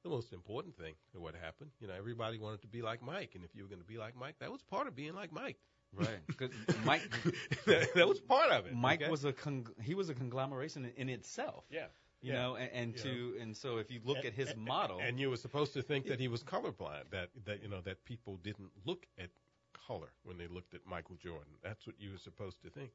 the 0.05 0.09
most 0.09 0.33
important 0.33 0.77
thing 0.79 0.95
to 1.13 1.21
what 1.21 1.35
happened. 1.35 1.71
You 1.81 1.89
know, 1.89 1.95
everybody 1.99 2.39
wanted 2.39 2.63
to 2.63 2.69
be 2.69 2.83
like 2.83 3.03
Mike, 3.03 3.33
and 3.35 3.45
if 3.45 3.55
you 3.55 3.63
were 3.65 3.69
going 3.69 3.81
to 3.81 3.93
be 3.95 3.99
like 3.99 4.15
Mike, 4.17 4.37
that 4.39 4.51
was 4.53 4.63
part 4.63 4.87
of 4.87 4.95
being 4.95 5.15
like 5.15 5.33
Mike. 5.33 5.59
right. 5.93 6.21
'Cause 6.39 6.51
Mike 6.85 7.03
that 7.67 8.07
was 8.09 8.21
part 8.21 8.51
of 8.53 8.67
it. 8.67 8.75
Mike 8.75 9.03
okay? 9.03 9.11
was 9.11 9.25
a 9.25 9.33
con- 9.33 9.67
he 9.83 9.95
was 9.95 10.09
a 10.09 10.15
conglomeration 10.15 10.85
in, 10.85 10.93
in 10.97 11.09
itself. 11.09 11.65
yeah. 11.71 11.87
You 12.21 12.33
yeah. 12.33 12.43
know, 12.43 12.57
and, 12.57 12.71
and 12.73 12.89
You 12.97 13.03
to 13.03 13.37
and 13.43 13.57
so 13.57 13.79
if 13.79 13.91
you 13.93 14.01
look 14.05 14.25
at 14.25 14.35
his 14.35 14.51
And- 14.51 14.65
model, 14.65 14.99
and 15.01 15.19
you 15.21 15.31
were 15.31 15.37
supposed 15.37 15.73
to 15.75 15.83
think 15.83 16.07
that 16.07 16.19
he 16.21 16.27
was 16.29 16.43
colorblind. 16.45 17.11
That 17.11 17.29
that 17.47 17.63
you 17.63 17.69
know 17.69 17.81
that 17.83 18.05
people 18.05 18.37
didn't 18.49 18.71
look 18.85 19.07
at 19.19 19.31
color 19.89 20.13
when 20.23 20.39
they 20.39 20.47
looked 20.47 20.75
at 20.75 20.81
Michael 20.87 21.17
Jordan. 21.17 21.55
That's 21.65 21.87
what 21.87 21.97
you 21.99 22.13
were 22.13 22.19
supposed 22.19 22.63
to 22.63 22.71
think. 22.71 22.93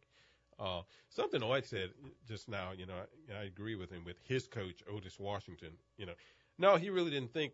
Uh, 0.60 0.82
something 1.10 1.42
Oyd 1.42 1.66
said 1.66 1.90
just 2.28 2.48
now, 2.48 2.72
you 2.78 2.86
know, 2.86 2.94
I, 2.94 3.42
I 3.42 3.44
agree 3.44 3.76
with 3.76 3.90
him 3.90 4.06
with 4.06 4.18
his 4.24 4.48
coach 4.48 4.84
Otis 4.92 5.20
Washington. 5.20 5.72
You 5.98 6.06
know, 6.06 6.14
no, 6.60 6.76
he 6.76 6.92
really 6.92 7.10
didn't 7.12 7.34
think, 7.34 7.54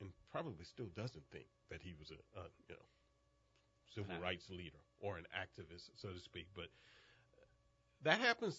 and 0.00 0.10
probably 0.32 0.64
still 0.64 0.88
doesn't 0.96 1.24
think 1.30 1.46
that 1.70 1.80
he 1.80 1.94
was 1.98 2.10
a, 2.10 2.40
a 2.40 2.44
you 2.68 2.74
know 2.74 2.82
civil 3.94 4.16
rights 4.20 4.50
leader 4.50 4.82
or 5.00 5.16
an 5.16 5.24
activist, 5.36 5.90
so 5.96 6.08
to 6.08 6.18
speak. 6.18 6.46
But 6.56 6.66
that 8.02 8.20
happens. 8.20 8.58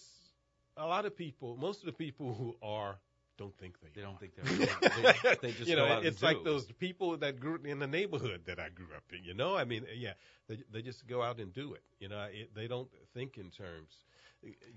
A 0.78 0.86
lot 0.86 1.06
of 1.06 1.16
people, 1.16 1.56
most 1.56 1.80
of 1.80 1.86
the 1.86 1.92
people 1.92 2.34
who 2.34 2.56
are, 2.66 2.98
don't 3.38 3.56
think 3.58 3.74
they. 3.80 3.88
they 3.94 4.02
are. 4.02 4.04
don't 4.04 4.18
think 4.18 4.32
they're 4.36 4.44
they, 5.22 5.36
they 5.42 5.52
just 5.52 5.68
you 5.68 5.76
go 5.76 5.86
know, 5.86 6.00
it's 6.00 6.22
like 6.22 6.38
do. 6.38 6.44
those 6.44 6.66
people 6.72 7.16
that 7.18 7.38
grew 7.40 7.58
in 7.64 7.78
the 7.78 7.86
neighborhood 7.86 8.42
that 8.46 8.58
I 8.58 8.68
grew 8.70 8.86
up 8.96 9.04
in. 9.12 9.24
You 9.24 9.34
know, 9.34 9.56
I 9.56 9.64
mean, 9.64 9.84
yeah, 9.94 10.12
they 10.48 10.58
they 10.72 10.82
just 10.82 11.06
go 11.06 11.22
out 11.22 11.38
and 11.38 11.52
do 11.52 11.74
it. 11.74 11.82
You 12.00 12.08
know, 12.08 12.26
it, 12.30 12.54
they 12.54 12.66
don't 12.66 12.88
think 13.14 13.38
in 13.38 13.50
terms. 13.50 14.04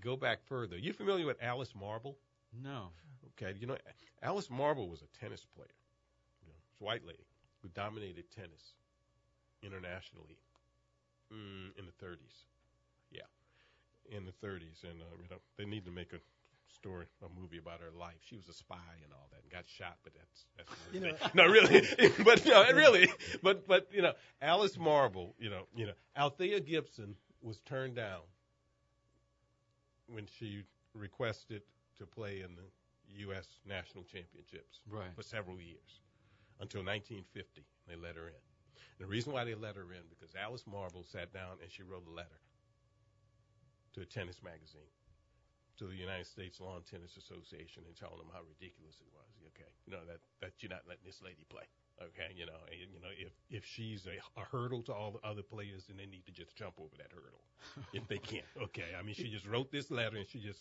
Go 0.02 0.16
back 0.16 0.40
further. 0.46 0.78
You 0.78 0.94
familiar 0.94 1.26
with 1.26 1.38
Alice 1.42 1.74
Marble? 1.76 2.18
No. 2.64 2.90
Okay, 3.38 3.56
you 3.60 3.68
know, 3.68 3.78
Alice 4.24 4.50
Marble 4.50 4.90
was 4.90 5.02
a 5.02 5.20
tennis 5.20 5.46
player. 5.56 5.68
You 6.42 6.50
know, 6.50 6.58
a 6.82 6.84
white 6.84 7.06
lady 7.06 7.26
who 7.62 7.70
dominated 7.70 8.26
tennis 8.32 8.74
internationally 9.62 10.38
mm, 11.32 11.78
in 11.78 11.86
the 11.86 12.06
30s. 12.06 12.46
Yeah, 13.12 13.28
in 14.10 14.26
the 14.26 14.32
30s, 14.46 14.84
and 14.84 15.02
uh, 15.02 15.16
you 15.22 15.30
know, 15.30 15.38
they 15.58 15.66
need 15.66 15.86
to 15.86 15.92
make 15.92 16.14
a 16.14 16.20
story, 16.74 17.06
a 17.24 17.40
movie 17.40 17.58
about 17.58 17.80
her 17.82 17.92
life. 17.98 18.18
She 18.22 18.36
was 18.36 18.48
a 18.48 18.54
spy 18.54 18.76
and 19.04 19.12
all 19.14 19.28
that, 19.32 19.42
and 19.44 19.52
got 19.52 19.68
shot. 19.68 19.98
But 20.04 20.14
that's 20.14 20.46
that's 20.58 20.72
You 20.94 21.00
know- 21.02 21.18
no, 21.34 21.46
really, 21.48 21.82
but 22.24 22.46
no, 22.46 22.72
really, 22.72 23.10
but 23.44 23.68
but 23.68 23.88
you 23.92 24.02
know, 24.02 24.14
Alice 24.42 24.78
Marble, 24.78 25.36
you 25.40 25.50
know, 25.50 25.64
you 25.76 25.86
know, 25.88 25.94
Althea 26.18 26.60
Gibson 26.60 27.16
was 27.42 27.60
turned 27.62 27.96
down 27.96 28.22
when 30.08 30.26
she 30.26 30.64
requested 30.94 31.62
to 31.98 32.06
play 32.06 32.42
in 32.42 32.56
the 32.56 32.64
U.S. 33.26 33.48
national 33.68 34.04
championships 34.04 34.82
Right. 34.90 35.14
for 35.16 35.24
several 35.24 35.60
years 35.60 36.02
until 36.60 36.82
1950. 36.84 37.64
They 37.88 37.96
let 37.96 38.16
her 38.16 38.28
in. 38.28 38.44
The 39.00 39.06
reason 39.06 39.34
why 39.34 39.44
they 39.46 39.56
let 39.56 39.76
her 39.76 39.92
in 39.94 40.04
because 40.10 40.36
Alice 40.36 40.66
Marble 40.68 41.04
sat 41.04 41.34
down 41.34 41.58
and 41.62 41.72
she 41.72 41.84
wrote 41.84 42.06
a 42.08 42.12
letter 42.14 42.40
to 43.94 44.02
a 44.02 44.06
tennis 44.06 44.42
magazine 44.44 44.90
to 45.80 45.88
the 45.88 45.96
United 45.96 46.28
States 46.28 46.60
Lawn 46.60 46.84
Tennis 46.84 47.16
Association 47.16 47.84
and 47.88 47.96
telling 47.96 48.20
them 48.20 48.28
how 48.32 48.44
ridiculous 48.44 49.00
it 49.00 49.08
was. 49.16 49.32
Okay, 49.56 49.72
you 49.88 49.92
know 49.92 50.04
that 50.08 50.20
that 50.42 50.52
you're 50.60 50.70
not 50.70 50.84
letting 50.88 51.08
this 51.08 51.22
lady 51.24 51.48
play. 51.50 51.64
Okay, 52.00 52.32
you 52.36 52.46
know, 52.46 52.60
and, 52.68 52.92
you 52.94 53.00
know 53.00 53.12
if 53.16 53.32
if 53.50 53.66
she's 53.66 54.06
a, 54.06 54.20
a 54.40 54.44
hurdle 54.44 54.84
to 54.84 54.94
all 54.94 55.12
the 55.12 55.28
other 55.28 55.42
players, 55.42 55.86
then 55.88 55.98
they 55.98 56.06
need 56.06 56.26
to 56.26 56.32
just 56.32 56.56
jump 56.56 56.76
over 56.78 56.96
that 56.98 57.12
hurdle 57.16 57.44
if 57.94 58.08
they 58.08 58.20
can. 58.20 58.44
Okay, 58.62 58.92
I 58.98 59.02
mean 59.02 59.16
she 59.16 59.30
just 59.30 59.48
wrote 59.48 59.72
this 59.72 59.90
letter 59.90 60.18
and 60.18 60.28
she 60.28 60.40
just 60.40 60.60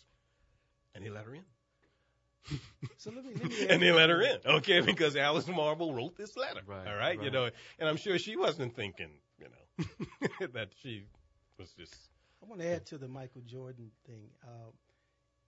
and 0.95 1.05
they 1.05 1.09
let 1.09 1.25
her 1.25 1.35
in. 1.35 1.45
So 2.97 3.11
let 3.15 3.23
me, 3.23 3.33
let 3.35 3.49
me 3.49 3.67
and 3.69 3.81
they 3.81 3.91
let 3.91 4.09
her 4.09 4.21
in, 4.21 4.37
okay, 4.45 4.81
because 4.81 5.15
Alice 5.15 5.47
Marble 5.47 5.93
wrote 5.93 6.17
this 6.17 6.35
letter. 6.35 6.61
Right, 6.65 6.87
all 6.87 6.95
right, 6.95 7.21
you 7.21 7.31
know, 7.31 7.49
and 7.77 7.87
I'm 7.87 7.95
sure 7.97 8.17
she 8.17 8.35
wasn't 8.35 8.75
thinking, 8.75 9.09
you 9.37 9.45
know, 9.45 10.47
that 10.53 10.69
she 10.81 11.03
was 11.57 11.71
just 11.71 11.95
I 12.41 12.47
want 12.47 12.61
to 12.61 12.67
add 12.67 12.85
to 12.87 12.97
the 12.97 13.07
Michael 13.07 13.41
Jordan 13.45 13.91
thing. 14.05 14.29
Uh, 14.43 14.71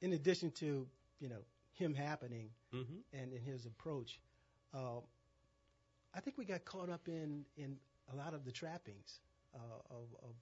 in 0.01 0.13
addition 0.13 0.51
to 0.51 0.87
you 1.19 1.29
know 1.29 1.41
him 1.73 1.93
happening 1.93 2.49
hmm 2.71 2.81
and 3.13 3.33
in 3.33 3.41
his 3.41 3.65
approach, 3.65 4.19
uh, 4.73 4.99
I 6.13 6.19
think 6.19 6.37
we 6.37 6.45
got 6.45 6.65
caught 6.65 6.89
up 6.89 7.07
in 7.07 7.45
in 7.57 7.77
a 8.11 8.15
lot 8.15 8.33
of 8.33 8.43
the 8.45 8.51
trappings 8.51 9.19
uh, 9.55 9.57
of, 9.89 10.07
of 10.23 10.33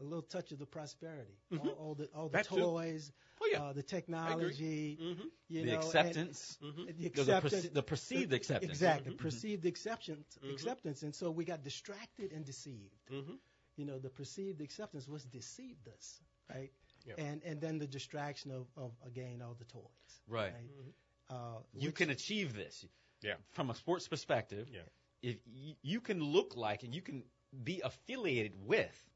a 0.00 0.04
little 0.04 0.22
touch 0.22 0.52
of 0.52 0.58
the 0.58 0.66
prosperity, 0.66 1.36
Mhm. 1.52 1.60
all, 1.66 1.72
all 1.72 1.94
the 1.94 2.06
all 2.14 2.28
the 2.28 2.32
That 2.38 2.46
toys, 2.46 3.12
Oh 3.42 3.48
yeah. 3.50 3.62
uh, 3.62 3.72
the 3.72 3.82
technology, 3.82 4.98
mm-hmm. 5.00 5.28
you 5.48 5.60
the 5.62 5.66
know, 5.66 5.72
and- 5.72 5.84
acceptance, 5.84 6.58
Mm-hmm. 6.62 6.84
the 6.86 6.92
the, 6.92 7.06
acceptance, 7.06 7.54
perce- 7.54 7.72
the 7.72 7.82
perceived 7.82 8.32
acceptance. 8.32 8.70
exactly 8.70 9.12
Mhm. 9.12 9.18
perceived 9.18 9.66
acceptance, 9.66 10.38
Mhm. 10.42 10.52
acceptance, 10.52 11.02
and 11.02 11.14
so 11.14 11.30
we 11.30 11.44
got 11.44 11.62
distracted 11.64 12.32
and 12.32 12.44
deceived. 12.44 12.94
Mm-hmm. 13.10 13.34
You 13.76 13.84
know, 13.86 13.98
the 13.98 14.10
perceived 14.10 14.60
acceptance 14.60 15.08
was 15.08 15.24
deceived 15.24 15.88
us, 15.88 16.20
right? 16.48 16.72
Yeah. 17.06 17.14
And 17.18 17.42
and 17.44 17.60
then 17.60 17.78
the 17.78 17.86
distraction 17.86 18.50
of, 18.50 18.66
of 18.76 18.92
again 19.06 19.42
all 19.42 19.54
the 19.58 19.64
toys, 19.64 20.20
Right. 20.28 20.52
right? 20.52 20.70
Mhm. 20.70 20.92
Uh, 21.30 21.62
You 21.74 21.92
can 21.92 22.10
achieve 22.10 22.54
this. 22.54 22.86
Yeah. 23.22 23.34
From 23.50 23.70
a 23.70 23.74
sports 23.74 24.08
perspective. 24.08 24.68
Yeah. 24.72 24.80
If 25.22 25.36
y- 25.46 25.76
you 25.82 26.00
can 26.00 26.22
look 26.22 26.56
like 26.56 26.82
and 26.82 26.94
you 26.94 27.02
can 27.02 27.24
be 27.64 27.80
affiliated 27.82 28.52
with, 28.66 29.10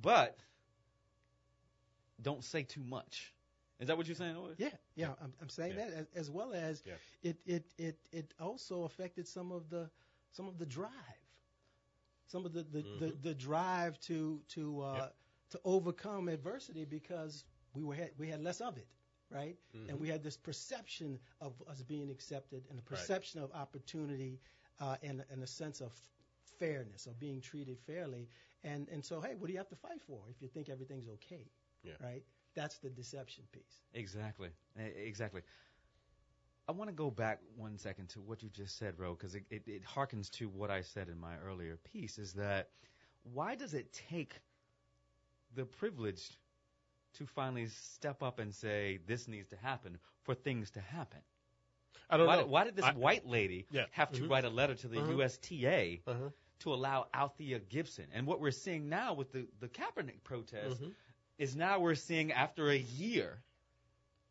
but 0.00 0.38
don't 2.22 2.44
say 2.44 2.62
too 2.62 2.82
much. 2.84 3.34
Is 3.80 3.88
that 3.88 3.96
what 3.96 4.06
you're 4.06 4.14
saying? 4.16 4.36
Owen? 4.36 4.54
Yeah, 4.56 4.68
yeah, 4.94 5.08
I'm, 5.20 5.32
I'm 5.42 5.48
saying 5.48 5.74
Yeah. 5.76 5.86
that 5.90 5.94
as, 5.94 6.06
as 6.14 6.30
well 6.30 6.52
as 6.54 6.82
Yeah. 6.86 6.94
it, 7.22 7.36
it 7.46 7.64
it 7.76 7.98
it 8.12 8.34
also 8.38 8.84
affected 8.84 9.26
some 9.26 9.50
of 9.52 9.68
the 9.68 9.90
some 10.30 10.46
of 10.48 10.58
the 10.58 10.66
drive, 10.66 10.90
some 12.26 12.46
of 12.46 12.52
the 12.52 12.62
the, 12.62 12.82
the, 13.00 13.06
Mhm. 13.12 13.22
the 13.22 13.34
drive 13.34 13.98
to 14.00 14.40
to 14.50 14.80
uh, 14.80 14.94
Yep. 14.94 15.16
To 15.54 15.60
overcome 15.64 16.28
adversity 16.28 16.84
because 16.84 17.44
we 17.74 17.84
were 17.84 17.94
had, 17.94 18.10
we 18.18 18.28
had 18.28 18.42
less 18.42 18.60
of 18.60 18.76
it, 18.76 18.88
right? 19.30 19.56
Mm-hmm. 19.76 19.90
And 19.90 20.00
we 20.00 20.08
had 20.08 20.22
this 20.22 20.36
perception 20.36 21.20
of 21.40 21.54
us 21.70 21.82
being 21.82 22.10
accepted 22.10 22.64
and 22.70 22.78
a 22.78 22.82
perception 22.82 23.40
of 23.42 23.52
opportunity 23.52 24.40
uh, 24.80 24.96
and 25.02 25.24
and 25.30 25.42
a 25.42 25.46
sense 25.46 25.80
of 25.80 25.92
fairness 26.58 27.06
of 27.06 27.18
being 27.18 27.40
treated 27.40 27.78
fairly. 27.80 28.28
And 28.64 28.88
and 28.90 29.04
so 29.04 29.20
hey, 29.20 29.34
what 29.38 29.46
do 29.46 29.52
you 29.52 29.58
have 29.58 29.68
to 29.70 29.76
fight 29.76 30.02
for 30.06 30.20
if 30.30 30.42
you 30.42 30.48
think 30.48 30.68
everything's 30.68 31.08
okay, 31.08 31.50
Yeah. 31.82 31.94
right? 32.02 32.24
That's 32.54 32.78
the 32.78 32.90
deception 32.90 33.44
piece. 33.52 33.82
Exactly. 33.94 34.50
Exactly. 34.76 35.42
I 36.68 36.72
want 36.72 36.88
to 36.88 36.94
go 36.94 37.10
back 37.10 37.40
one 37.56 37.76
second 37.78 38.08
to 38.10 38.20
what 38.22 38.42
you 38.42 38.48
just 38.48 38.78
said, 38.78 38.98
Ro, 38.98 39.14
because 39.14 39.34
it, 39.34 39.44
it, 39.50 39.62
it 39.66 39.84
harkens 39.84 40.30
to 40.32 40.48
what 40.48 40.70
I 40.70 40.82
said 40.82 41.08
in 41.08 41.18
my 41.18 41.36
earlier 41.44 41.78
piece. 41.92 42.18
Is 42.18 42.32
that 42.34 42.70
why 43.22 43.54
does 43.54 43.74
it 43.74 43.92
take 43.92 44.40
the 45.54 45.64
privileged 45.64 46.36
to 47.14 47.26
finally 47.26 47.66
step 47.66 48.22
up 48.22 48.38
and 48.38 48.52
say 48.54 48.98
this 49.06 49.28
needs 49.28 49.48
to 49.48 49.56
happen 49.56 49.98
for 50.22 50.34
things 50.34 50.70
to 50.72 50.80
happen? 50.80 51.20
I 52.10 52.16
don't 52.16 52.26
Why, 52.26 52.36
know. 52.36 52.42
did- 52.42 52.50
why 52.50 52.64
did 52.64 52.76
this 52.76 52.84
I- 52.84 52.92
white 52.92 53.26
lady 53.26 53.66
Yeah. 53.70 53.86
have 53.92 54.12
to 54.12 54.22
Mhm. 54.22 54.30
write 54.30 54.44
a 54.44 54.50
letter 54.50 54.74
to 54.74 54.88
the 54.88 54.96
Mhm. 54.98 55.16
USTA 55.18 56.02
Uh-huh. 56.06 56.30
to 56.60 56.74
allow 56.74 57.08
Althea 57.14 57.58
Gibson? 57.60 58.08
And 58.12 58.26
what 58.26 58.40
we're 58.40 58.50
seeing 58.50 58.88
now 58.88 59.14
with 59.14 59.32
the, 59.32 59.48
the 59.60 59.68
Kaepernick 59.68 60.22
protest 60.24 60.82
Mhm. 60.82 60.94
is 61.38 61.56
now 61.56 61.78
we're 61.80 61.94
seeing 61.94 62.30
after 62.32 62.68
a 62.70 62.76
year, 62.76 63.42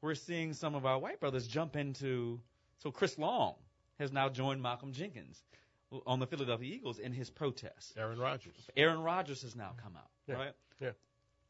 we're 0.01 0.15
seeing 0.15 0.53
some 0.53 0.75
of 0.75 0.85
our 0.85 0.99
white 0.99 1.19
brothers 1.19 1.47
jump 1.47 1.75
into. 1.75 2.41
So 2.77 2.91
Chris 2.91 3.17
Long 3.17 3.55
has 3.97 4.11
now 4.11 4.29
joined 4.29 4.61
Malcolm 4.61 4.91
Jenkins 4.93 5.43
on 6.05 6.19
the 6.19 6.27
Philadelphia 6.27 6.75
Eagles 6.75 6.99
in 6.99 7.11
his 7.13 7.29
protest. 7.29 7.97
Aaron 7.97 8.19
Rodgers. 8.19 8.69
Aaron 8.75 8.99
Rodgers 8.99 9.41
has 9.43 9.55
now 9.55 9.73
come 9.77 9.95
out, 9.95 10.11
right? 10.27 10.53
Yeah. 10.79 10.87
right? 10.89 10.95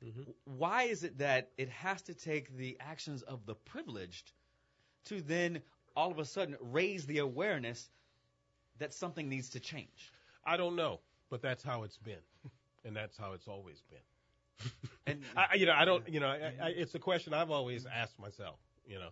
Mm-hmm. 0.04 0.22
Why 0.46 0.84
is 0.84 1.04
it 1.04 1.18
that 1.20 1.52
it 1.58 1.70
has 1.70 2.02
to 2.04 2.14
take 2.14 2.56
the 2.58 2.78
actions 2.80 3.22
of 3.24 3.46
the 3.46 3.56
privileged 3.56 4.34
to 5.06 5.22
then 5.22 5.62
all 5.96 6.12
of 6.12 6.20
a 6.20 6.26
sudden 6.26 6.58
raise 6.60 7.06
the 7.06 7.20
awareness 7.20 7.90
that 8.78 8.94
something 8.94 9.30
needs 9.30 9.50
to 9.52 9.60
change? 9.60 10.14
I 10.46 10.58
don't 10.58 10.76
know, 10.76 11.02
but 11.30 11.42
that's 11.42 11.64
how 11.64 11.84
it's 11.84 11.98
been, 11.98 12.22
and 12.86 12.96
that's 12.96 13.18
how 13.18 13.34
it's 13.34 13.48
always 13.48 13.82
been. 13.82 14.72
And 15.06 15.20
I, 15.36 15.56
you 15.56 15.66
know, 15.66 15.74
I 15.74 15.86
don't. 15.86 16.08
You 16.08 16.20
know, 16.20 16.28
I, 16.28 16.54
I, 16.62 16.70
it's 16.70 16.96
a 16.96 17.00
question 17.00 17.34
I've 17.34 17.52
always 17.52 17.86
asked 17.86 18.20
myself. 18.20 18.60
You 18.86 19.00
know, 19.00 19.10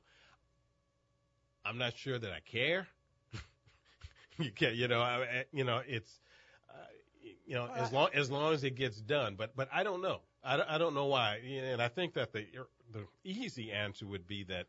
I'm 1.65 1.77
not 1.77 1.95
sure 1.95 2.17
that 2.19 2.31
I 2.31 2.39
care. 2.39 2.87
you 4.37 4.51
can, 4.51 4.75
you 4.75 4.87
know, 4.87 5.01
I- 5.01 5.45
you 5.51 5.63
know, 5.63 5.81
it's, 5.85 6.19
uh, 6.69 6.73
you 7.45 7.55
know, 7.55 7.69
as 7.75 7.91
long 7.91 8.09
as 8.13 8.29
long 8.31 8.53
as 8.53 8.63
it 8.63 8.75
gets 8.75 9.01
done. 9.01 9.35
But 9.35 9.55
but 9.55 9.69
I 9.71 9.83
don't 9.83 10.01
know. 10.01 10.21
I 10.43 10.75
I 10.75 10.77
don't 10.77 10.93
know 10.93 11.05
why. 11.07 11.37
And 11.37 11.81
I 11.81 11.87
think 11.87 12.13
that 12.13 12.31
the 12.33 12.45
er, 12.57 12.67
the 12.91 13.07
easy 13.23 13.71
answer 13.71 14.05
would 14.05 14.27
be 14.27 14.43
that, 14.45 14.67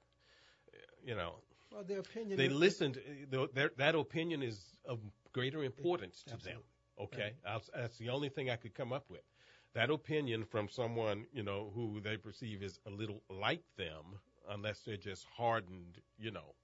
you 1.05 1.15
know, 1.15 1.35
Well, 1.71 1.85
their 1.85 2.01
opinion. 2.01 2.37
they 2.37 2.49
listened. 2.49 3.01
their- 3.31 3.71
That 3.77 3.95
opinion 3.95 4.43
is 4.43 4.77
of 4.85 5.01
greater 5.33 5.65
importance 5.65 6.23
to 6.25 6.35
Absolutely. 6.35 6.63
them. 6.63 6.63
Okay, 6.99 7.35
That's- 7.43 7.71
that's 7.75 7.99
the 7.99 8.11
only 8.11 8.29
thing 8.29 8.51
I 8.51 8.57
could 8.57 8.75
come 8.75 8.93
up 8.93 9.09
with. 9.11 9.25
That 9.73 9.91
opinion 9.91 10.45
from 10.45 10.69
someone 10.69 11.27
you 11.33 11.43
know 11.43 11.71
who 11.71 12.01
they 12.01 12.17
perceive 12.19 12.63
as 12.63 12.79
a 12.87 12.91
little 12.91 13.23
like 13.31 13.65
them, 13.77 14.21
unless 14.49 14.83
they're 14.85 14.99
just 14.99 15.25
hardened. 15.25 16.03
You 16.19 16.31
know, 16.31 16.55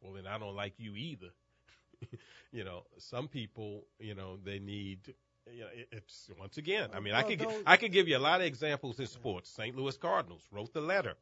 well 0.00 0.12
then 0.14 0.26
I 0.26 0.38
don't 0.38 0.56
like 0.56 0.78
you 0.78 0.96
either. 0.96 1.30
you 2.52 2.64
know, 2.64 2.86
some 2.98 3.28
people, 3.28 3.86
you 3.98 4.14
know, 4.14 4.36
they 4.38 4.58
need. 4.58 5.14
You 5.52 5.60
know, 5.60 5.68
it- 5.74 5.88
it's 5.92 6.30
once 6.38 6.56
again. 6.56 6.90
I 6.94 7.00
mean, 7.00 7.14
I 7.14 7.22
could 7.22 7.38
gi- 7.38 7.44
those- 7.44 7.62
I 7.66 7.76
could 7.76 7.92
give 7.92 8.08
you 8.08 8.16
a 8.16 8.18
lot 8.18 8.40
of 8.40 8.46
examples 8.46 8.98
in 8.98 9.06
sports. 9.06 9.50
St. 9.50 9.76
Louis 9.76 9.96
Cardinals 9.96 10.46
wrote 10.50 10.72
the 10.72 10.80
letter 10.80 11.14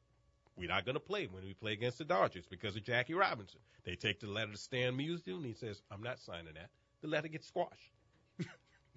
we're 0.56 0.68
not 0.68 0.84
going 0.84 0.94
to 0.94 1.00
play 1.00 1.26
when 1.26 1.44
we 1.44 1.54
play 1.54 1.72
against 1.72 1.98
the 1.98 2.04
Dodgers 2.04 2.46
because 2.46 2.76
of 2.76 2.84
Jackie 2.84 3.14
Robinson. 3.14 3.58
They 3.84 3.96
take 3.96 4.20
the 4.20 4.26
letter 4.28 4.52
to 4.52 4.58
Stan 4.58 4.96
Musial, 4.98 5.36
and 5.36 5.46
he 5.46 5.54
says, 5.54 5.80
I'm 5.90 6.02
not 6.02 6.18
signing 6.18 6.52
that. 6.54 6.68
The 7.00 7.08
letter 7.08 7.28
gets 7.28 7.46
squashed. 7.48 7.90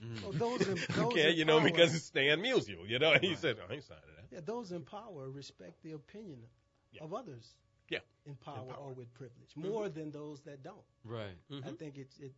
Mm. 0.04 0.22
well, 0.22 0.32
those, 0.34 0.68
in, 0.68 0.76
those 0.90 1.00
okay, 1.06 1.32
you 1.32 1.46
know, 1.46 1.60
power, 1.60 1.70
because 1.70 1.96
it's 1.96 2.04
Stan 2.06 2.42
Musial, 2.42 2.86
you 2.88 3.00
know, 3.00 3.14
and 3.14 3.22
he 3.24 3.30
Right. 3.30 3.38
said, 3.40 3.58
I 3.70 3.74
ain't 3.74 3.84
signing 3.86 4.04
that. 4.18 4.26
yeah, 4.36 4.42
those 4.46 4.74
in 4.74 4.82
power 4.84 5.30
respect 5.30 5.82
the 5.84 5.94
opinion 5.94 6.42
Yeah. 6.92 7.04
of 7.06 7.14
others. 7.14 7.56
Yeah. 7.88 8.00
In 8.26 8.36
power, 8.36 8.56
power. 8.66 8.76
or 8.78 8.94
with 8.94 9.14
privilege, 9.14 9.52
mm-hmm. 9.58 9.70
more 9.70 9.88
than 9.88 10.12
those 10.12 10.42
that 10.42 10.62
don't. 10.64 10.84
right. 11.06 11.38
Mm-hmm. 11.50 11.70
I 11.70 11.72
think 11.72 11.98
it's 11.98 12.20
it. 12.20 12.34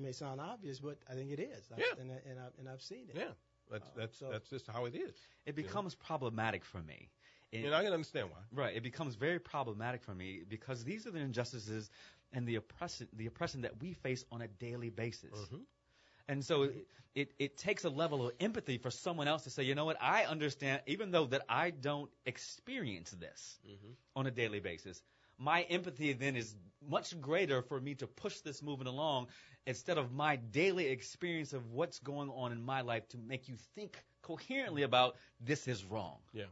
It 0.00 0.02
may 0.06 0.12
sound 0.12 0.40
obvious, 0.40 0.80
but 0.80 0.96
I 1.10 1.12
think 1.14 1.30
it 1.30 1.40
is. 1.40 1.70
Yeah. 1.76 1.84
And, 2.00 2.10
I, 2.10 2.14
and, 2.30 2.38
I, 2.40 2.44
and 2.58 2.68
I've 2.70 2.80
seen 2.80 3.04
it. 3.10 3.16
Yeah, 3.16 3.24
that's, 3.70 3.86
Uh, 3.88 3.90
that's, 3.96 4.18
so- 4.18 4.30
that's 4.30 4.48
just 4.48 4.66
how 4.66 4.86
it 4.86 4.94
is. 4.94 5.14
It 5.44 5.54
becomes 5.54 5.94
problematic 5.94 6.64
for 6.64 6.80
me. 6.80 7.10
It- 7.52 7.60
You 7.64 7.70
know, 7.70 7.76
I 7.76 7.84
can 7.84 7.92
understand 7.92 8.30
why. 8.30 8.38
Right. 8.50 8.74
It 8.74 8.82
becomes 8.82 9.14
very 9.16 9.38
problematic 9.38 10.02
for 10.02 10.14
me 10.14 10.42
because 10.48 10.84
these 10.84 11.06
are 11.06 11.10
the 11.10 11.18
injustices 11.18 11.90
and 12.32 12.46
the 12.46 12.54
oppression, 12.56 13.08
the 13.12 13.26
oppression 13.26 13.60
that 13.62 13.78
we 13.82 13.92
face 13.92 14.24
on 14.32 14.40
a 14.40 14.48
daily 14.48 14.88
basis. 14.88 15.38
Mhm. 15.38 15.66
And 16.28 16.42
so 16.44 16.62
it, 16.62 16.86
it, 17.14 17.34
it 17.38 17.56
takes 17.58 17.84
a 17.84 17.90
level 17.90 18.26
of 18.26 18.32
empathy 18.40 18.78
for 18.78 18.90
someone 18.90 19.28
else 19.28 19.42
to 19.44 19.50
say, 19.50 19.64
you 19.64 19.74
know 19.74 19.84
what, 19.84 20.00
I 20.00 20.24
understand, 20.24 20.80
even 20.86 21.10
though 21.10 21.26
that 21.26 21.42
I 21.48 21.70
don't 21.72 22.10
experience 22.24 23.10
this 23.10 23.58
Mhm. 23.68 23.96
on 24.16 24.26
a 24.26 24.30
daily 24.30 24.60
basis, 24.60 25.02
my 25.40 25.62
empathy 25.62 26.12
then 26.12 26.36
is 26.36 26.54
much 26.86 27.18
greater 27.20 27.62
for 27.62 27.80
me 27.80 27.94
to 27.94 28.06
push 28.06 28.40
this 28.40 28.62
movement 28.62 28.88
along 28.88 29.26
instead 29.66 29.98
of 29.98 30.12
my 30.12 30.36
daily 30.36 30.86
experience 30.86 31.52
of 31.52 31.66
what's 31.72 31.98
going 31.98 32.30
on 32.30 32.52
in 32.52 32.62
my 32.62 32.80
life 32.82 33.08
to 33.08 33.18
make 33.18 33.48
you 33.48 33.56
think 33.74 34.02
coherently 34.22 34.82
about 34.82 35.16
this 35.40 35.66
is 35.66 35.84
wrong. 35.84 36.18
Yeah. 36.32 36.44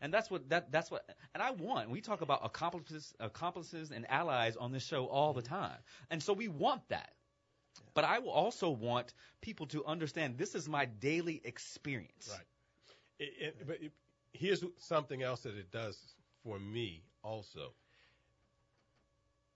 And 0.00 0.12
that's 0.12 0.30
what 0.30 0.48
that 0.48 0.72
that's 0.72 0.90
what 0.90 1.08
and 1.34 1.42
I 1.42 1.52
want. 1.52 1.88
We 1.90 2.00
talk 2.00 2.22
about 2.22 2.40
accomplices 2.42 3.14
accomplices 3.20 3.92
and 3.92 4.10
allies 4.10 4.56
on 4.56 4.72
this 4.72 4.84
show 4.84 5.06
all 5.06 5.32
the 5.32 5.42
mm-hmm. 5.42 5.54
time. 5.54 5.78
And 6.10 6.22
so 6.22 6.32
we 6.32 6.48
want 6.48 6.82
that. 6.88 7.12
But 7.94 8.04
I 8.04 8.18
will 8.18 8.30
also 8.30 8.70
want 8.70 9.14
people 9.40 9.66
to 9.66 9.84
understand 9.84 10.36
this 10.36 10.54
is 10.54 10.68
my 10.68 10.86
daily 10.86 11.40
experience. 11.44 12.30
Right. 12.30 12.46
It, 13.18 13.32
it, 13.40 13.66
but 13.66 13.76
it, 13.80 13.92
here's 14.32 14.64
something 14.78 15.22
else 15.22 15.42
that 15.42 15.54
it 15.54 15.70
does 15.70 15.98
for 16.42 16.58
me 16.58 17.04
also. 17.22 17.72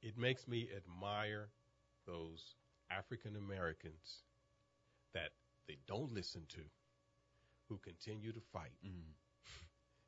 It 0.06 0.16
makes 0.16 0.46
me 0.46 0.70
admire 0.76 1.50
those 2.06 2.54
African 2.90 3.34
Americans 3.36 4.22
that 5.14 5.30
they 5.66 5.78
don't 5.88 6.12
listen 6.12 6.46
to, 6.50 6.60
who 7.68 7.78
continue 7.78 8.32
to 8.32 8.40
fight. 8.40 8.70
Mhm. 8.84 9.14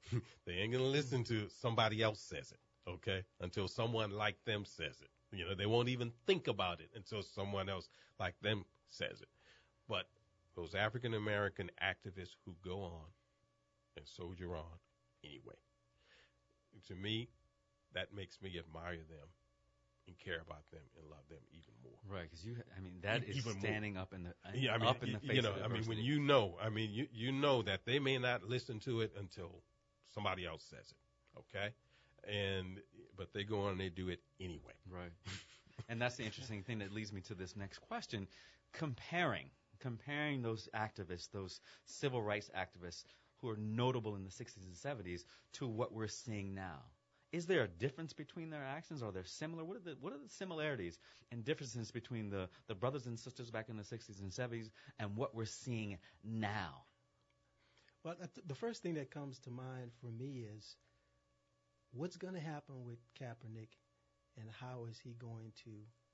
they 0.47 0.53
ain't 0.53 0.73
gonna 0.73 0.85
listen 0.85 1.25
to 1.25 1.49
somebody 1.49 2.01
else 2.03 2.21
says 2.21 2.53
it, 2.53 2.61
okay? 2.89 3.25
Until 3.41 3.67
someone 3.67 4.13
like 4.13 4.45
them 4.45 4.65
says 4.65 5.01
it. 5.03 5.11
You 5.37 5.47
know, 5.47 5.55
they 5.57 5.67
won't 5.67 5.89
even 5.89 6.13
think 6.27 6.47
about 6.47 6.81
it 6.81 6.91
until 6.95 7.23
someone 7.23 7.69
else 7.69 7.89
like 8.21 8.39
them 8.41 8.65
says 8.89 9.21
it. 9.21 9.29
But 9.89 10.07
those 10.55 10.77
African 10.77 11.15
American 11.15 11.71
activists 11.83 12.37
who 12.45 12.55
go 12.65 12.83
on 12.83 13.07
and 13.97 14.07
soldier 14.07 14.55
on 14.57 14.79
anyway, 15.25 15.57
to 16.87 16.95
me, 16.95 17.31
that 17.95 18.15
makes 18.15 18.41
me 18.41 18.59
admire 18.59 18.99
them 18.99 19.29
and 20.09 20.19
care 20.19 20.41
about 20.45 20.69
them 20.73 20.81
and 20.99 21.07
love 21.11 21.23
them 21.29 21.39
even 21.53 21.75
more. 21.85 22.01
Right, 22.11 22.25
because 22.29 22.45
you, 22.45 22.57
I 22.77 22.81
mean, 22.81 22.95
that 23.03 23.23
is 23.25 23.37
Even 23.37 23.53
more. 23.53 23.61
standing 23.61 23.97
up 23.97 24.13
in 24.15 24.25
the 24.25 24.31
uh, 24.31 24.51
Yeah, 24.55 24.75
I 24.75 24.79
mean, 24.79 24.89
up 24.89 25.05
in 25.05 25.13
the 25.13 25.21
face 25.21 25.37
you 25.37 25.43
know, 25.43 25.53
of 25.53 25.63
I 25.63 25.69
mean, 25.69 25.85
when 25.85 25.99
you 25.99 26.19
know, 26.19 26.57
I 26.61 26.71
mean, 26.71 26.91
you 26.93 27.07
you 27.13 27.31
know 27.31 27.63
that 27.63 27.85
they 27.85 27.99
may 27.99 28.19
not 28.19 28.43
listen 28.45 28.81
to 28.81 29.03
it 29.03 29.13
until 29.19 29.63
somebody 30.15 30.47
else 30.47 30.65
says 30.69 30.91
it, 30.91 31.39
okay? 31.39 31.75
And 32.27 32.81
but 33.17 33.33
they 33.35 33.45
go 33.45 33.63
on 33.67 33.73
and 33.73 33.81
they 33.81 33.91
do 33.91 34.09
it 34.09 34.21
anyway. 34.41 34.75
Right. 34.91 35.13
and 35.89 36.01
that's 36.01 36.17
the 36.17 36.25
interesting 36.25 36.63
thing 36.63 36.79
that 36.81 36.93
leads 36.93 37.13
me 37.13 37.21
to 37.23 37.35
this 37.35 37.55
next 37.57 37.79
question. 37.81 38.27
Comparing, 38.73 39.51
comparing 39.79 40.43
those 40.43 40.69
activists, 40.75 41.31
those 41.31 41.61
civil 41.85 42.23
rights 42.23 42.51
activists 42.57 43.05
who 43.41 43.49
are 43.49 43.57
notable 43.57 44.17
in 44.17 44.25
the 44.25 44.31
60s 44.31 44.65
and 44.67 44.75
70s 44.75 45.25
to 45.55 45.67
what 45.67 45.93
we're 45.93 46.09
seeing 46.09 46.55
now? 46.55 46.81
Is 47.33 47.47
there 47.47 47.63
a 47.63 47.69
difference 47.69 48.13
between 48.13 48.49
their 48.49 48.65
actions? 48.65 49.03
Are 49.03 49.13
they 49.13 49.21
similar? 49.25 49.65
What 49.65 49.77
are 49.77 49.81
the 49.81 49.97
what 50.01 50.13
are 50.13 50.19
the 50.19 50.29
similarities 50.29 50.99
and 51.31 51.45
differences 51.45 51.91
between 51.91 52.31
the, 52.31 52.49
the 52.69 52.75
brothers 52.75 53.07
and 53.07 53.19
sisters 53.19 53.51
back 53.51 53.69
in 53.69 53.77
the 53.77 53.83
60s 53.83 54.21
and 54.21 54.31
70s 54.31 54.71
and 54.99 55.15
what 55.15 55.35
we're 55.35 55.45
seeing 55.45 55.99
now? 56.25 56.85
Well, 58.05 58.15
the 58.47 58.55
first 58.55 58.83
thing 58.83 58.95
that 58.95 59.11
comes 59.11 59.39
to 59.41 59.51
mind 59.51 59.91
for 60.01 60.07
me 60.07 60.47
is 60.57 60.77
what's 61.93 62.17
going 62.17 62.35
to 62.35 62.41
happen 62.41 62.85
with 62.85 62.99
Kaepernick 63.21 63.77
and 64.41 64.49
how 64.61 64.87
is 64.91 64.99
he 64.99 65.15
going 65.19 65.53
to 65.65 65.71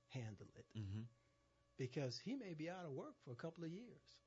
handle 0.09 0.47
it? 0.57 0.65
Mm-hmm. 0.77 1.01
Because 1.77 2.19
he 2.23 2.35
may 2.35 2.53
be 2.53 2.69
out 2.69 2.85
of 2.85 2.91
work 2.91 3.13
for 3.23 3.31
a 3.31 3.35
couple 3.35 3.63
of 3.63 3.69
years. 3.69 4.17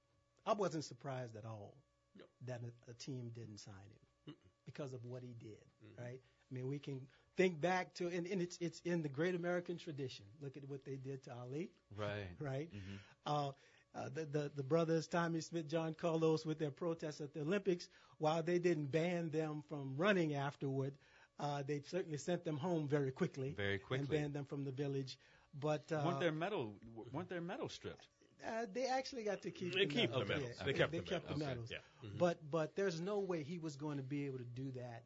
I 0.46 0.52
wasn't 0.52 0.84
surprised 0.84 1.36
at 1.36 1.44
all 1.44 1.76
no. 2.16 2.24
that 2.46 2.60
a, 2.62 2.90
a, 2.90 2.94
team 2.94 3.30
didn't 3.34 3.58
sign 3.58 3.74
him 3.74 4.32
Mm-mm. 4.32 4.50
because 4.64 4.92
of 4.92 5.04
what 5.04 5.22
he 5.22 5.34
did, 5.38 5.64
mm-hmm. 5.84 6.02
right? 6.02 6.20
I 6.50 6.54
mean, 6.54 6.68
we 6.68 6.78
can 6.78 7.00
think 7.36 7.60
back 7.60 7.94
to, 7.94 8.08
and, 8.08 8.26
and, 8.26 8.40
it's 8.42 8.58
it's 8.60 8.80
in 8.84 9.02
the 9.02 9.08
great 9.08 9.34
American 9.34 9.76
tradition. 9.76 10.24
Look 10.40 10.56
at 10.56 10.68
what 10.68 10.84
they 10.84 10.96
did 10.96 11.22
to 11.24 11.34
Ali, 11.34 11.70
right? 11.96 12.26
Right. 12.40 12.68
Mm-hmm. 12.72 12.96
Uh, 13.26 13.50
uh, 13.94 14.08
the, 14.14 14.24
the 14.26 14.50
the 14.56 14.62
brothers 14.62 15.06
Tommie 15.06 15.40
Smith, 15.40 15.68
John 15.68 15.94
Carlos, 15.94 16.44
with 16.44 16.58
their 16.58 16.70
protests 16.70 17.20
at 17.20 17.32
the 17.32 17.40
Olympics, 17.40 17.88
while 18.18 18.42
they 18.42 18.58
didn't 18.58 18.90
ban 18.90 19.30
them 19.30 19.62
from 19.68 19.94
running 19.96 20.34
afterward, 20.34 20.94
uh, 21.40 21.62
they 21.66 21.80
certainly 21.80 22.18
sent 22.18 22.44
them 22.44 22.56
home 22.56 22.88
very 22.88 23.10
quickly. 23.10 23.54
Very 23.56 23.78
quickly. 23.78 23.98
And 23.98 24.08
banned 24.08 24.34
them 24.34 24.44
from 24.44 24.64
the 24.64 24.72
village. 24.72 25.18
But 25.60 25.90
uh, 25.92 26.02
weren't 26.04 26.20
their 26.20 26.32
medal 26.32 26.74
weren't 27.12 27.28
their 27.28 27.40
medals 27.40 27.72
stripped? 27.72 28.08
Uh, 28.46 28.66
they 28.72 28.86
actually 28.86 29.24
got 29.24 29.42
to 29.42 29.50
keep. 29.50 29.74
They 29.74 29.86
the 29.86 29.86
keep 29.86 30.10
medals. 30.10 30.28
the 30.28 30.34
medals. 30.34 30.52
Yeah, 30.58 30.64
they 30.64 30.72
kept 30.72 30.92
they 30.92 30.98
the 30.98 31.04
kept 31.04 31.24
medals. 31.24 31.40
the 31.40 31.46
medals. 31.46 31.70
Okay. 31.70 31.80
Yeah. 32.02 32.08
Mm-hmm. 32.08 32.18
But 32.18 32.50
but 32.50 32.76
there's 32.76 33.00
no 33.00 33.18
way 33.18 33.42
he 33.42 33.58
was 33.58 33.76
going 33.76 33.96
to 33.96 34.02
be 34.02 34.26
able 34.26 34.38
to 34.38 34.44
do 34.44 34.70
that, 34.72 35.04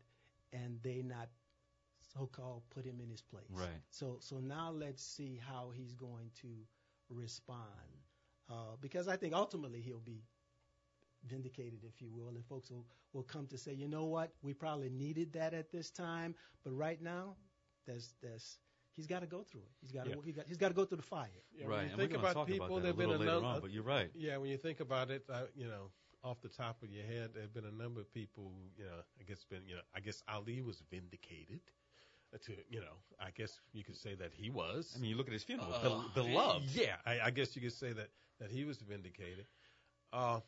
and 0.52 0.78
they 0.82 1.02
not 1.02 1.28
so-called 2.14 2.62
put 2.70 2.84
him 2.84 3.00
in 3.00 3.08
his 3.10 3.22
place. 3.22 3.44
Right. 3.50 3.68
So 3.90 4.18
so 4.20 4.38
now 4.38 4.70
let's 4.70 5.02
see 5.04 5.40
how 5.48 5.70
he's 5.74 5.94
going 5.94 6.30
to 6.42 6.48
respond, 7.08 8.00
uh, 8.50 8.76
because 8.80 9.08
I 9.08 9.16
think 9.16 9.34
ultimately 9.34 9.80
he'll 9.80 10.00
be 10.00 10.22
vindicated, 11.24 11.84
if 11.84 12.00
you 12.02 12.10
will, 12.10 12.28
and 12.28 12.44
folks 12.44 12.70
will, 12.70 12.86
will 13.12 13.22
come 13.22 13.46
to 13.46 13.56
say, 13.58 13.72
you 13.72 13.88
know 13.88 14.06
what, 14.06 14.32
we 14.42 14.52
probably 14.52 14.90
needed 14.90 15.32
that 15.34 15.54
at 15.54 15.70
this 15.70 15.90
time, 15.90 16.34
but 16.64 16.72
right 16.72 17.00
now, 17.00 17.36
there's 17.86 18.14
there's 18.20 18.58
he's 18.92 19.06
got 19.06 19.20
to 19.20 19.26
go 19.26 19.42
through 19.42 19.62
it. 19.62 19.70
He's 19.80 19.92
got 19.92 20.04
to 20.04 20.10
Yeah. 20.10 20.16
he 20.24 20.32
got, 20.32 20.46
he's 20.48 20.56
got 20.56 20.68
to 20.68 20.74
go 20.74 20.84
through 20.84 20.98
the 20.98 21.02
fire. 21.02 21.28
Yeah, 21.54 21.66
right. 21.66 21.76
When 21.76 21.84
you 21.84 21.90
and 21.92 21.96
think 21.96 22.10
we're 22.10 22.16
gonna 22.16 22.26
about 22.30 22.34
talk 22.34 22.46
people, 22.48 22.66
about 22.66 22.74
that 22.76 22.82
there've 22.82 22.94
a 22.94 22.98
been 22.98 23.08
little 23.10 23.22
a 23.22 23.24
later 23.24 23.32
number. 23.40 23.48
on, 23.56 23.60
but 23.60 23.70
you're 23.70 23.82
right. 23.84 24.10
Yeah, 24.14 24.36
when 24.38 24.50
you 24.50 24.56
think 24.58 24.80
about 24.80 25.10
it, 25.10 25.24
I, 25.32 25.44
you 25.54 25.66
know, 25.66 25.90
off 26.24 26.40
the 26.42 26.48
top 26.48 26.82
of 26.82 26.90
your 26.90 27.04
head, 27.04 27.30
there've 27.34 27.52
been 27.52 27.64
a 27.66 27.82
number 27.82 28.00
of 28.00 28.12
people. 28.12 28.52
who, 28.54 28.82
You 28.82 28.88
know, 28.88 28.96
I 29.20 29.24
guess 29.24 29.44
been, 29.44 29.62
you 29.66 29.74
know, 29.76 29.82
I 29.94 30.00
guess 30.00 30.22
Ali 30.28 30.60
was 30.62 30.82
vindicated. 30.90 31.60
To 32.46 32.52
you 32.70 32.80
know, 32.80 32.96
I 33.20 33.28
guess 33.34 33.60
you 33.74 33.84
could 33.84 33.96
say 33.96 34.14
that 34.14 34.32
he 34.32 34.48
was. 34.48 34.94
I 34.96 35.00
mean, 35.00 35.10
you 35.10 35.16
look 35.16 35.26
at 35.26 35.34
his 35.34 35.44
funeral, 35.44 35.70
Uh, 35.74 35.82
Bel- 35.82 36.10
beloved. 36.14 36.64
Yeah, 36.74 36.96
I, 37.04 37.20
I 37.20 37.30
guess 37.30 37.54
you 37.54 37.60
could 37.60 37.74
say 37.74 37.92
that 37.92 38.08
that 38.40 38.50
he 38.50 38.64
was 38.64 38.78
vindicated. 38.78 39.44
Uh, 40.14 40.40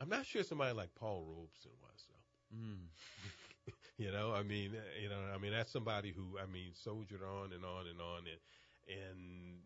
I'm 0.00 0.08
not 0.08 0.26
sure 0.26 0.42
somebody 0.42 0.72
like 0.74 0.94
Paul 0.94 1.24
Robeson 1.24 1.70
was 1.82 2.04
though. 2.08 2.56
Mm. 2.56 2.88
You 3.98 4.12
know, 4.12 4.32
I 4.32 4.42
mean, 4.44 4.72
you 5.02 5.08
know, 5.08 5.18
I 5.34 5.38
mean 5.38 5.50
that's 5.52 5.72
somebody 5.72 6.12
who 6.12 6.38
I 6.38 6.46
mean 6.46 6.70
soldiered 6.72 7.22
on 7.22 7.52
and 7.52 7.64
on 7.64 7.86
and 7.88 8.00
on 8.00 8.18
and 8.26 8.98
and 9.06 9.58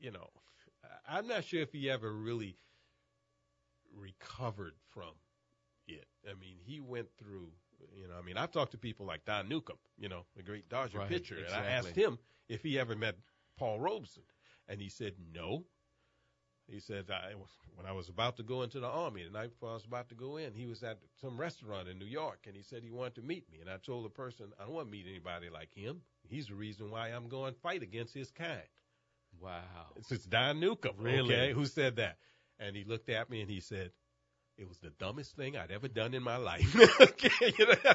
you 0.00 0.10
know, 0.10 0.28
I'm 1.08 1.26
not 1.28 1.44
sure 1.44 1.60
if 1.62 1.72
he 1.72 1.88
ever 1.88 2.12
really 2.12 2.56
recovered 3.96 4.74
from 4.90 5.14
it. 5.88 6.06
I 6.28 6.34
mean, 6.34 6.56
he 6.64 6.80
went 6.80 7.08
through. 7.18 7.48
You 8.00 8.08
know, 8.08 8.14
I 8.18 8.22
mean, 8.24 8.36
I've 8.38 8.50
talked 8.50 8.72
to 8.72 8.78
people 8.78 9.04
like 9.06 9.24
Don 9.26 9.48
Newcombe, 9.48 9.76
you 9.98 10.08
know, 10.08 10.24
the 10.34 10.42
great 10.42 10.68
Dodger 10.68 10.98
Right, 10.98 11.08
pitcher, 11.08 11.36
and 11.36 11.54
I 11.54 11.66
asked 11.66 11.94
him 11.94 12.18
if 12.48 12.62
he 12.62 12.78
ever 12.78 12.96
met 12.96 13.16
Paul 13.58 13.80
Robeson, 13.80 14.22
and 14.68 14.80
he 14.80 14.88
said 14.88 15.14
no. 15.34 15.64
He 16.68 16.80
said 16.80 17.10
I, 17.10 17.32
when 17.76 17.86
I 17.86 17.92
was 17.92 18.08
about 18.08 18.36
to 18.38 18.42
go 18.42 18.62
into 18.62 18.80
the 18.80 18.88
army, 18.88 19.22
the 19.22 19.30
night 19.30 19.50
before 19.50 19.70
I 19.70 19.74
was 19.74 19.84
about 19.84 20.08
to 20.08 20.14
go 20.16 20.36
in, 20.36 20.52
he 20.54 20.66
was 20.66 20.82
at 20.82 20.98
some 21.20 21.36
restaurant 21.38 21.86
in 21.86 21.98
New 21.98 22.06
York, 22.06 22.40
and 22.46 22.56
he 22.56 22.62
said 22.62 22.82
he 22.82 22.90
wanted 22.90 23.14
to 23.16 23.22
meet 23.22 23.48
me. 23.52 23.58
And 23.60 23.70
I 23.70 23.76
told 23.76 24.04
the 24.04 24.10
person 24.10 24.46
I 24.58 24.64
don't 24.64 24.72
want 24.72 24.88
to 24.88 24.92
meet 24.92 25.06
anybody 25.08 25.48
like 25.48 25.72
him. 25.72 26.00
He's 26.28 26.48
the 26.48 26.54
reason 26.54 26.90
why 26.90 27.08
I'm 27.08 27.28
going 27.28 27.54
to 27.54 27.60
fight 27.60 27.82
against 27.82 28.14
his 28.14 28.30
kind. 28.32 28.62
Wow. 29.40 29.60
It's, 29.96 30.10
it's 30.10 30.24
Don 30.24 30.58
Newcombe, 30.58 30.94
Really? 30.98 31.34
okay, 31.34 31.52
who 31.52 31.66
said 31.66 31.96
that. 31.96 32.16
And 32.58 32.76
he 32.76 32.84
looked 32.84 33.08
at 33.08 33.28
me 33.30 33.40
and 33.40 33.50
he 33.50 33.60
said, 33.60 33.90
it 34.58 34.66
was 34.66 34.78
the 34.78 34.90
dumbest 34.98 35.36
thing 35.36 35.56
I'd 35.56 35.70
ever 35.70 35.88
done 35.88 36.14
in 36.14 36.22
my 36.22 36.36
life. 36.38 36.74
okay, 37.00 37.52
you 37.58 37.66
know? 37.66 37.94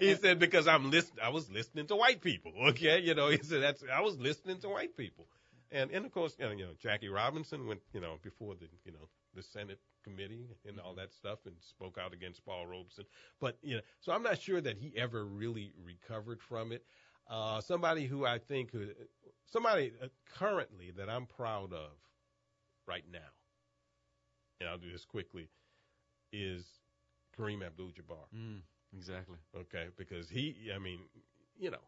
he 0.00 0.10
and- 0.10 0.20
said 0.20 0.38
because 0.38 0.68
I'm 0.68 0.90
listen, 0.90 1.16
I 1.22 1.30
was 1.30 1.50
listening 1.50 1.86
to 1.88 1.96
white 1.96 2.20
people. 2.20 2.52
Okay, 2.68 3.00
you 3.00 3.14
know, 3.14 3.28
he 3.28 3.38
said 3.38 3.62
that's 3.62 3.82
I 3.92 4.00
was 4.00 4.16
listening 4.18 4.58
to 4.60 4.68
white 4.68 4.96
people, 4.96 5.26
and 5.72 5.90
and 5.90 6.06
of 6.06 6.12
course, 6.12 6.36
you 6.38 6.44
know, 6.44 6.52
you 6.52 6.64
know, 6.66 6.72
Jackie 6.80 7.08
Robinson 7.08 7.66
went, 7.66 7.80
you 7.92 8.00
know, 8.00 8.18
before 8.22 8.54
the 8.54 8.66
you 8.84 8.92
know 8.92 9.08
the 9.34 9.42
Senate 9.42 9.80
committee 10.04 10.46
and 10.66 10.78
all 10.80 10.94
that 10.94 11.12
stuff 11.12 11.40
and 11.46 11.54
spoke 11.60 11.98
out 11.98 12.12
against 12.14 12.44
Paul 12.44 12.66
Robeson. 12.66 13.04
But 13.40 13.58
you 13.62 13.76
know, 13.76 13.80
so 14.00 14.12
I'm 14.12 14.22
not 14.22 14.40
sure 14.40 14.60
that 14.60 14.78
he 14.78 14.92
ever 14.96 15.24
really 15.24 15.72
recovered 15.84 16.40
from 16.40 16.70
it. 16.72 16.84
Uh, 17.28 17.60
somebody 17.60 18.06
who 18.06 18.24
I 18.24 18.38
think, 18.38 18.70
who, 18.70 18.86
somebody 19.46 19.92
uh, 20.00 20.06
currently 20.38 20.92
that 20.96 21.10
I'm 21.10 21.26
proud 21.26 21.72
of 21.72 21.90
right 22.86 23.04
now, 23.12 23.18
and 24.60 24.68
I'll 24.68 24.78
do 24.78 24.90
this 24.90 25.04
quickly, 25.04 25.48
is 26.32 26.64
Kareem 27.38 27.64
Abdul-Jabbar. 27.64 28.26
Mm, 28.34 28.62
exactly. 28.96 29.38
Okay, 29.56 29.88
because 29.96 30.28
he, 30.28 30.70
I 30.74 30.78
mean, 30.78 31.00
you 31.58 31.70
know, 31.70 31.82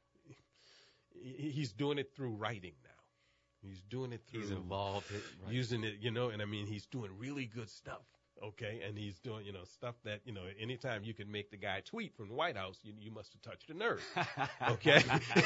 he, 1.11 1.50
he's 1.50 1.72
doing 1.72 1.98
it 1.98 2.14
through 2.14 2.35
writing 2.35 2.74
now. 2.83 3.68
He's 3.68 3.83
doing 3.83 4.12
it 4.12 4.22
through 4.31 4.40
He's 4.40 4.50
involved. 4.50 5.11
Right. 5.11 5.52
using 5.52 5.83
it, 5.85 5.96
you 6.00 6.11
know, 6.11 6.28
and 6.28 6.40
I 6.40 6.44
mean, 6.44 6.66
he's 6.66 6.87
doing 6.87 7.11
really 7.18 7.46
good 7.46 7.68
stuff. 7.68 8.07
Okay, 8.42 8.81
and 8.87 8.96
he's 8.96 9.18
doing, 9.18 9.44
you 9.44 9.53
know, 9.53 9.64
stuff 9.64 9.96
that, 10.05 10.20
you 10.24 10.33
know, 10.33 10.42
anytime 10.61 11.03
you 11.05 11.14
can 11.14 11.31
make 11.31 11.51
the 11.51 11.57
guy 11.57 11.81
tweet 11.81 12.14
from 12.14 12.29
the 12.29 12.35
White 12.35 12.57
House, 12.57 12.79
you, 12.83 12.92
you 12.98 13.11
must 13.11 13.33
have 13.33 13.42
touched 13.42 13.70
a 13.70 13.74
nerve. 13.74 14.01
Okay, 14.68 15.03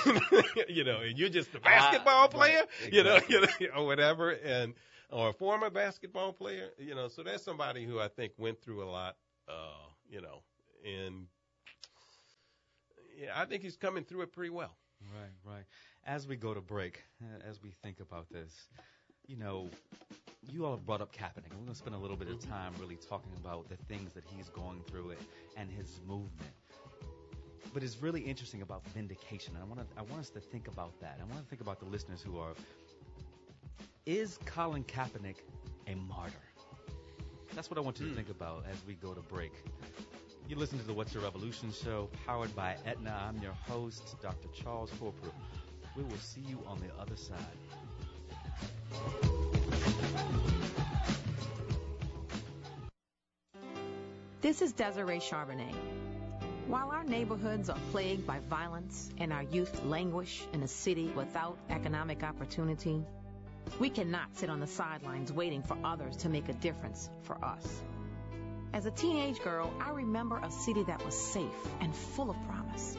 you 0.68 0.85
know, 0.85 1.00
and 1.00 1.18
you're 1.18 1.28
just 1.28 1.55
a 1.55 1.61
basketball 1.61 2.24
Ah, 2.24 2.26
player, 2.26 2.62
right, 2.83 2.92
you 2.92 3.02
know, 3.02 3.18
you 3.28 3.40
know, 3.40 3.46
or 3.76 3.87
whatever, 3.87 4.31
and 4.31 4.74
or 5.11 5.31
a 5.31 5.33
former 5.33 5.70
basketball 5.70 6.33
player, 6.33 6.70
you 6.78 6.94
know. 6.94 7.09
So 7.09 7.22
that's 7.22 7.42
somebody 7.42 7.85
who 7.85 8.00
I 8.00 8.09
think 8.09 8.33
went 8.38 8.61
through 8.62 8.83
a 8.83 8.90
lot, 8.90 9.16
uh, 9.48 9.87
you 10.09 10.20
know, 10.20 10.42
and 10.85 11.26
yeah, 13.18 13.31
I 13.35 13.44
think 13.44 13.62
he's 13.62 13.76
coming 13.76 14.05
through 14.05 14.22
it 14.22 14.33
pretty 14.33 14.50
well. 14.50 14.76
Right, 15.14 15.33
right. 15.55 15.64
As 16.05 16.26
we 16.26 16.37
go 16.37 16.55
to 16.55 16.61
break, 16.61 17.02
uh, 17.22 17.48
as 17.48 17.62
we 17.62 17.70
think 17.70 18.00
about 18.00 18.31
this, 18.31 18.68
you 19.26 19.37
know, 19.37 19.70
you 20.50 20.64
all 20.64 20.72
have 20.72 20.85
brought 20.85 21.00
up 21.00 21.14
Kaepernick. 21.14 21.50
We're 21.50 21.57
going 21.57 21.68
to 21.68 21.74
spend 21.74 21.94
a 21.94 21.98
little 21.98 22.16
bit 22.16 22.28
of 22.28 22.40
time 22.40 22.72
really 22.81 22.96
talking 22.96 23.33
about 23.37 23.68
the 23.68 23.76
things 23.76 24.12
that 24.14 24.24
he's 24.37 24.48
going 24.48 24.83
through 24.88 25.11
it 25.11 25.20
and 25.57 25.70
his 25.70 26.00
movement. 26.07 26.50
But 27.72 27.83
it's 27.83 28.02
really 28.02 28.20
interesting 28.20 28.62
about 28.62 28.87
vindication. 28.88 29.55
I 29.61 29.64
want 29.64 29.81
to, 29.81 29.87
I 29.98 30.02
want 30.02 30.20
us 30.20 30.31
to 30.31 30.40
think 30.40 30.68
about 30.68 30.98
that. 31.00 31.18
I 31.20 31.24
want 31.24 31.42
to 31.42 31.48
think 31.48 31.62
about 31.62 31.78
the 31.78 31.87
listeners 31.87 32.20
who 32.22 32.38
are. 32.38 32.55
Is 34.05 34.38
Colin 34.44 34.85
Kaepernick 34.85 35.37
a 35.87 35.94
martyr? 35.94 36.35
That's 37.55 37.70
what 37.70 37.78
I 37.78 37.81
want 37.81 38.00
you 38.00 38.07
to 38.07 38.11
hmm. 38.11 38.16
think 38.16 38.31
about 38.31 38.64
as 38.70 38.78
we 38.87 38.94
go 38.94 39.14
to 39.14 39.20
break. 39.20 39.52
You 40.48 40.57
listen 40.57 40.78
to 40.78 40.85
the 40.85 40.92
What's 40.92 41.14
Your 41.14 41.22
Revolution 41.22 41.72
show, 41.72 42.11
powered 42.26 42.55
by 42.57 42.76
Aetna. 42.85 43.16
I'm 43.28 43.40
your 43.40 43.52
host, 43.52 44.20
Dr. 44.20 44.48
Charles 44.52 44.90
Corprew. 45.00 45.33
We 45.96 46.02
will 46.02 46.16
see 46.18 46.42
you 46.42 46.59
on 46.66 46.81
the 46.81 46.88
other 47.00 47.16
side. 47.16 47.38
This 54.41 54.61
is 54.61 54.73
Desiree 54.73 55.21
Charbonnet. 55.21 55.75
While 56.67 56.91
our 56.91 57.05
neighborhoods 57.05 57.71
are 57.71 57.79
plagued 57.91 58.27
by 58.27 58.41
violence 58.51 59.11
and 59.19 59.33
our 59.33 59.45
youth 59.45 59.85
languish 59.85 60.43
in 60.53 60.62
a 60.62 60.69
city 60.69 61.12
without 61.17 61.57
economic 61.71 62.23
opportunity, 62.23 63.05
we 63.79 63.88
cannot 63.88 64.37
sit 64.37 64.51
on 64.51 64.61
the 64.61 64.67
sidelines 64.67 65.33
waiting 65.33 65.62
for 65.62 65.77
others 65.85 66.17
to 66.19 66.29
make 66.29 66.49
a 66.49 66.55
difference 66.55 67.09
for 67.23 67.43
us. 67.45 67.83
As 68.73 68.87
a 68.87 68.91
teenage 68.91 69.41
girl, 69.41 69.73
I 69.81 69.91
remember 69.91 70.38
a 70.38 70.51
city 70.51 70.83
that 70.85 71.05
was 71.05 71.15
safe 71.15 71.69
and 71.81 71.95
full 71.95 72.31
of 72.31 72.37
promise. 72.49 72.97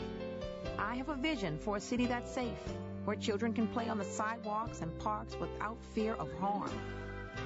I 0.77 0.95
have 0.95 1.09
a 1.09 1.15
vision 1.15 1.57
for 1.57 1.77
a 1.77 1.81
city 1.81 2.05
that's 2.05 2.31
safe, 2.31 2.63
where 3.05 3.15
children 3.15 3.53
can 3.53 3.67
play 3.67 3.89
on 3.89 3.97
the 3.97 4.05
sidewalks 4.05 4.81
and 4.81 4.97
parks 4.99 5.35
without 5.39 5.77
fear 5.93 6.13
of 6.13 6.31
harm. 6.39 6.71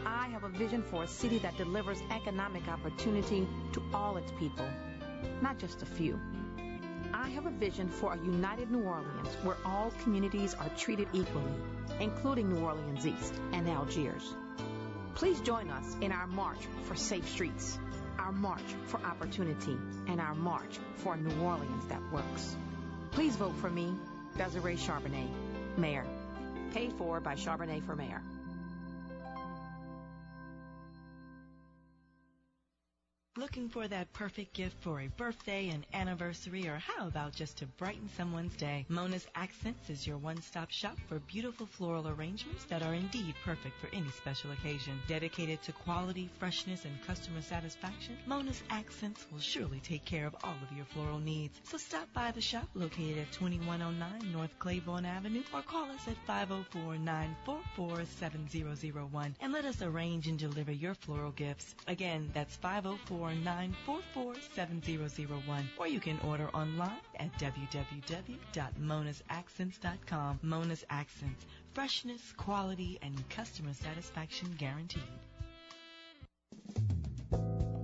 I 0.05 0.27
have 0.27 0.43
a 0.43 0.49
vision 0.49 0.83
for 0.83 1.03
a 1.03 1.07
city 1.07 1.39
that 1.39 1.57
delivers 1.57 1.99
economic 2.11 2.67
opportunity 2.67 3.47
to 3.73 3.81
all 3.93 4.17
its 4.17 4.31
people, 4.39 4.67
not 5.41 5.57
just 5.57 5.81
a 5.81 5.85
few. 5.85 6.19
I 7.13 7.29
have 7.29 7.45
a 7.45 7.51
vision 7.51 7.89
for 7.89 8.13
a 8.13 8.17
united 8.17 8.69
New 8.69 8.83
Orleans 8.83 9.29
where 9.43 9.57
all 9.65 9.91
communities 10.03 10.53
are 10.53 10.69
treated 10.77 11.07
equally, 11.13 11.53
including 11.99 12.49
New 12.49 12.59
Orleans 12.65 13.05
East 13.07 13.33
and 13.53 13.67
Algiers. 13.69 14.33
Please 15.15 15.39
join 15.41 15.69
us 15.69 15.95
in 16.01 16.11
our 16.11 16.27
march 16.27 16.59
for 16.83 16.95
safe 16.95 17.27
streets. 17.29 17.79
our 18.19 18.31
march 18.31 18.63
for 18.87 18.99
opportunity, 19.05 19.77
and 20.07 20.19
our 20.19 20.35
march 20.35 20.79
for 20.97 21.13
a 21.13 21.17
New 21.17 21.41
Orleans 21.41 21.85
that 21.87 22.01
works. 22.11 22.55
Please 23.11 23.35
vote 23.35 23.55
for 23.57 23.69
me, 23.69 23.93
Desiree 24.37 24.75
Charbonnet, 24.75 25.29
Mayor. 25.77 26.05
Paid 26.73 26.93
for 26.93 27.19
by 27.19 27.35
Charbonnet 27.35 27.85
for 27.85 27.95
Mayor. 27.95 28.21
Looking 33.37 33.69
for 33.69 33.87
that 33.87 34.11
perfect 34.13 34.53
gift 34.55 34.81
for 34.81 34.99
a 34.99 35.09
birthday, 35.09 35.69
an 35.69 35.85
anniversary, 35.93 36.67
or 36.67 36.79
how 36.79 37.05
about 37.05 37.35
just 37.35 37.57
to 37.57 37.67
brighten 37.67 38.09
someone's 38.17 38.55
day? 38.55 38.83
Mona's 38.89 39.27
Accents 39.35 39.91
is 39.91 40.07
your 40.07 40.17
one-stop 40.17 40.71
shop 40.71 40.97
for 41.07 41.19
beautiful 41.19 41.67
floral 41.67 42.07
arrangements 42.07 42.63
that 42.63 42.81
are 42.81 42.95
indeed 42.95 43.35
perfect 43.45 43.79
for 43.79 43.89
any 43.93 44.09
special 44.09 44.51
occasion. 44.53 44.99
Dedicated 45.07 45.61
to 45.61 45.71
quality, 45.71 46.31
freshness, 46.39 46.83
and 46.85 46.99
customer 47.05 47.43
satisfaction, 47.43 48.17
Mona's 48.25 48.63
Accents 48.71 49.27
will 49.31 49.39
surely 49.39 49.81
take 49.81 50.03
care 50.03 50.25
of 50.25 50.35
all 50.43 50.55
of 50.67 50.75
your 50.75 50.85
floral 50.85 51.19
needs. 51.19 51.59
So 51.63 51.77
stop 51.77 52.11
by 52.13 52.31
the 52.31 52.41
shop 52.41 52.67
located 52.73 53.19
at 53.19 53.31
2109 53.33 54.31
North 54.33 54.57
Claiborne 54.57 55.05
Avenue 55.05 55.43
or 55.53 55.61
call 55.61 55.91
us 55.91 56.07
at 56.07 56.17
504-944-7001 57.77 59.35
and 59.41 59.53
let 59.53 59.65
us 59.65 59.83
arrange 59.83 60.25
and 60.27 60.39
deliver 60.39 60.71
your 60.71 60.95
floral 60.95 61.33
gifts. 61.33 61.75
Again, 61.87 62.31
that's 62.33 62.55
504 62.55 63.26
944-7001 63.33 65.63
or 65.77 65.87
you 65.87 65.99
can 65.99 66.19
order 66.27 66.47
online 66.53 66.91
at 67.19 67.31
www.monasaccents.com. 67.39 70.39
Mona's 70.41 70.85
Accents. 70.89 71.45
Freshness, 71.73 72.33
quality, 72.37 72.97
and 73.01 73.27
customer 73.29 73.73
satisfaction 73.73 74.55
guaranteed. 74.57 75.03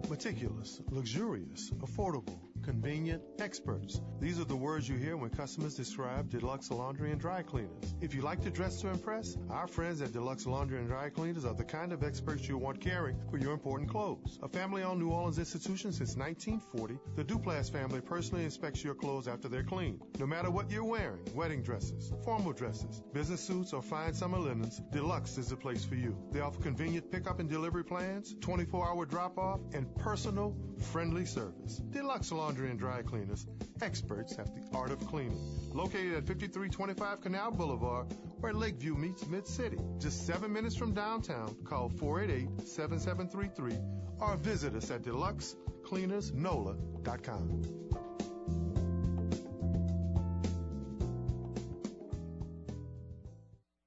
Meticulous, 0.09 0.79
luxurious, 0.89 1.69
affordable, 1.81 2.39
convenient, 2.63 3.21
experts. 3.39 3.99
These 4.19 4.39
are 4.39 4.45
the 4.45 4.55
words 4.55 4.87
you 4.87 4.95
hear 4.95 5.17
when 5.17 5.29
customers 5.29 5.75
describe 5.75 6.29
Deluxe 6.29 6.71
Laundry 6.71 7.11
and 7.11 7.19
Dry 7.19 7.43
Cleaners. 7.43 7.93
If 8.01 8.15
you 8.15 8.21
like 8.21 8.41
to 8.43 8.49
dress 8.49 8.81
to 8.81 8.89
impress, 8.89 9.37
our 9.49 9.67
friends 9.67 10.01
at 10.01 10.13
Deluxe 10.13 10.47
Laundry 10.47 10.79
and 10.79 10.87
Dry 10.87 11.09
Cleaners 11.09 11.45
are 11.45 11.53
the 11.53 11.63
kind 11.63 11.91
of 11.91 12.03
experts 12.03 12.47
you 12.47 12.57
want 12.57 12.79
caring 12.79 13.17
for 13.29 13.37
your 13.37 13.51
important 13.51 13.89
clothes. 13.89 14.39
A 14.41 14.47
family-owned 14.47 14.99
New 14.99 15.09
Orleans 15.09 15.39
institution 15.39 15.91
since 15.91 16.15
1940, 16.15 16.97
the 17.15 17.23
Duplass 17.23 17.71
family 17.71 17.99
personally 17.99 18.45
inspects 18.45 18.83
your 18.83 18.95
clothes 18.95 19.27
after 19.27 19.49
they're 19.49 19.63
cleaned. 19.63 20.01
No 20.17 20.25
matter 20.25 20.49
what 20.49 20.71
you're 20.71 20.85
wearing, 20.85 21.21
wedding 21.35 21.61
dresses, 21.61 22.13
formal 22.23 22.53
dresses, 22.53 23.01
business 23.13 23.41
suits, 23.41 23.73
or 23.73 23.81
fine 23.81 24.13
summer 24.13 24.39
linens, 24.39 24.81
Deluxe 24.91 25.37
is 25.37 25.49
the 25.49 25.57
place 25.57 25.83
for 25.83 25.95
you. 25.95 26.15
They 26.31 26.39
offer 26.39 26.61
convenient 26.61 27.11
pickup 27.11 27.39
and 27.39 27.49
delivery 27.49 27.83
plans, 27.83 28.35
24-hour 28.35 29.05
drop-off, 29.05 29.59
and 29.73 29.93
personal, 29.95 30.55
friendly 30.91 31.25
service. 31.25 31.81
Deluxe 31.89 32.31
Laundry 32.31 32.52
Laundry 32.53 32.69
and 32.69 32.77
Dry 32.77 33.01
Cleaners, 33.01 33.47
experts 33.81 34.37
at 34.37 34.45
the 34.53 34.61
art 34.77 34.91
of 34.91 34.99
cleaning. 35.07 35.39
Located 35.73 36.13
at 36.13 36.27
5325 36.27 37.21
Canal 37.21 37.49
Boulevard, 37.49 38.13
where 38.41 38.53
Lakeview 38.53 38.93
meets 38.93 39.25
Mid-City. 39.25 39.79
Just 39.97 40.27
seven 40.27 40.53
minutes 40.53 40.75
from 40.75 40.93
downtown. 40.93 41.55
Call 41.63 41.89
488-7733 41.89 43.81
or 44.19 44.37
visit 44.37 44.75
us 44.75 44.91
at 44.91 45.01
deluxecleanersnola.com. 45.01 47.61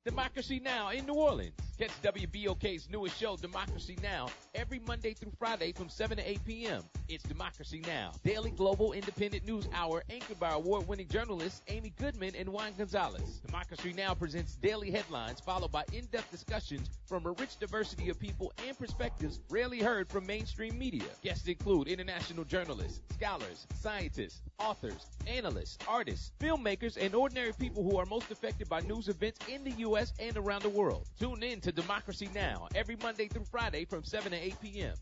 Democracy 0.04 0.58
Now! 0.58 0.90
in 0.90 1.06
New 1.06 1.14
Orleans. 1.14 1.65
Catch 1.78 1.90
WBOK's 2.02 2.88
newest 2.90 3.18
show, 3.20 3.36
Democracy 3.36 3.98
Now! 4.02 4.28
every 4.54 4.80
Monday 4.86 5.12
through 5.12 5.32
Friday 5.38 5.72
from 5.72 5.90
7 5.90 6.16
to 6.16 6.26
8 6.26 6.44
p.m. 6.46 6.82
It's 7.06 7.22
Democracy 7.24 7.82
Now! 7.86 8.12
daily 8.24 8.50
global 8.50 8.94
independent 8.94 9.44
news 9.44 9.68
hour 9.74 10.02
anchored 10.08 10.40
by 10.40 10.52
award-winning 10.52 11.08
journalists 11.08 11.60
Amy 11.68 11.92
Goodman 11.98 12.34
and 12.34 12.48
Juan 12.48 12.72
Gonzalez. 12.78 13.42
Democracy 13.44 13.92
Now! 13.94 14.14
presents 14.14 14.56
daily 14.56 14.90
headlines 14.90 15.38
followed 15.40 15.70
by 15.70 15.84
in-depth 15.92 16.30
discussions 16.30 16.88
from 17.04 17.26
a 17.26 17.32
rich 17.32 17.58
diversity 17.58 18.08
of 18.08 18.18
people 18.18 18.54
and 18.66 18.78
perspectives 18.78 19.40
rarely 19.50 19.80
heard 19.80 20.08
from 20.08 20.24
mainstream 20.24 20.78
media. 20.78 21.04
Guests 21.22 21.46
include 21.46 21.88
international 21.88 22.44
journalists, 22.44 23.02
scholars, 23.12 23.66
scientists, 23.74 24.40
authors, 24.58 25.08
analysts, 25.26 25.76
artists, 25.86 26.32
filmmakers, 26.40 26.96
and 26.96 27.14
ordinary 27.14 27.52
people 27.52 27.82
who 27.82 27.98
are 27.98 28.06
most 28.06 28.30
affected 28.30 28.66
by 28.66 28.80
news 28.80 29.08
events 29.08 29.40
in 29.46 29.62
the 29.62 29.72
U.S. 29.72 30.14
and 30.18 30.38
around 30.38 30.62
the 30.62 30.70
world. 30.70 31.06
Tune 31.20 31.42
in 31.42 31.60
to 31.66 31.72
Democracy 31.72 32.28
Now! 32.32 32.68
every 32.76 32.94
Monday 33.02 33.26
through 33.26 33.42
Friday 33.50 33.84
from 33.84 34.04
7 34.04 34.30
to 34.30 34.38
8 34.38 34.54
p.m. 34.62 34.94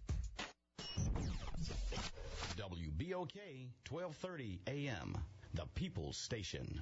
WBOK 2.57 3.69
1230 3.91 4.61
AM, 4.69 5.13
the 5.53 5.67
People's 5.75 6.17
Station. 6.17 6.81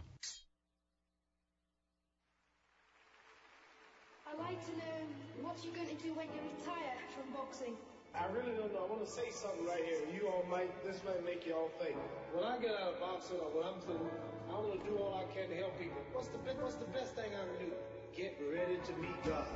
I'd 4.31 4.39
like 4.39 4.65
to 4.67 4.73
know 4.79 5.03
what 5.43 5.59
you're 5.65 5.75
going 5.75 5.91
to 5.91 6.01
do 6.01 6.15
when 6.15 6.31
you 6.31 6.39
retire 6.63 6.95
from 7.11 7.35
boxing. 7.35 7.75
I 8.15 8.31
really 8.31 8.55
don't 8.55 8.73
know. 8.73 8.87
I 8.87 8.89
want 8.89 9.05
to 9.05 9.11
say 9.11 9.35
something 9.35 9.67
right 9.67 9.83
here. 9.83 9.99
You 10.15 10.29
all 10.29 10.47
might, 10.49 10.71
this 10.87 11.03
might 11.03 11.27
make 11.27 11.45
you 11.45 11.55
all 11.55 11.73
think. 11.83 11.97
When 12.31 12.45
I 12.45 12.57
get 12.59 12.71
out 12.71 12.95
of 12.95 13.01
boxing 13.01 13.43
or 13.43 13.51
when 13.51 13.67
I'm 13.67 13.81
through, 13.83 14.07
I 14.47 14.63
want 14.63 14.79
to 14.79 14.83
do 14.87 14.95
all 15.03 15.19
I 15.19 15.27
can 15.35 15.51
to 15.51 15.57
help 15.57 15.75
people. 15.77 15.99
What's 16.13 16.29
the, 16.29 16.39
what's 16.63 16.77
the 16.77 16.87
best 16.95 17.17
thing 17.17 17.35
I 17.35 17.43
can 17.51 17.67
do? 17.67 17.75
Get 18.17 18.39
ready 18.53 18.77
to 18.85 18.93
meet 19.01 19.25
God. 19.25 19.47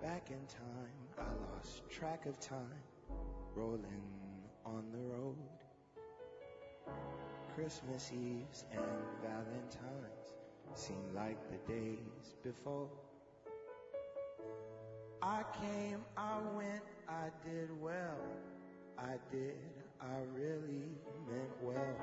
Back 0.00 0.30
in 0.30 0.40
time, 0.46 1.18
I 1.18 1.54
lost 1.54 1.82
track 1.90 2.24
of 2.24 2.40
time, 2.40 2.82
rolling 3.54 3.84
on 4.64 4.84
the 4.90 4.98
road. 4.98 5.36
Christmas 7.54 8.10
Eves 8.10 8.64
and 8.72 8.80
Valentine's 9.22 10.32
seem 10.74 11.04
like 11.14 11.36
the 11.50 11.70
days 11.70 12.34
before. 12.42 12.88
I 15.20 15.42
came, 15.60 15.98
I 16.16 16.38
went, 16.54 16.82
I 17.10 17.28
did 17.46 17.68
well. 17.78 18.16
I 18.98 19.18
did, 19.30 19.54
I 20.00 20.16
really 20.34 20.88
meant 21.30 21.52
well. 21.62 21.96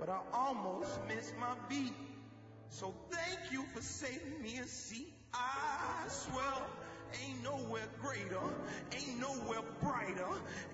But 0.00 0.08
I 0.08 0.18
almost 0.32 0.98
missed 1.06 1.34
my 1.38 1.54
beat. 1.68 1.94
So 2.68 2.94
you 3.50 3.64
for 3.74 3.82
saving 3.82 4.42
me 4.42 4.58
a 4.58 4.66
seat. 4.66 5.12
I 5.34 6.04
swear, 6.08 6.44
ain't 7.22 7.42
nowhere 7.42 7.88
greater, 8.00 8.40
ain't 8.92 9.20
nowhere 9.20 9.62
brighter, 9.82 10.28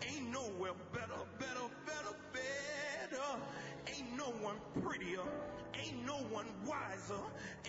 ain't 0.08 0.30
nowhere 0.32 0.72
better, 0.92 1.20
better, 1.38 1.68
better, 1.86 2.16
better. 2.32 3.40
Ain't 3.88 4.16
no 4.16 4.32
one 4.44 4.56
prettier, 4.82 5.22
ain't 5.74 6.04
no 6.06 6.16
one 6.30 6.46
wiser, 6.66 7.22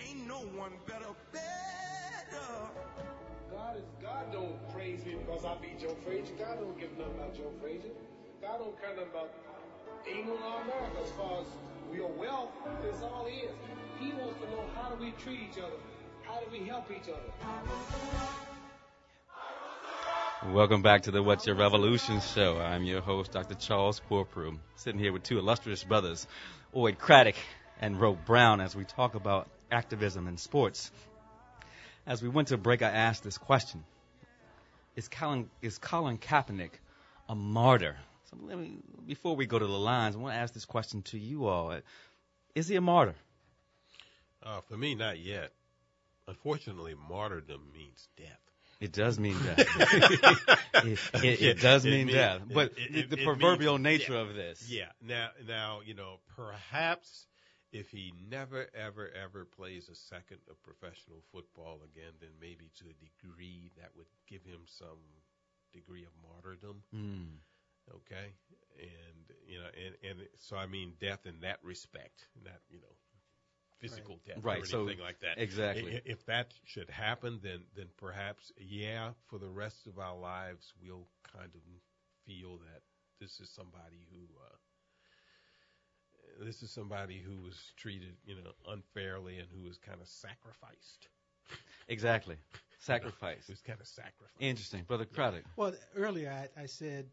ain't 0.06 0.26
no 0.26 0.40
one 0.58 0.72
better, 0.86 1.12
better. 1.32 2.68
God 3.50 3.76
is 3.76 3.84
God 4.02 4.32
don't 4.32 4.72
praise 4.72 5.04
me 5.04 5.16
because 5.16 5.44
I 5.44 5.56
beat 5.60 5.80
Joe 5.80 5.96
Frazier. 6.04 6.34
God 6.38 6.58
don't 6.60 6.78
give 6.78 6.96
nothing 6.98 7.14
about 7.14 7.34
Joe 7.34 7.52
Frazier. 7.60 7.94
God 8.40 8.58
don't 8.58 8.80
care 8.80 8.94
nothing 8.94 9.10
about 9.10 9.32
England 10.06 10.40
or 10.44 10.62
America 10.62 10.98
as 11.04 11.10
far 11.12 11.40
as 11.40 11.46
your 11.92 12.08
wealth. 12.08 12.50
is 12.84 13.02
all 13.02 13.26
he 13.26 13.46
is. 13.46 13.77
He 14.00 14.12
wants 14.12 14.40
to 14.40 14.50
know 14.50 14.64
how 14.76 14.90
do 14.90 15.02
we 15.02 15.10
treat 15.12 15.40
each 15.50 15.58
other? 15.58 15.72
How 16.22 16.38
do 16.38 16.46
we 16.52 16.64
help 16.68 16.88
each 16.90 17.08
other? 17.08 17.18
Welcome 20.52 20.82
back 20.82 21.02
to 21.02 21.10
the 21.10 21.20
What's 21.20 21.48
Your 21.48 21.56
Revolution 21.56 22.20
show. 22.20 22.58
I'm 22.58 22.84
your 22.84 23.00
host, 23.00 23.32
Dr. 23.32 23.54
Charles 23.54 24.00
Corprew, 24.08 24.56
sitting 24.76 25.00
here 25.00 25.12
with 25.12 25.24
two 25.24 25.40
illustrious 25.40 25.82
brothers, 25.82 26.28
Oyd 26.76 26.98
Craddock 26.98 27.34
and 27.80 28.00
Ro 28.00 28.14
Brown, 28.14 28.60
as 28.60 28.76
we 28.76 28.84
talk 28.84 29.16
about 29.16 29.48
activism 29.72 30.28
in 30.28 30.36
sports. 30.36 30.92
As 32.06 32.22
we 32.22 32.28
went 32.28 32.48
to 32.48 32.56
break, 32.56 32.82
I 32.82 32.90
asked 32.90 33.24
this 33.24 33.36
question: 33.36 33.82
Is 34.94 35.08
Colin 35.08 35.50
is 35.60 35.78
Colin 35.78 36.18
Kaepernick 36.18 36.70
a 37.28 37.34
martyr? 37.34 37.96
So 38.30 38.36
me, 38.36 38.78
before 39.04 39.34
we 39.34 39.46
go 39.46 39.58
to 39.58 39.66
the 39.66 39.72
lines, 39.72 40.14
I 40.14 40.20
want 40.20 40.34
to 40.34 40.38
ask 40.38 40.54
this 40.54 40.66
question 40.66 41.02
to 41.02 41.18
you 41.18 41.48
all: 41.48 41.76
Is 42.54 42.68
he 42.68 42.76
a 42.76 42.80
martyr? 42.80 43.16
Uh, 44.48 44.60
for 44.62 44.76
me, 44.78 44.94
not 44.94 45.18
yet. 45.18 45.52
Unfortunately, 46.26 46.94
martyrdom 47.08 47.60
means 47.72 48.08
death. 48.16 48.40
It 48.80 48.92
does 48.92 49.18
mean 49.18 49.36
death. 49.44 49.58
it, 49.58 50.98
it, 51.24 51.42
it, 51.42 51.60
does 51.60 51.84
mean 51.84 52.06
means, 52.06 52.12
death. 52.12 52.42
But 52.52 52.72
it, 52.76 53.10
the 53.10 53.22
proverbial 53.24 53.78
nature 53.78 54.16
of 54.16 54.34
this. 54.34 54.70
Yeah. 54.70 54.86
Now, 55.02 55.30
now, 55.46 55.80
you 55.84 55.94
know, 55.94 56.20
perhaps 56.34 57.26
if 57.72 57.90
he 57.90 58.14
never, 58.30 58.68
ever, 58.74 59.10
ever 59.22 59.44
plays 59.44 59.88
a 59.90 59.94
second 59.94 60.38
of 60.48 60.62
professional 60.62 61.18
football 61.32 61.80
again, 61.84 62.12
then 62.20 62.30
maybe 62.40 62.70
to 62.78 62.84
a 62.86 62.94
degree 62.94 63.70
that 63.76 63.90
would 63.96 64.06
give 64.28 64.42
him 64.44 64.60
some 64.66 65.00
degree 65.74 66.04
of 66.04 66.10
martyrdom. 66.22 66.82
Mm. 66.94 67.36
Okay. 67.90 68.32
And, 68.78 69.36
you 69.46 69.58
know, 69.58 69.68
and, 69.86 70.10
and 70.10 70.28
so 70.38 70.56
I 70.56 70.66
mean 70.66 70.92
death 71.00 71.26
in 71.26 71.40
that 71.40 71.58
respect, 71.62 72.26
not, 72.42 72.60
you 72.70 72.78
know, 72.78 72.94
physical 73.78 74.14
right. 74.14 74.34
death 74.34 74.44
right. 74.44 74.74
or 74.74 74.80
anything 74.80 74.98
so, 74.98 75.04
like 75.04 75.20
that. 75.20 75.38
Exactly. 75.38 76.00
If 76.04 76.24
that 76.26 76.54
should 76.64 76.90
happen, 76.90 77.40
then 77.42 77.60
then 77.76 77.86
perhaps 77.96 78.52
yeah, 78.58 79.10
for 79.28 79.38
the 79.38 79.48
rest 79.48 79.86
of 79.86 79.98
our 79.98 80.16
lives 80.16 80.72
we'll 80.82 81.06
kind 81.32 81.50
of 81.54 81.60
feel 82.26 82.58
that 82.58 82.82
this 83.20 83.40
is 83.40 83.50
somebody 83.50 84.06
who 84.10 84.24
uh, 84.44 84.56
this 86.44 86.62
is 86.62 86.70
somebody 86.70 87.20
who 87.20 87.42
was 87.42 87.56
treated, 87.76 88.14
you 88.24 88.34
know, 88.36 88.52
unfairly 88.68 89.38
and 89.38 89.48
who 89.54 89.64
was 89.66 89.78
kind 89.78 90.00
of 90.00 90.08
sacrificed. 90.08 91.08
Exactly. 91.88 92.36
Sacrifice. 92.80 93.48
was 93.48 93.60
kind 93.60 93.80
of 93.80 93.88
sacrificed. 93.88 94.36
Interesting, 94.38 94.84
brother 94.84 95.04
Craddock. 95.04 95.42
Well, 95.56 95.72
earlier 95.96 96.30
I, 96.30 96.62
I 96.62 96.66
said 96.66 97.06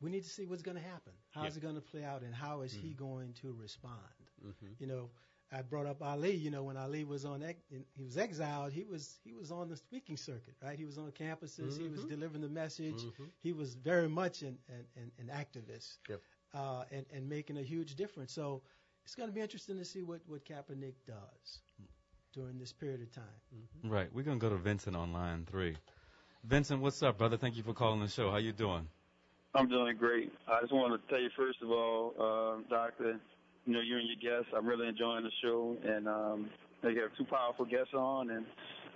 we 0.00 0.10
need 0.10 0.22
to 0.22 0.28
see 0.28 0.46
what's 0.46 0.62
going 0.62 0.76
to 0.76 0.82
happen. 0.82 1.12
How's 1.30 1.56
Yeah. 1.56 1.58
it 1.58 1.62
going 1.62 1.74
to 1.74 1.80
play 1.80 2.04
out, 2.04 2.22
and 2.22 2.34
how 2.34 2.62
is 2.62 2.72
he 2.72 2.90
Mhm. 2.90 2.96
going 2.96 3.32
to 3.34 3.52
respond? 3.52 3.98
Mhm. 4.44 4.80
You 4.80 4.86
know, 4.86 5.10
I 5.54 5.62
brought 5.62 5.86
up 5.86 6.02
Ali. 6.02 6.34
You 6.34 6.50
know, 6.50 6.62
when 6.64 6.76
Ali 6.76 7.04
was 7.04 7.24
on, 7.24 7.42
ex- 7.42 7.62
he 7.94 8.02
was 8.02 8.16
exiled. 8.16 8.72
He 8.72 8.84
was 8.84 9.18
he 9.24 9.34
was 9.34 9.52
on 9.52 9.68
the 9.68 9.76
speaking 9.76 10.16
circuit, 10.16 10.54
right? 10.62 10.78
He 10.78 10.84
was 10.84 10.96
on 10.98 11.10
campuses. 11.12 11.78
He 11.78 11.88
was 11.88 12.00
Mhm. 12.04 12.08
delivering 12.08 12.42
the 12.42 12.48
message. 12.48 13.02
Mhm. 13.02 13.30
He 13.42 13.52
was 13.52 13.74
very 13.74 14.08
much 14.08 14.42
an 14.42 14.58
an, 14.68 14.86
an, 14.96 15.12
an 15.18 15.26
activist, 15.28 15.98
Yep. 16.08 16.22
uh, 16.54 16.84
and 16.90 17.06
and 17.12 17.28
making 17.28 17.58
a 17.58 17.62
huge 17.62 17.94
difference. 17.96 18.32
So 18.32 18.62
it's 19.04 19.14
going 19.14 19.28
to 19.28 19.34
be 19.34 19.40
interesting 19.42 19.76
to 19.78 19.84
see 19.84 20.02
what 20.02 20.20
what 20.26 20.44
Kaepernick 20.44 20.94
does 21.06 21.60
during 22.32 22.58
this 22.58 22.72
period 22.72 23.02
of 23.02 23.10
time. 23.12 23.68
Right. 23.84 24.10
We're 24.12 24.22
gonna 24.22 24.38
go 24.38 24.48
to 24.48 24.56
Vincent 24.56 24.96
on 24.96 25.12
line 25.12 25.44
three. 25.44 25.76
Vincent, 26.44 26.80
what's 26.80 27.02
up, 27.02 27.18
brother? 27.18 27.36
Thank 27.36 27.56
you 27.56 27.62
for 27.62 27.74
calling 27.74 28.00
the 28.00 28.08
show. 28.08 28.30
How 28.30 28.38
you 28.38 28.52
doing? 28.52 28.88
I'm 29.54 29.68
doing 29.68 29.98
great. 29.98 30.32
I 30.48 30.62
just 30.62 30.72
want 30.72 30.98
to 31.00 31.08
tell 31.08 31.20
you 31.20 31.28
first 31.36 31.60
of 31.60 31.70
all, 31.70 32.14
uh, 32.18 32.62
Doctor, 32.70 33.20
you 33.66 33.72
know, 33.74 33.80
you 33.80 33.96
and 33.98 34.06
your 34.08 34.16
guests, 34.38 34.52
I'm 34.56 34.66
really 34.66 34.88
enjoying 34.88 35.24
the 35.24 35.30
show, 35.42 35.76
and 35.84 36.08
um, 36.08 36.50
they 36.82 36.94
have 36.94 37.16
two 37.16 37.24
powerful 37.24 37.64
guests 37.64 37.94
on, 37.94 38.30
and 38.30 38.44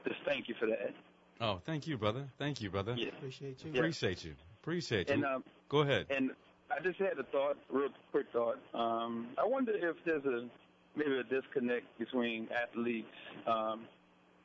just 0.07 0.21
thank 0.27 0.49
you 0.49 0.55
for 0.59 0.67
that. 0.67 0.95
Oh, 1.41 1.61
thank 1.64 1.87
you, 1.87 1.97
brother. 1.99 2.25
Thank 2.39 2.61
you, 2.61 2.71
brother. 2.71 2.95
Yeah. 2.97 3.09
Appreciate 3.09 3.62
you. 3.64 3.71
Yeah. 3.73 3.79
Appreciate 3.81 4.25
you. 4.25 4.35
Appreciate 4.62 5.09
you. 5.09 5.14
And 5.14 5.25
um, 5.25 5.45
Go 5.69 5.81
ahead. 5.81 6.07
and 6.11 6.31
I 6.71 6.83
just 6.83 6.99
had 6.99 7.19
a 7.19 7.25
thought, 7.25 7.57
real 7.71 7.89
quick 8.11 8.27
thought. 8.33 8.59
Um, 8.75 9.29
I 9.39 9.47
wonder 9.47 9.73
if 9.75 9.97
there's 10.05 10.25
a 10.25 10.49
maybe 10.97 11.19
a 11.19 11.23
disconnect 11.23 11.85
between 11.99 12.49
athletes, 12.51 13.07
um, 13.47 13.83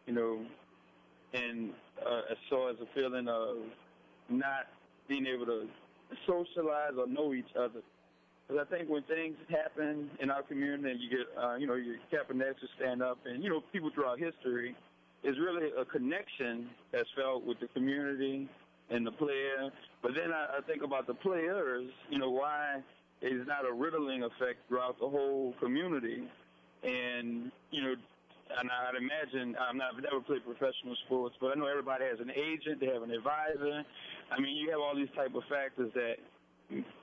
you 0.06 0.14
know, 0.14 0.46
and 1.34 1.72
uh, 2.06 2.22
as 2.30 2.38
far 2.50 2.70
as 2.70 2.76
a 2.82 2.86
feeling 2.94 3.28
of 3.28 3.58
not 4.30 4.68
being 5.08 5.26
able 5.26 5.46
to 5.46 5.68
socialize 6.28 6.92
or 6.98 7.08
know 7.08 7.34
each 7.34 7.56
other. 7.58 7.82
Because 8.52 8.68
I 8.70 8.76
think 8.76 8.90
when 8.90 9.04
things 9.04 9.38
happen 9.50 10.10
in 10.20 10.30
our 10.30 10.44
community 10.44 11.00
you 11.00 11.10
get, 11.10 11.28
uh, 11.42 11.56
you 11.56 11.68
know, 11.68 11.76
your 11.76 11.96
Kaepernicks 12.12 12.60
stand 12.76 13.02
up 13.02 13.18
and, 13.24 13.42
you 13.42 13.50
know, 13.50 13.64
people 13.72 13.92
throughout 13.96 14.20
history, 14.20 14.76
is 15.24 15.38
really 15.40 15.70
a 15.80 15.86
connection 15.86 16.68
that's 16.92 17.08
felt 17.16 17.46
with 17.46 17.62
the 17.62 17.68
community 17.68 18.50
and 18.90 19.08
the 19.08 19.12
player. 19.12 19.72
But 20.02 20.16
then 20.16 20.34
I, 20.34 20.58
I 20.58 20.62
think 20.68 20.84
about 20.84 21.08
the 21.08 21.14
players, 21.14 21.90
you 22.10 22.20
know, 22.20 22.30
why 22.30 22.82
it's 23.22 23.48
not 23.48 23.66
a 23.66 23.72
riddling 23.72 24.24
effect 24.24 24.68
throughout 24.68 25.00
the 25.00 25.08
whole 25.08 25.54
community. 25.62 26.28
And, 26.84 27.54
you 27.70 27.82
know, 27.84 27.94
and 28.60 28.70
I'd 28.70 29.00
imagine 29.00 29.56
I'm 29.62 29.78
not 29.78 29.94
I've 29.96 30.04
never 30.04 30.20
played 30.20 30.44
professional 30.44 30.98
sports, 31.06 31.36
but 31.40 31.56
I 31.56 31.60
know 31.60 31.68
everybody 31.68 32.04
has 32.04 32.20
an 32.20 32.32
agent, 32.32 32.82
they 32.82 32.88
have 32.88 33.04
an 33.04 33.12
advisor. 33.12 33.86
I 34.30 34.42
mean, 34.42 34.58
you 34.58 34.72
have 34.72 34.82
all 34.82 34.94
these 34.94 35.14
type 35.16 35.36
of 35.36 35.44
factors 35.48 35.92
that 35.94 36.16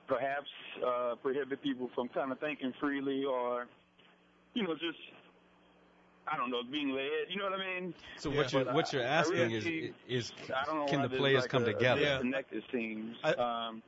perhaps 0.07 0.49
uh, 0.85 1.15
prohibit 1.21 1.61
people 1.61 1.89
from 1.95 2.09
kind 2.09 2.31
of 2.31 2.39
thinking 2.39 2.73
freely 2.79 3.23
or, 3.23 3.67
you 4.53 4.63
know, 4.63 4.73
just 4.73 4.97
I 6.31 6.37
don't 6.37 6.51
know, 6.51 6.61
being 6.63 6.89
led. 6.89 7.29
You 7.29 7.37
know 7.37 7.45
what 7.45 7.59
I 7.59 7.79
mean? 7.79 7.93
So 8.17 8.29
what 8.29 8.53
you're 8.53 8.65
what 8.65 8.93
you're 8.93 9.03
I 9.03 9.07
asking 9.07 9.37
really- 9.51 9.93
is 10.07 10.31
is 10.31 10.33
I 10.55 10.65
don't 10.65 10.79
know 10.79 10.85
can 10.85 11.01
the 11.01 11.09
players 11.09 11.41
like 11.41 11.49
come 11.49 11.63
a, 11.63 11.73
together? 11.73 12.01
A 12.01 12.05
disconnect, 12.05 12.53
it 12.53 12.63
seems. 12.71 13.17
um, 13.37 13.81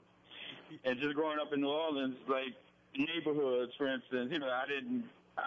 and 0.86 1.00
just 1.00 1.16
growing 1.16 1.38
up 1.40 1.54
in 1.54 1.62
New 1.62 1.68
Orleans, 1.68 2.16
like 2.28 2.56
neighborhoods, 2.98 3.74
for 3.78 3.88
instance, 3.88 4.30
you 4.32 4.40
know, 4.40 4.48
I 4.48 4.66
didn't. 4.68 5.04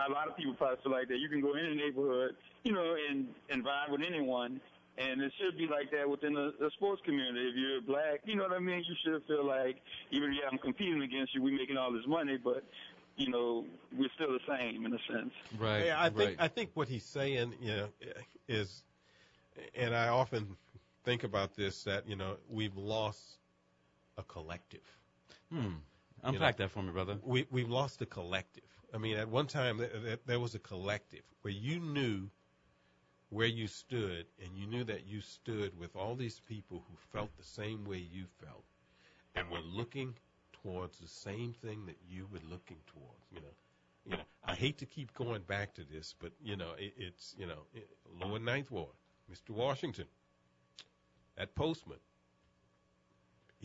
A 0.08 0.10
lot 0.10 0.28
of 0.28 0.36
people 0.36 0.54
probably 0.54 0.78
feel 0.82 0.92
like 0.92 1.08
that. 1.08 1.18
You 1.18 1.28
can 1.28 1.40
go 1.40 1.54
in 1.54 1.64
a 1.64 1.74
neighborhood, 1.74 2.36
you 2.62 2.72
know, 2.72 2.96
and 3.10 3.26
and 3.50 3.64
vibe 3.64 3.90
with 3.90 4.02
anyone, 4.06 4.60
and 4.98 5.20
it 5.20 5.32
should 5.38 5.58
be 5.58 5.66
like 5.66 5.90
that 5.90 6.08
within 6.08 6.34
the, 6.34 6.52
the 6.60 6.70
sports 6.76 7.02
community. 7.04 7.48
If 7.48 7.56
you're 7.56 7.80
black, 7.80 8.20
you 8.24 8.36
know 8.36 8.44
what 8.44 8.52
I 8.52 8.58
mean. 8.60 8.84
You 8.86 8.94
should 9.04 9.26
feel 9.26 9.44
like 9.44 9.76
even 10.10 10.32
if 10.32 10.38
I'm 10.50 10.58
competing 10.58 11.02
against 11.02 11.34
you, 11.34 11.42
we're 11.42 11.56
making 11.56 11.76
all 11.76 11.92
this 11.92 12.06
money, 12.06 12.38
but 12.42 12.64
you 13.16 13.30
know, 13.30 13.64
we're 13.96 14.08
still 14.14 14.32
the 14.32 14.40
same 14.48 14.86
in 14.86 14.92
a 14.92 14.98
sense. 15.12 15.32
Right. 15.58 15.86
Yeah, 15.86 16.02
I 16.02 16.10
think 16.10 16.36
I 16.38 16.48
think 16.48 16.70
what 16.74 16.88
he's 16.88 17.04
saying, 17.04 17.54
you 17.60 17.68
know, 17.68 17.88
is, 18.48 18.82
and 19.74 19.94
I 19.94 20.08
often 20.08 20.56
think 21.04 21.24
about 21.24 21.54
this 21.54 21.84
that 21.84 22.08
you 22.08 22.16
know 22.16 22.36
we've 22.48 22.76
lost 22.76 23.38
a 24.18 24.22
collective. 24.22 24.98
Hmm. 25.52 25.74
Unpack 26.22 26.56
that 26.56 26.70
for 26.70 26.82
me, 26.82 26.90
brother. 26.90 27.18
We 27.22 27.46
we've 27.50 27.68
lost 27.68 28.00
a 28.02 28.06
collective. 28.06 28.64
I 28.92 28.98
mean, 28.98 29.16
at 29.16 29.28
one 29.28 29.46
time 29.46 29.78
th- 29.78 29.92
th- 29.92 30.20
there 30.24 30.40
was 30.40 30.54
a 30.54 30.58
collective 30.58 31.22
where 31.42 31.52
you 31.52 31.80
knew 31.80 32.30
where 33.34 33.46
you 33.48 33.66
stood, 33.66 34.26
and 34.40 34.56
you 34.56 34.64
knew 34.68 34.84
that 34.84 35.06
you 35.08 35.20
stood 35.20 35.76
with 35.76 35.96
all 35.96 36.14
these 36.14 36.40
people 36.48 36.84
who 36.88 36.96
felt 37.12 37.36
the 37.36 37.44
same 37.44 37.84
way 37.84 37.98
you 37.98 38.26
felt, 38.40 38.64
and 39.34 39.50
were 39.50 39.58
looking 39.58 40.14
towards 40.62 40.98
the 41.00 41.08
same 41.08 41.52
thing 41.52 41.84
that 41.86 41.98
you 42.08 42.28
were 42.32 42.38
looking 42.48 42.78
towards. 42.86 43.26
You 43.32 43.40
know, 43.40 43.54
you 44.06 44.16
know. 44.16 44.22
I 44.44 44.54
hate 44.54 44.78
to 44.78 44.86
keep 44.86 45.12
going 45.14 45.42
back 45.42 45.74
to 45.74 45.82
this, 45.84 46.14
but 46.20 46.30
you 46.40 46.56
know, 46.56 46.74
it, 46.78 46.94
it's 46.96 47.34
you 47.36 47.46
know, 47.46 47.58
it, 47.74 47.88
Lower 48.20 48.38
Ninth 48.38 48.70
Ward, 48.70 48.94
Mr. 49.32 49.50
Washington, 49.50 50.06
that 51.36 51.56
postman. 51.56 51.98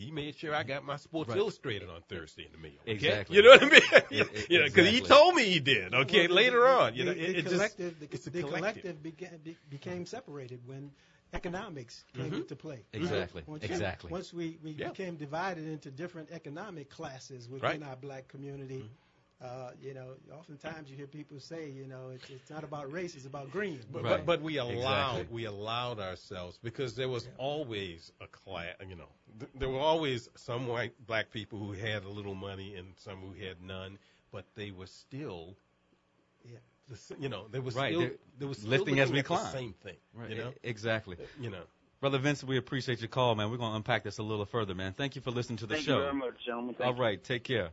He 0.00 0.10
made 0.10 0.36
sure 0.38 0.54
I 0.54 0.62
got 0.62 0.84
my 0.84 0.96
Sports 0.96 1.28
Right. 1.28 1.38
Illustrated 1.38 1.88
on 1.90 2.00
Thursday 2.08 2.46
in 2.46 2.52
the 2.52 2.58
mail. 2.58 2.72
okay? 2.82 2.92
Exactly. 2.92 3.36
You 3.36 3.42
know 3.42 3.50
what 3.50 3.62
I 3.62 3.68
mean? 3.68 3.82
E- 4.10 4.16
you 4.48 4.56
e- 4.56 4.58
know, 4.58 4.64
because 4.64 4.88
he 4.88 5.00
told 5.00 5.34
me 5.34 5.44
he 5.44 5.60
did. 5.60 5.94
Okay, 5.94 6.26
Well, 6.26 6.36
later 6.36 6.60
the, 6.60 6.66
on, 6.68 6.94
you 6.94 7.04
the, 7.04 7.10
know, 7.10 7.14
the 7.14 7.24
it, 7.30 7.36
it 7.38 7.44
collective, 7.46 7.98
just 7.98 8.00
the, 8.00 8.14
it's 8.16 8.24
the 8.24 8.40
collective. 8.42 8.82
collective 8.82 9.02
began, 9.02 9.36
be, 9.44 9.56
became 9.68 10.06
separated 10.06 10.60
when 10.66 10.90
economics 11.32 12.04
came 12.14 12.30
Mhm. 12.32 12.36
into 12.42 12.56
play. 12.56 12.80
Exactly, 12.92 13.42
Once, 13.46 13.62
you- 13.62 13.68
exactly. 13.68 14.10
once 14.10 14.32
we, 14.32 14.58
we 14.64 14.70
Yeah. 14.72 14.88
became 14.88 15.16
divided 15.16 15.66
into 15.68 15.90
different 15.90 16.30
economic 16.32 16.90
classes 16.90 17.48
within 17.48 17.68
Right. 17.68 17.82
our 17.82 17.96
black 17.96 18.28
community, 18.28 18.84
uh, 19.42 19.70
you 19.80 19.94
know, 19.94 20.08
oftentimes 20.38 20.90
you 20.90 20.96
hear 20.96 21.06
people 21.06 21.40
say, 21.40 21.70
you 21.70 21.86
know, 21.86 22.10
it's, 22.14 22.28
it's 22.28 22.50
not 22.50 22.62
about 22.62 22.92
race, 22.92 23.14
it's 23.14 23.24
about 23.26 23.50
green. 23.50 23.80
But, 23.90 24.02
Right. 24.02 24.10
but 24.18 24.26
but 24.26 24.42
we 24.42 24.58
allowed 24.58 25.16
Exactly. 25.20 25.26
we 25.34 25.44
allowed 25.46 25.98
ourselves 25.98 26.58
because 26.62 26.94
there 26.94 27.08
was 27.08 27.26
always 27.38 28.12
a 28.20 28.26
class. 28.26 28.74
You 28.86 28.96
know, 28.96 29.08
th- 29.38 29.50
there 29.54 29.68
were 29.70 29.78
always 29.80 30.28
some 30.36 30.66
white 30.66 30.92
black 31.06 31.30
people 31.30 31.58
who 31.58 31.72
had 31.72 32.04
a 32.04 32.08
little 32.08 32.34
money 32.34 32.74
and 32.76 32.88
some 32.98 33.16
who 33.16 33.32
had 33.32 33.62
none, 33.62 33.98
but 34.30 34.44
they 34.56 34.70
were 34.72 34.86
still. 34.86 35.56
Yeah. 36.44 36.58
The, 36.88 37.16
you 37.18 37.28
know, 37.28 37.46
they 37.50 37.60
were 37.60 37.70
Right, 37.70 37.92
still 37.92 38.00
they're 38.00 38.12
they 38.40 38.46
were 38.46 38.54
still 38.54 38.70
lifting 38.70 39.00
as 39.00 39.08
looking 39.08 39.16
we 39.16 39.22
climb. 39.22 39.44
The 39.44 39.50
same 39.52 39.72
thing. 39.82 39.96
Right. 40.14 40.30
You 40.30 40.36
know. 40.36 40.52
Exactly. 40.62 41.16
You 41.40 41.50
know. 41.50 41.62
Brother 42.00 42.18
Vincent, 42.18 42.48
we 42.48 42.56
appreciate 42.56 43.00
your 43.00 43.08
call, 43.08 43.34
man. 43.34 43.50
We're 43.50 43.58
going 43.58 43.72
to 43.72 43.76
unpack 43.76 44.04
this 44.04 44.16
a 44.18 44.22
little 44.22 44.46
further, 44.46 44.74
man. 44.74 44.94
Thank 44.94 45.16
you 45.16 45.22
for 45.22 45.30
listening 45.30 45.58
to 45.58 45.66
the 45.66 45.74
Thank 45.74 45.86
show. 45.86 45.96
you 45.98 46.02
very 46.04 46.14
much, 46.14 46.34
gentlemen. 46.46 46.74
Thank 46.74 46.88
All 46.88 46.96
you. 46.96 47.02
right, 47.02 47.22
take 47.22 47.44
care. 47.44 47.70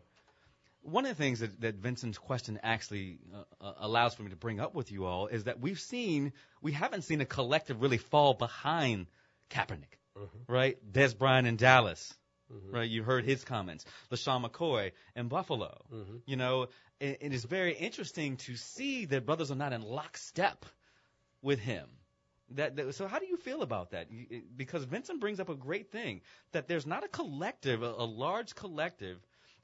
One 0.87 1.05
of 1.05 1.09
the 1.17 1.21
things 1.21 1.41
that, 1.41 1.59
that 1.59 1.75
Vincent's 1.75 2.17
question 2.17 2.61
actually 2.63 3.19
uh, 3.33 3.43
uh, 3.59 3.73
allows 3.79 4.13
for 4.15 4.23
me 4.23 4.29
to 4.29 4.37
bring 4.37 4.61
up 4.61 4.73
with 4.73 4.89
you 4.89 5.03
all 5.05 5.27
is 5.27 5.43
that 5.43 5.59
we've 5.59 5.79
seen, 5.79 6.31
we 6.61 6.71
haven't 6.71 7.01
seen 7.03 7.19
a 7.19 7.25
collective 7.25 7.81
really 7.81 7.97
fall 7.97 8.33
behind 8.33 9.07
Kaepernick, 9.49 9.99
right? 10.47 10.77
Dez 10.89 11.17
Bryant 11.17 11.45
in 11.45 11.57
Dallas, 11.57 12.13
right? 12.71 12.89
You 12.89 13.03
heard 13.03 13.25
his 13.25 13.43
comments. 13.43 13.83
LeSean 14.11 14.49
McCoy 14.49 14.93
in 15.13 15.27
Buffalo, 15.27 15.81
you 16.25 16.37
know, 16.37 16.67
it, 17.01 17.17
it 17.19 17.33
is 17.33 17.43
very 17.43 17.73
interesting 17.73 18.37
to 18.37 18.55
see 18.55 19.03
that 19.07 19.25
brothers 19.25 19.51
are 19.51 19.55
not 19.55 19.73
in 19.73 19.81
lockstep 19.81 20.65
with 21.41 21.59
him. 21.59 21.85
That, 22.51 22.77
that 22.77 22.95
so 22.95 23.07
how 23.07 23.19
do 23.19 23.25
you 23.25 23.35
feel 23.35 23.61
about 23.61 23.91
that? 23.91 24.07
Because 24.55 24.85
Vincent 24.85 25.19
brings 25.19 25.41
up 25.41 25.49
a 25.49 25.55
great 25.55 25.91
thing 25.91 26.21
that 26.53 26.69
there's 26.69 26.85
not 26.85 27.03
a 27.03 27.09
collective, 27.09 27.83
a, 27.83 27.87
a 27.87 28.05
large 28.05 28.55
collective, 28.55 29.17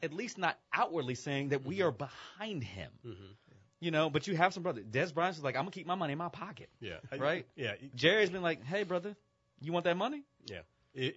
at 0.03 0.13
least 0.13 0.37
not 0.37 0.59
outwardly 0.73 1.15
saying 1.15 1.49
that 1.49 1.65
we 1.65 1.77
mm-hmm. 1.77 1.87
are 1.87 1.91
behind 1.91 2.63
him. 2.63 2.91
Mm-hmm. 3.05 3.31
You 3.79 3.91
know, 3.91 4.09
but 4.09 4.27
you 4.27 4.35
have 4.35 4.53
some 4.53 4.63
brother. 4.63 4.81
Dez 4.81 5.13
Bryant's 5.13 5.37
is 5.37 5.43
like, 5.43 5.55
I'm 5.55 5.63
gonna 5.63 5.71
keep 5.71 5.87
my 5.87 5.95
money 5.95 6.13
in 6.13 6.17
my 6.17 6.29
pocket. 6.29 6.69
Yeah. 6.79 6.97
I- 7.11 7.17
Right? 7.17 7.47
Yeah. 7.55 7.73
Jerry's 7.95 8.29
been 8.29 8.41
like, 8.41 8.63
Hey, 8.63 8.83
brother, 8.83 9.15
you 9.59 9.73
want 9.73 9.85
that 9.85 9.97
money? 9.97 10.23
Yeah. 10.45 10.61
E- 10.95 11.13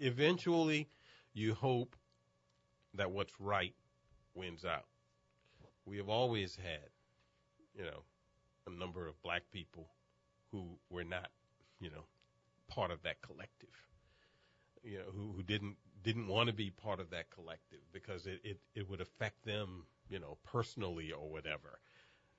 eventually, 0.00 0.88
you 1.34 1.54
hope 1.54 1.96
that 2.94 3.10
what's 3.10 3.32
right 3.40 3.74
wins 4.34 4.64
out. 4.64 4.86
We 5.84 5.98
have 5.98 6.08
always 6.08 6.56
had, 6.56 6.88
you 7.74 7.84
know, 7.84 8.02
a 8.66 8.70
number 8.70 9.06
of 9.06 9.20
black 9.22 9.42
people 9.52 9.88
who 10.50 10.78
were 10.90 11.04
not, 11.04 11.28
you 11.80 11.90
know, 11.90 12.04
part 12.68 12.90
of 12.90 13.02
that 13.02 13.20
collective. 13.22 13.68
You 14.82 14.98
know, 14.98 15.04
who, 15.14 15.32
who 15.32 15.42
didn't 15.42 15.76
didn't 16.06 16.28
want 16.28 16.48
to 16.48 16.54
be 16.54 16.70
part 16.70 17.00
of 17.00 17.10
that 17.10 17.30
collective 17.30 17.80
because 17.92 18.26
it, 18.26 18.40
it, 18.44 18.60
it 18.74 18.90
would 18.90 19.02
affect 19.02 19.44
them, 19.44 19.86
you 20.08 20.20
know, 20.20 20.38
personally 20.44 21.12
or 21.12 21.28
whatever. 21.30 21.80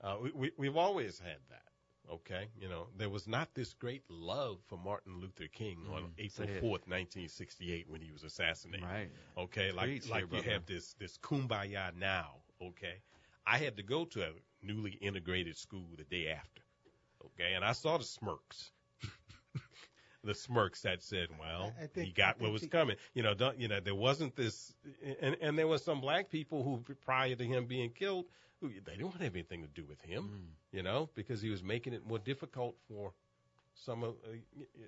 Uh, 0.01 0.17
we, 0.23 0.31
we 0.35 0.51
we've 0.57 0.77
always 0.77 1.19
had 1.19 1.39
that. 1.49 1.63
Okay, 2.11 2.47
you 2.59 2.69
know 2.69 2.87
there 2.97 3.09
was 3.09 3.27
not 3.27 3.53
this 3.55 3.73
great 3.73 4.03
love 4.09 4.59
for 4.67 4.77
Martin 4.77 5.19
Luther 5.21 5.47
King 5.47 5.87
on 5.93 6.03
Mm, 6.03 6.13
April 6.17 6.47
fourth, 6.59 6.87
nineteen 6.87 7.29
sixty-eight, 7.29 7.89
when 7.89 8.01
he 8.01 8.11
was 8.11 8.23
assassinated. 8.23 8.85
Right. 8.85 9.11
Okay, 9.37 9.71
like 9.71 9.85
Preach 9.87 10.09
like 10.09 10.23
here, 10.23 10.27
you 10.31 10.41
brother. 10.43 10.51
have 10.51 10.65
this 10.65 10.93
this 10.99 11.17
kumbaya 11.17 11.95
now. 11.95 12.43
Okay, 12.61 13.01
I 13.45 13.57
had 13.57 13.77
to 13.77 13.83
go 13.83 14.05
to 14.05 14.23
a 14.23 14.31
newly 14.61 14.91
integrated 15.01 15.57
school 15.57 15.87
the 15.97 16.05
day 16.05 16.29
after. 16.29 16.63
Okay, 17.25 17.53
and 17.55 17.65
I 17.65 17.73
saw 17.73 17.97
the 17.97 18.05
smirks. 18.05 18.71
The 20.23 20.33
smirks 20.33 20.81
that 20.81 21.01
said, 21.03 21.29
"Well, 21.39 21.73
I- 21.79 21.83
I 21.83 21.87
think- 21.87 22.07
he 22.07 22.11
got 22.13 22.37
I 22.39 22.43
what 22.43 22.51
was 22.51 22.61
the- 22.61 22.67
coming." 22.67 22.97
You 23.13 23.23
know, 23.23 23.33
don't 23.33 23.59
you 23.59 23.67
know? 23.67 23.79
There 23.79 23.95
wasn't 23.95 24.35
this, 24.35 24.73
and 25.21 25.35
and 25.41 25.57
there 25.57 25.67
was 25.67 25.83
some 25.83 26.01
black 26.01 26.29
people 26.29 26.63
who 26.63 26.83
prior 27.05 27.35
to 27.35 27.45
him 27.45 27.65
being 27.65 27.91
killed, 27.91 28.25
who 28.59 28.69
they 28.69 28.95
didn't 28.97 29.11
have 29.13 29.35
anything 29.35 29.61
to 29.61 29.67
do 29.67 29.85
with 29.85 30.01
him. 30.01 30.23
Mm. 30.71 30.75
You 30.77 30.83
know, 30.83 31.09
because 31.15 31.41
he 31.41 31.49
was 31.49 31.63
making 31.63 31.93
it 31.93 32.05
more 32.05 32.19
difficult 32.19 32.75
for 32.87 33.13
some 33.75 34.03
of. 34.03 34.15
Uh, 34.25 34.37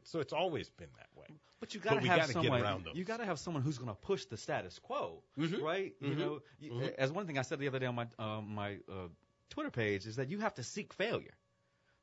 so 0.04 0.20
it's 0.20 0.34
always 0.34 0.70
been 0.72 0.90
that 0.98 1.10
way. 1.16 1.28
But 1.60 1.74
you 1.74 1.80
got 1.80 1.96
to 1.96 2.08
have 2.08 2.20
gotta 2.20 2.32
someone. 2.32 2.86
You 2.96 3.04
gotta 3.04 3.26
have 3.26 3.38
someone 3.40 3.62
who's 3.64 3.78
gonna 3.78 3.94
push 3.94 4.26
the 4.26 4.38
status 4.38 4.80
quo, 4.80 5.22
Mhm. 5.38 5.62
right? 5.62 5.94
You 6.02 6.10
Mhm. 6.12 6.18
know, 6.18 6.42
you, 6.60 6.72
Mhm. 6.72 6.96
as 6.96 7.12
one 7.12 7.28
thing 7.28 7.38
I 7.38 7.44
said 7.44 7.60
the 7.60 7.68
other 7.68 7.80
day 7.80 7.86
on 7.86 7.96
my 7.96 8.08
uh, 8.18 8.42
my 8.42 8.80
uh, 8.90 9.10
Twitter 9.50 9.70
page 9.72 10.06
is 10.08 10.16
that 10.16 10.30
you 10.30 10.40
have 10.40 10.54
to 10.56 10.64
seek 10.64 10.94
failure, 10.94 11.34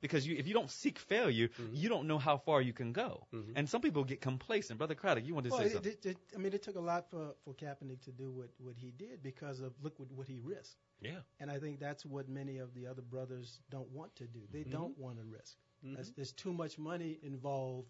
because 0.01 0.27
you 0.27 0.37
if 0.37 0.47
you 0.47 0.55
don't 0.55 0.71
seek 0.71 0.99
failure, 0.99 1.49
Mm-hmm. 1.49 1.75
you 1.75 1.89
don't 1.89 2.07
know 2.07 2.19
how 2.19 2.37
far 2.37 2.61
you 2.63 2.73
can 2.73 2.93
go. 2.93 3.27
And 3.55 3.69
some 3.69 3.81
people 3.81 4.05
get 4.05 4.21
complacent. 4.21 4.79
Brother 4.79 4.95
Craddock, 4.95 5.25
you 5.27 5.35
want 5.35 5.45
to 5.47 5.51
Well, 5.51 5.61
say 5.61 5.67
it, 5.67 5.73
something? 5.73 5.93
it, 5.93 6.07
it, 6.07 6.17
I 6.35 6.39
mean, 6.39 6.53
it 6.53 6.63
took 6.63 6.77
a 6.77 6.81
lot 6.81 7.09
for, 7.11 7.35
for 7.45 7.55
Kaepernick 7.55 8.01
to 8.03 8.13
do 8.13 8.31
what, 8.31 8.51
what 8.59 8.75
he 8.77 8.91
did 8.91 9.23
because 9.23 9.61
of 9.61 9.73
look 9.83 9.99
what, 9.99 10.11
what 10.13 10.27
he 10.27 10.39
risked. 10.43 10.77
Yeah. 11.01 11.21
And 11.41 11.51
I 11.51 11.59
think 11.59 11.79
that's 11.81 12.05
what 12.05 12.29
many 12.29 12.59
of 12.59 12.75
the 12.75 12.87
other 12.87 13.03
brothers 13.03 13.61
don't 13.71 13.91
want 13.91 14.15
to 14.17 14.25
do. 14.27 14.41
They 14.51 14.65
Mhm. 14.65 14.71
don't 14.71 14.99
want 14.99 15.19
to 15.19 15.25
risk. 15.25 15.57
Mhm. 15.85 15.95
There's, 15.95 16.11
there's 16.13 16.33
too 16.33 16.53
much 16.53 16.79
money 16.79 17.19
involved. 17.23 17.89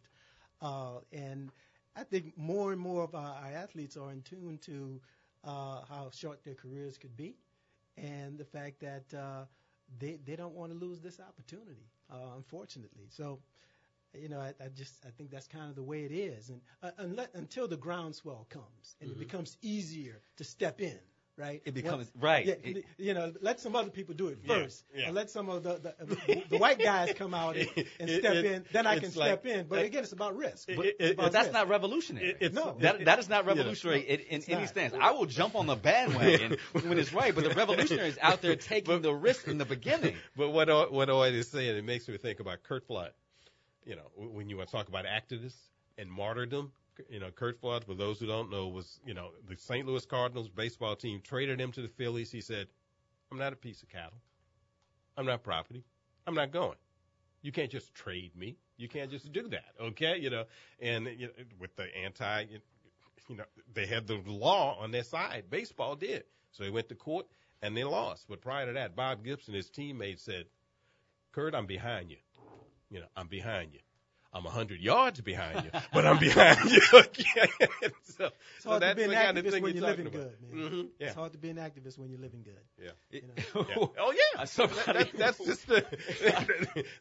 Uh, 0.60 1.00
and 1.12 1.50
I 1.96 2.04
think 2.04 2.36
more 2.36 2.72
and 2.72 2.80
more 2.80 3.02
of 3.04 3.14
our, 3.14 3.34
our 3.36 3.52
athletes 3.52 3.96
are 3.96 4.10
in 4.12 4.22
tune 4.22 4.58
to 4.62 5.00
uh, 5.44 5.82
how 5.88 6.10
short 6.12 6.42
their 6.44 6.54
careers 6.54 6.98
could 6.98 7.16
be 7.16 7.36
and 7.96 8.38
the 8.38 8.44
fact 8.44 8.80
that 8.80 9.12
uh, 9.14 9.44
they, 9.98 10.18
they 10.24 10.36
don't 10.36 10.54
want 10.54 10.72
to 10.72 10.78
lose 10.78 11.00
this 11.00 11.20
opportunity, 11.20 11.86
uh, 12.10 12.34
unfortunately. 12.36 13.06
So, 13.10 13.40
you 14.14 14.28
know, 14.28 14.40
I, 14.40 14.54
I 14.64 14.68
just 14.68 15.04
I 15.06 15.10
think 15.10 15.30
that's 15.30 15.46
kind 15.46 15.68
of 15.68 15.76
the 15.76 15.82
way 15.82 16.04
it 16.04 16.12
is, 16.12 16.50
and 16.50 16.60
uh, 16.82 16.90
unless, 16.98 17.28
until 17.34 17.68
the 17.68 17.76
groundswell 17.76 18.46
comes 18.50 18.96
and 19.00 19.10
Mhm. 19.10 19.14
it 19.14 19.18
becomes 19.18 19.56
easier 19.62 20.22
to 20.36 20.44
step 20.44 20.80
in, 20.80 20.98
right? 21.36 21.62
It 21.64 21.74
becomes- 21.74 22.10
right. 22.18 22.46
Yeah, 22.46 22.54
It- 22.62 22.84
you 22.98 23.14
know, 23.14 23.32
let 23.40 23.60
some 23.60 23.76
other 23.76 23.90
people 23.90 24.14
do 24.14 24.28
it 24.28 24.38
first, 24.46 24.84
yeah. 24.94 25.06
and 25.06 25.14
let 25.14 25.30
some 25.30 25.48
of 25.48 25.62
the 25.62 25.74
the, 26.00 26.42
the 26.48 26.58
white 26.58 26.78
guys 26.78 27.12
come 27.14 27.34
out 27.34 27.56
and, 27.56 27.68
and 28.00 28.10
step 28.10 28.34
it- 28.34 28.44
in. 28.44 28.64
Then 28.72 28.86
I 28.86 28.94
can 28.98 29.04
like- 29.14 29.28
step 29.42 29.46
in. 29.46 29.66
But 29.66 29.80
it- 29.80 29.86
again, 29.86 30.02
it's 30.02 30.12
about 30.12 30.36
risk. 30.36 30.68
it- 30.68 30.76
But- 30.76 30.86
it- 30.86 30.96
about 31.12 31.16
But 31.24 31.32
that's 31.32 31.46
risk. 31.46 31.52
not 31.54 31.68
revolutionary. 31.68 32.28
It- 32.30 32.36
it's- 32.40 32.52
No. 32.52 32.76
That, 32.80 33.04
that 33.04 33.18
is 33.18 33.28
not 33.28 33.46
revolutionary 33.46 34.00
in, 34.00 34.20
in 34.20 34.42
any 34.48 34.60
not. 34.62 34.68
stance. 34.68 34.94
I 34.98 35.10
will 35.12 35.26
jump 35.26 35.54
on 35.54 35.66
the 35.66 35.76
bandwagon 35.76 36.56
when 36.72 36.98
it's 36.98 37.12
right, 37.12 37.34
but 37.34 37.44
the 37.44 37.50
revolutionary 37.54 38.08
is 38.08 38.18
out 38.20 38.40
there 38.42 38.56
taking 38.56 39.02
the 39.02 39.14
risk 39.14 39.46
in 39.48 39.58
the 39.58 39.64
beginning. 39.64 40.16
But 40.36 40.50
what 40.50 40.68
O- 40.68 40.88
what 40.90 41.08
Oyd 41.08 41.32
is 41.34 41.48
saying, 41.48 41.76
it 41.76 41.84
makes 41.84 42.08
me 42.08 42.16
think 42.18 42.40
about 42.40 42.62
Curt 42.62 42.86
Flood. 42.86 43.12
You 43.84 43.96
know, 43.96 44.10
when 44.16 44.48
you 44.48 44.56
want 44.56 44.68
to 44.68 44.72
talk 44.76 44.88
about 44.88 45.04
activists 45.04 45.54
and 45.96 46.10
martyrdom, 46.10 46.72
you 47.08 47.20
know, 47.20 47.30
Curt 47.30 47.60
Flood, 47.60 47.84
for 47.84 47.94
those 47.94 48.18
who 48.18 48.26
don't 48.26 48.50
know, 48.50 48.68
was 48.68 49.00
you 49.04 49.14
know 49.14 49.30
the 49.48 49.56
St. 49.56 49.86
Louis 49.86 50.04
Cardinals 50.06 50.48
baseball 50.48 50.96
team 50.96 51.20
traded 51.22 51.60
him 51.60 51.72
to 51.72 51.82
the 51.82 51.88
Phillies. 51.88 52.30
He 52.30 52.40
said, 52.40 52.68
"I'm 53.30 53.38
not 53.38 53.52
a 53.52 53.56
piece 53.56 53.82
of 53.82 53.88
cattle. 53.88 54.18
I'm 55.16 55.26
not 55.26 55.42
property. 55.42 55.84
I'm 56.26 56.34
not 56.34 56.52
going. 56.52 56.76
You 57.42 57.52
can't 57.52 57.70
just 57.70 57.94
trade 57.94 58.36
me. 58.36 58.56
You 58.76 58.88
can't 58.88 59.10
just 59.10 59.32
do 59.32 59.48
that, 59.48 59.72
okay? 59.80 60.18
You 60.18 60.30
know, 60.30 60.44
and 60.80 61.06
you 61.06 61.26
know, 61.26 61.32
with 61.58 61.74
the 61.76 61.94
anti, 61.96 62.46
you 63.28 63.36
know, 63.36 63.44
they 63.72 63.86
had 63.86 64.06
the 64.06 64.20
law 64.26 64.78
on 64.80 64.90
their 64.90 65.04
side. 65.04 65.44
Baseball 65.48 65.96
did. 65.96 66.24
So 66.50 66.64
they 66.64 66.70
went 66.70 66.88
to 66.88 66.94
court 66.94 67.26
and 67.62 67.76
they 67.76 67.84
lost. 67.84 68.26
But 68.28 68.40
prior 68.40 68.66
to 68.66 68.72
that, 68.72 68.96
Bob 68.96 69.24
Gibson, 69.24 69.54
his 69.54 69.70
teammate, 69.70 70.18
said, 70.20 70.46
Curt, 71.32 71.54
I'm 71.54 71.66
behind 71.66 72.10
you. 72.10 72.16
You 72.90 73.00
know, 73.00 73.06
I'm 73.16 73.28
behind 73.28 73.72
you. 73.72 73.80
I'm 74.36 74.44
a 74.46 74.50
hundred 74.50 74.80
yards 74.80 75.20
behind 75.22 75.64
you, 75.64 75.70
but 75.94 76.04
I'm 76.06 76.18
behind 76.18 76.70
you. 76.70 76.80
Okay. 76.92 77.48
so, 78.04 78.26
It's 78.26 78.64
so 78.64 78.70
hard 78.70 78.82
to 78.82 78.86
that's 78.86 78.96
be 78.96 79.02
an 79.04 79.10
the 79.10 79.16
kind 79.16 79.38
of 79.38 79.44
activist 79.44 79.50
thing 79.52 79.62
when 79.62 79.74
you're 79.76 79.82
you're 79.84 79.90
talking 79.96 80.04
living 80.04 80.20
about. 80.20 80.40
good, 80.50 80.54
man. 80.54 80.70
Mhm, 80.70 80.88
yeah. 80.98 81.06
It's 81.06 81.16
hard 81.16 81.32
to 81.32 81.38
be 81.38 81.48
an 81.50 81.56
activist 81.56 81.98
when 81.98 82.10
you're 82.10 82.20
living 82.20 82.42
good. 82.44 82.60
Yeah. 82.82 82.90
You 83.10 83.22
know? 83.22 83.66
Yeah. 83.68 83.86
Oh 84.04 84.12
yeah. 84.36 84.44
Somebody- 84.44 84.82
That, 84.92 85.08
that's 85.16 85.38
just 85.44 85.66
the, 85.66 85.84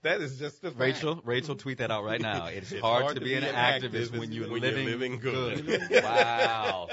that 0.04 0.22
is 0.22 0.38
just 0.40 0.62
the 0.62 0.70
fact. 0.70 0.80
Rachel, 0.80 1.22
Rachel, 1.26 1.56
tweet 1.56 1.78
that 1.80 1.92
out 1.92 2.04
right 2.06 2.22
now. 2.22 2.46
It's, 2.48 2.72
It's 2.72 2.82
hard, 2.82 3.16
to 3.16 3.22
be 3.22 3.34
an 3.36 3.44
activist, 3.44 4.18
when 4.18 4.32
you're, 4.32 4.48
living, 4.48 5.20
good. 5.20 5.68
wow. 6.04 6.88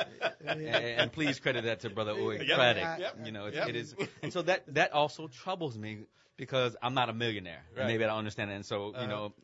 and, 0.47 0.63
and 0.67 1.13
please 1.13 1.39
credit 1.41 1.65
that 1.65 1.81
to 1.81 1.91
Brother 1.91 2.13
Oyd 2.15 2.47
Yep. 2.47 2.57
Craddock. 2.57 2.99
Yep. 2.99 3.19
You 3.27 3.33
know, 3.33 3.47
it's, 3.47 3.57
Yep. 3.57 3.69
it 3.69 3.77
is, 3.77 3.95
and 4.23 4.33
so 4.33 4.43
that 4.43 4.63
that 4.75 4.93
also 4.93 5.29
troubles 5.29 5.79
me 5.79 5.99
because 6.37 6.77
I'm 6.83 6.95
not 6.95 7.09
a 7.09 7.13
millionaire. 7.13 7.63
Right. 7.77 7.87
maybe 7.87 8.05
I 8.05 8.09
don't 8.09 8.19
understand 8.19 8.51
it. 8.51 8.55
And 8.55 8.67
so, 8.67 8.89
you 8.89 8.95
Uh-huh. 8.95 9.07
know, 9.07 9.35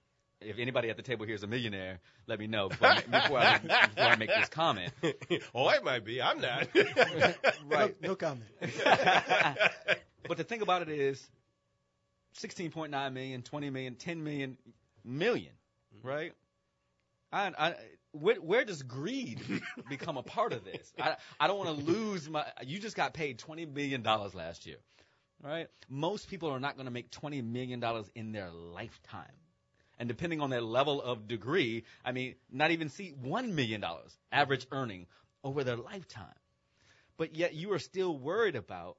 if 0.40 0.58
anybody 0.58 0.90
at 0.90 0.96
the 0.96 1.02
table 1.02 1.26
here 1.26 1.34
is 1.34 1.42
a 1.42 1.46
millionaire, 1.46 2.00
let 2.26 2.38
me 2.38 2.46
know 2.46 2.68
before, 2.68 2.88
I- 2.88 3.00
before, 3.00 3.38
I, 3.38 3.58
before 3.58 4.04
I 4.04 4.16
make 4.16 4.28
this 4.28 4.48
comment. 4.48 4.92
oh, 5.54 5.68
I 5.68 5.80
might 5.80 6.04
be. 6.04 6.22
I'm 6.22 6.40
not. 6.40 6.68
Right. 7.66 8.00
No, 8.00 8.10
no 8.10 8.16
comment. 8.16 8.48
but 10.26 10.36
the 10.36 10.44
thing 10.44 10.62
about 10.62 10.82
it 10.82 10.88
is 10.88 11.28
16.9 12.38 13.12
million, 13.12 13.42
20 13.42 13.70
million, 13.70 13.94
10 13.94 14.24
million, 14.24 14.56
million, 15.04 15.52
mm-hmm. 15.94 16.08
right? 16.08 16.32
I, 17.30 17.52
I, 17.58 17.74
where, 18.12 18.36
where 18.36 18.64
does 18.64 18.82
greed 18.82 19.40
become 19.88 20.16
a 20.16 20.22
part 20.22 20.52
of 20.52 20.64
this? 20.64 20.92
I, 20.98 21.16
I 21.38 21.46
don't 21.46 21.58
want 21.58 21.78
to 21.78 21.84
lose 21.84 22.28
my. 22.28 22.44
You 22.64 22.78
just 22.78 22.96
got 22.96 23.12
paid 23.12 23.38
20 23.38 23.66
million 23.66 24.02
dollars 24.02 24.34
last 24.34 24.66
year, 24.66 24.78
right? 25.42 25.68
Most 25.90 26.30
people 26.30 26.48
are 26.50 26.60
not 26.60 26.76
going 26.76 26.86
to 26.86 26.92
make 26.92 27.10
20 27.10 27.42
million 27.42 27.80
dollars 27.80 28.10
in 28.14 28.32
their 28.32 28.50
lifetime. 28.50 29.26
And 29.98 30.08
depending 30.08 30.40
on 30.40 30.50
their 30.50 30.60
level 30.60 31.02
of 31.02 31.26
degree, 31.26 31.84
I 32.04 32.12
mean, 32.12 32.36
not 32.50 32.70
even 32.70 32.88
see 32.88 33.14
$1 33.22 33.52
million 33.52 33.84
average 34.30 34.66
earning 34.70 35.06
over 35.42 35.64
their 35.64 35.76
lifetime. 35.76 36.34
But 37.16 37.34
yet 37.34 37.54
you 37.54 37.72
are 37.72 37.80
still 37.80 38.16
worried 38.16 38.54
about, 38.54 38.96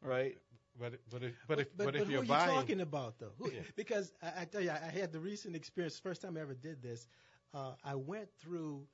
right? 0.00 0.38
But 0.78 1.00
but 1.10 1.24
if 1.24 1.32
but 1.48 1.58
if 1.58 1.76
but, 1.76 1.86
but 1.86 1.96
if 1.96 2.06
who 2.06 2.12
you're 2.12 2.20
are 2.20 2.46
you 2.46 2.52
talking 2.54 2.80
about 2.80 3.18
though? 3.18 3.32
Who, 3.38 3.50
Yeah. 3.50 3.62
Because 3.74 4.12
I, 4.22 4.42
I 4.42 4.44
tell 4.44 4.60
you, 4.60 4.70
I, 4.70 4.80
I 4.86 4.90
had 4.90 5.12
the 5.12 5.18
recent 5.18 5.56
experience. 5.56 5.98
First 5.98 6.22
time 6.22 6.36
I 6.36 6.40
ever 6.40 6.54
did 6.54 6.80
this, 6.80 7.08
uh, 7.52 7.72
I 7.84 7.96
went 7.96 8.28
through 8.40 8.86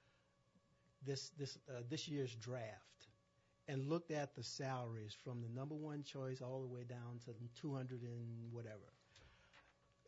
this 1.05 1.31
this 1.37 1.59
uh, 1.69 1.83
this 1.91 2.09
year's 2.09 2.35
draft 2.37 3.09
and 3.69 3.89
looked 3.89 4.11
at 4.11 4.35
the 4.35 4.43
salaries 4.43 5.15
from 5.25 5.43
the 5.43 5.49
number 5.49 5.75
one 5.75 6.03
choice 6.03 6.41
all 6.41 6.61
the 6.61 6.67
way 6.69 6.85
down 6.85 7.19
to 7.25 7.33
200 7.61 8.03
and 8.03 8.53
whatever. 8.53 8.93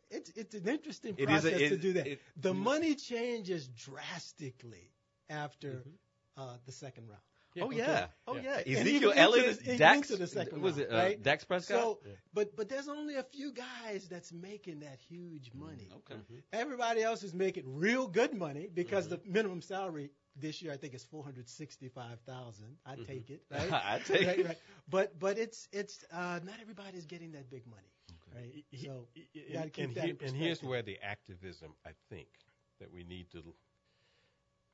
It's 0.09 0.29
it's 0.35 0.55
an 0.55 0.67
interesting 0.67 1.15
It 1.17 1.29
is 1.29 1.45
a- 1.45 1.49
process 1.51 1.69
to 1.69 1.77
do 1.77 1.93
that. 1.93 2.07
it- 2.07 2.21
the 2.37 2.53
money 2.53 2.95
changes 2.95 3.67
drastically 3.67 4.91
after 5.29 5.83
uh, 6.37 6.55
the 6.65 6.71
second 6.71 7.07
round. 7.09 7.21
oh 7.59 7.65
Okay? 7.65 7.77
yeah, 7.77 8.07
oh 8.27 8.35
Yeah. 8.35 8.61
yeah. 8.65 8.79
Ezekiel 8.79 9.13
Elliott, 9.15 9.63
Dax, 9.77 10.09
into 10.11 10.17
the 10.21 10.27
second 10.27 10.61
was 10.61 10.73
round, 10.77 10.81
it 10.91 10.93
uh, 10.93 10.97
right? 10.97 11.21
Dak 11.23 11.47
Prescott? 11.47 11.79
So, 11.79 11.99
but 12.33 12.55
but 12.55 12.69
there's 12.69 12.87
only 12.87 13.15
a 13.15 13.23
few 13.23 13.51
guys 13.51 14.07
that's 14.07 14.31
making 14.31 14.81
that 14.81 14.99
huge 15.09 15.51
money. 15.53 15.89
okay. 15.99 16.15
Everybody 16.53 17.01
else 17.03 17.23
is 17.23 17.33
making 17.33 17.63
real 17.79 18.07
good 18.07 18.33
money 18.33 18.69
because 18.73 19.07
the 19.09 19.19
minimum 19.25 19.61
salary 19.61 20.11
this 20.39 20.61
year 20.61 20.71
I 20.71 20.77
think 20.77 20.93
is 20.93 21.03
four 21.03 21.23
hundred 21.23 21.49
sixty-five 21.49 22.19
thousand. 22.27 22.77
I 22.85 22.95
take 22.95 23.29
it, 23.31 23.41
right? 23.51 23.71
I 23.73 23.99
take 24.05 24.27
right, 24.27 24.39
it. 24.39 24.45
Right. 24.45 24.57
But 24.87 25.17
but 25.19 25.37
it's 25.39 25.67
it's 25.73 26.05
uh, 26.13 26.39
not 26.43 26.55
everybody's 26.61 27.07
getting 27.07 27.31
that 27.31 27.49
big 27.49 27.65
money, 27.65 27.91
right? 28.37 28.65
So 28.73 29.07
you 29.33 29.53
got 29.53 29.59
to 29.59 29.63
and, 29.63 29.73
keep 29.73 29.85
and 29.85 29.95
that 29.95 30.05
here- 30.05 30.15
in 30.21 30.27
and 30.27 30.35
here's 30.37 30.63
where 30.63 30.81
the 30.81 30.99
activism 31.01 31.73
I 31.85 31.91
think 32.09 32.29
that 32.79 32.91
we 32.91 33.03
need 33.03 33.29
to 33.31 33.43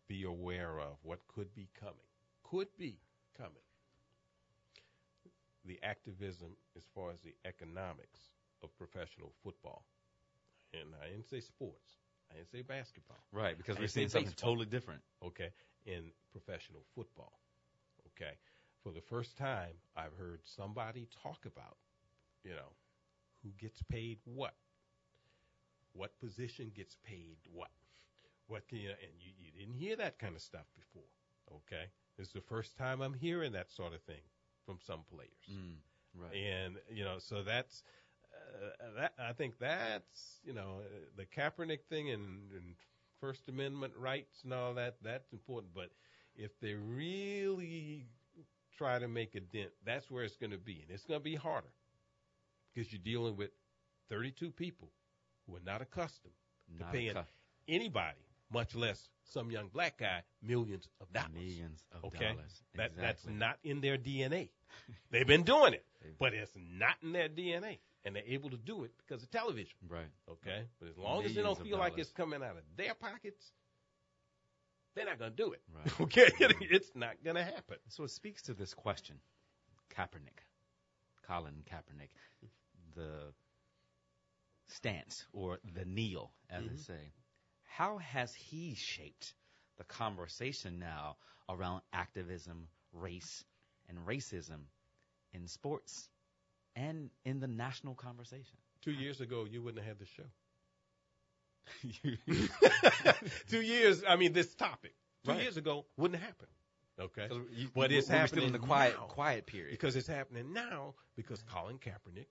be 0.08 0.24
aware 0.24 0.80
of 0.80 0.98
what 1.04 1.28
could 1.28 1.54
be 1.56 1.70
coming. 1.80 2.08
Could 2.44 2.68
be 2.78 3.00
coming. 3.38 3.64
The 5.66 5.80
activism 5.84 6.58
as 6.78 6.84
far 6.94 7.12
as 7.12 7.20
the 7.22 7.36
economics 7.46 8.32
of 8.64 8.76
professional 8.78 9.34
football. 9.44 9.86
And 10.74 10.90
I 11.02 11.08
didn't 11.10 11.26
say 11.30 11.40
sports. 11.40 11.98
I 12.32 12.36
didn't 12.36 12.52
say 12.52 12.62
basketball. 12.62 13.24
Right, 13.32 13.58
because 13.58 13.78
I 13.78 13.82
we're 13.82 13.88
seeing 13.88 14.10
something 14.10 14.32
baseball. 14.32 14.52
totally 14.52 14.66
different. 14.66 15.02
Okay, 15.24 15.52
in 15.86 16.12
professional 16.32 16.82
football. 16.96 17.40
Okay, 18.08 18.34
for 18.84 18.92
the 18.92 19.02
first 19.02 19.38
time, 19.38 19.74
I've 19.96 20.14
heard 20.18 20.42
somebody 20.44 21.08
talk 21.24 21.46
about, 21.46 21.78
you 22.44 22.52
know, 22.52 22.72
who 23.44 23.50
gets 23.60 23.82
paid 23.84 24.20
what, 24.26 24.54
what 25.94 26.18
position 26.20 26.72
gets 26.76 26.98
paid 27.04 27.38
what, 27.54 27.70
what 28.48 28.68
can 28.68 28.80
you, 28.80 28.90
and 28.90 29.12
you, 29.20 29.32
you 29.40 29.52
didn't 29.60 29.76
hear 29.76 29.96
that 29.96 30.20
kind 30.20 30.36
of 30.36 30.42
stuff 30.42 30.66
before. 30.76 31.08
Okay, 31.54 31.86
this 32.18 32.28
is 32.28 32.34
the 32.34 32.42
first 32.42 32.78
time 32.78 33.02
I'm 33.02 33.14
hearing 33.14 33.52
that 33.54 33.72
sort 33.72 33.94
of 33.94 34.02
thing 34.04 34.22
from 34.66 34.80
some 34.86 35.02
players 35.14 35.30
Mm, 35.52 35.76
right. 36.16 36.34
and 36.36 36.76
you 36.90 37.04
know 37.04 37.18
so 37.20 37.44
that's 37.44 37.84
uh, 38.34 38.86
that, 39.02 39.14
I 39.20 39.34
think 39.34 39.60
that's 39.60 40.40
you 40.46 40.54
know 40.54 40.80
uh, 40.82 41.00
the 41.18 41.26
Kaepernick 41.26 41.82
thing 41.90 42.10
and, 42.12 42.52
and 42.54 42.76
First 43.20 43.50
Amendment 43.50 43.94
rights 43.98 44.44
and 44.44 44.54
all 44.54 44.74
that. 44.76 44.96
That's 45.04 45.32
important, 45.34 45.74
but 45.74 45.90
if 46.36 46.60
they 46.60 46.74
really 46.74 48.06
try 48.78 49.00
to 49.00 49.08
make 49.08 49.36
a 49.36 49.42
dent, 49.42 49.72
that's 49.86 50.10
where 50.10 50.24
it's 50.24 50.38
going 50.38 50.52
to 50.52 50.58
be, 50.58 50.82
and 50.82 50.90
it's 50.92 51.06
going 51.06 51.20
to 51.20 51.24
be 51.24 51.36
harder 51.36 51.68
because 52.74 52.92
you're 52.92 53.02
dealing 53.04 53.36
with 53.36 53.52
32 54.10 54.52
people 54.52 54.90
who 55.48 55.56
are 55.56 55.62
not 55.66 55.82
accustomed 55.82 56.34
Not 56.80 56.92
to 56.92 56.98
paying 56.98 57.16
anybody, 57.68 58.20
much 58.52 58.76
less 58.76 59.10
some 59.24 59.52
young 59.52 59.68
black 59.68 59.98
guy, 59.98 60.22
millions 60.42 60.88
of 61.02 61.12
dollars. 61.12 61.32
Millions 61.34 61.84
of 61.92 62.06
okay? 62.06 62.34
dollars. 62.34 62.64
That 62.76 62.92
that's 62.98 63.26
not 63.28 63.58
in 63.64 63.82
their 63.82 63.98
DNA. 63.98 64.50
They've 65.12 65.28
been 65.28 65.44
doing 65.44 65.74
it, 65.74 65.86
but 66.20 66.34
it's 66.34 66.56
not 66.58 66.96
in 67.02 67.12
their 67.14 67.30
DNA, 67.30 67.80
and 68.04 68.16
they're 68.16 68.24
able 68.26 68.50
to 68.50 68.58
do 68.58 68.84
it 68.84 68.92
because 68.98 69.24
of 69.24 69.32
television. 69.32 69.78
Right. 69.88 70.10
Okay, 70.30 70.64
but 70.80 70.90
as 70.90 70.98
long 70.98 71.24
as 71.24 71.34
they 71.34 71.42
Millions 71.42 71.58
don't 71.60 71.68
feel 71.68 71.78
like 71.78 71.98
it's 71.98 72.12
coming 72.12 72.42
out 72.44 72.58
of 72.58 72.64
their 72.76 72.94
pockets, 72.94 73.52
they're 74.96 75.06
not 75.06 75.20
gonna 75.20 75.32
do 75.32 75.54
it. 75.54 75.62
Right. 75.74 75.94
Okay, 76.02 76.30
it's 76.62 76.92
not 76.96 77.16
gonna 77.24 77.44
happen. 77.44 77.78
So 77.88 78.04
it 78.04 78.12
speaks 78.12 78.42
to 78.44 78.54
this 78.54 78.74
question, 78.74 79.18
Kaepernick, 79.96 80.46
Colin 81.28 81.64
Kaepernick, 81.72 82.10
the 82.96 83.34
stance 84.68 85.26
or 85.34 85.60
the 85.76 85.86
kneel, 85.86 86.32
as 86.50 86.64
Mm-hmm. 86.64 86.76
they 86.76 86.82
say. 86.82 87.12
How 87.64 87.98
has 87.98 88.34
he 88.34 88.76
shaped 88.76 89.34
the 89.78 89.84
conversation 89.84 90.80
now 90.80 91.18
around 91.50 91.82
activism, 91.92 92.68
race, 92.94 93.44
and 93.90 93.98
racism 94.08 94.66
in 95.34 95.48
sports 95.48 96.10
and 96.76 97.10
in 97.26 97.40
the 97.40 97.48
national 97.48 97.96
conversation? 97.96 98.58
Two 98.82 98.92
years 98.92 99.22
ago, 99.22 99.46
you 99.50 99.62
wouldn't 99.62 99.84
have 99.84 99.98
had 99.98 100.00
the 100.00 100.06
show. 100.06 100.24
Two 103.50 103.62
years, 103.62 104.04
I 104.08 104.16
mean, 104.16 104.34
this 104.34 104.54
topic. 104.56 104.94
Two 105.26 105.32
Right. 105.32 105.42
years 105.42 105.58
ago 105.58 105.86
wouldn't 105.98 106.22
happen. 106.22 106.48
Okay. 107.00 107.28
you- 107.52 107.70
but 107.74 107.92
it's 107.92 108.08
happening 108.08 108.28
still 108.28 108.44
in 108.46 108.54
the 108.54 108.60
quiet, 108.60 108.96
now. 109.00 109.06
quiet 109.08 109.46
period. 109.48 109.72
because 109.72 109.96
it's 109.96 110.08
happening 110.08 110.54
now 110.54 110.94
because 111.16 111.42
Colin 111.44 111.80
Kaepernick 111.80 112.28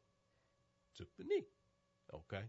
took 0.94 1.16
the 1.16 1.24
knee. 1.24 1.46
Okay, 2.12 2.44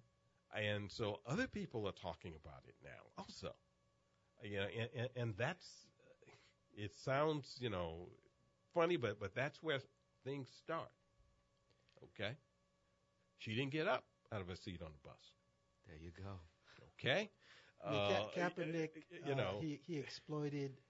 and 0.53 0.91
so 0.91 1.21
other 1.25 1.47
people 1.47 1.87
are 1.87 1.91
talking 1.93 2.33
about 2.35 2.63
it 2.67 2.75
now 2.83 3.11
also. 3.17 3.55
You 4.41 4.57
know, 4.57 4.67
and, 4.79 4.89
and, 4.95 5.09
and 5.15 5.35
that's 5.37 5.87
it 6.75 6.93
sounds 6.95 7.57
you 7.61 7.69
know 7.69 8.09
funny, 8.73 8.97
but 8.97 9.19
but 9.19 9.33
that's 9.35 9.61
where 9.63 9.79
things 10.23 10.49
start. 10.49 10.91
Okay, 12.03 12.37
she 13.37 13.55
didn't 13.55 13.71
get 13.71 13.87
up 13.87 14.05
out 14.31 14.41
of 14.41 14.47
her 14.49 14.55
seat 14.55 14.81
on 14.81 14.91
the 14.93 15.07
bus. 15.07 15.33
There 15.87 15.97
you 15.97 16.11
go. 16.11 16.39
Okay, 16.99 17.31
I 17.85 17.89
mean, 17.89 18.01
Uh, 18.01 18.03
Ka- 18.03 18.29
Kaepernick, 18.31 19.03
you 19.23 19.35
uh, 19.35 19.35
know, 19.35 19.65
he 19.65 19.77
he 19.83 19.97
exploited 19.97 20.81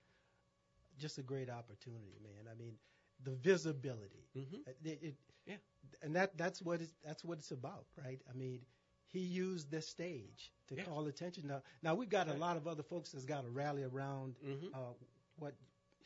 just 0.97 1.17
a 1.17 1.23
great 1.23 1.49
opportunity, 1.49 2.17
man. 2.21 2.47
I 2.51 2.55
mean, 2.55 2.77
the 3.23 3.31
visibility. 3.35 4.27
Mhm. 4.35 4.67
It, 4.67 4.77
it, 4.83 5.03
it- 5.03 5.17
Yeah. 5.45 5.57
and 6.01 6.15
that 6.15 6.37
that's 6.37 6.61
what 6.61 6.81
it's 6.81 6.93
that's 7.03 7.23
what 7.23 7.37
it's 7.39 7.51
about, 7.51 7.85
right? 8.03 8.21
I 8.29 8.33
mean, 8.33 8.65
he 9.07 9.19
used 9.19 9.69
this 9.71 9.87
stage 9.87 10.51
to 10.67 10.75
Yeah. 10.75 10.83
call 10.85 11.07
attention. 11.07 11.47
Now, 11.47 11.61
now 11.81 11.95
we've 11.95 12.09
got 12.09 12.27
a 12.29 12.33
lot 12.33 12.57
of 12.57 12.67
other 12.67 12.83
folks 12.83 13.11
that's 13.11 13.25
got 13.25 13.41
to 13.43 13.49
rally 13.49 13.83
around 13.83 14.39
Mhm. 14.43 14.73
uh, 14.73 14.93
what 15.37 15.55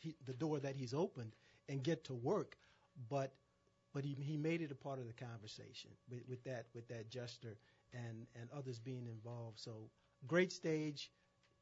he, 0.00 0.16
the 0.24 0.34
door 0.34 0.60
that 0.60 0.76
he's 0.76 0.94
opened 0.94 1.34
and 1.68 1.82
get 1.82 2.04
to 2.04 2.14
work, 2.14 2.58
but 3.08 3.34
but 3.92 4.04
he 4.04 4.14
he 4.14 4.36
made 4.36 4.60
it 4.62 4.70
a 4.70 4.74
part 4.74 4.98
of 4.98 5.06
the 5.06 5.12
conversation 5.12 5.90
with, 6.08 6.26
with 6.28 6.42
that 6.44 6.66
with 6.74 6.88
that 6.88 7.08
gesture 7.10 7.58
and 7.92 8.26
and 8.34 8.50
others 8.50 8.78
being 8.78 9.06
involved. 9.06 9.58
So 9.58 9.90
great 10.26 10.52
stage, 10.52 11.12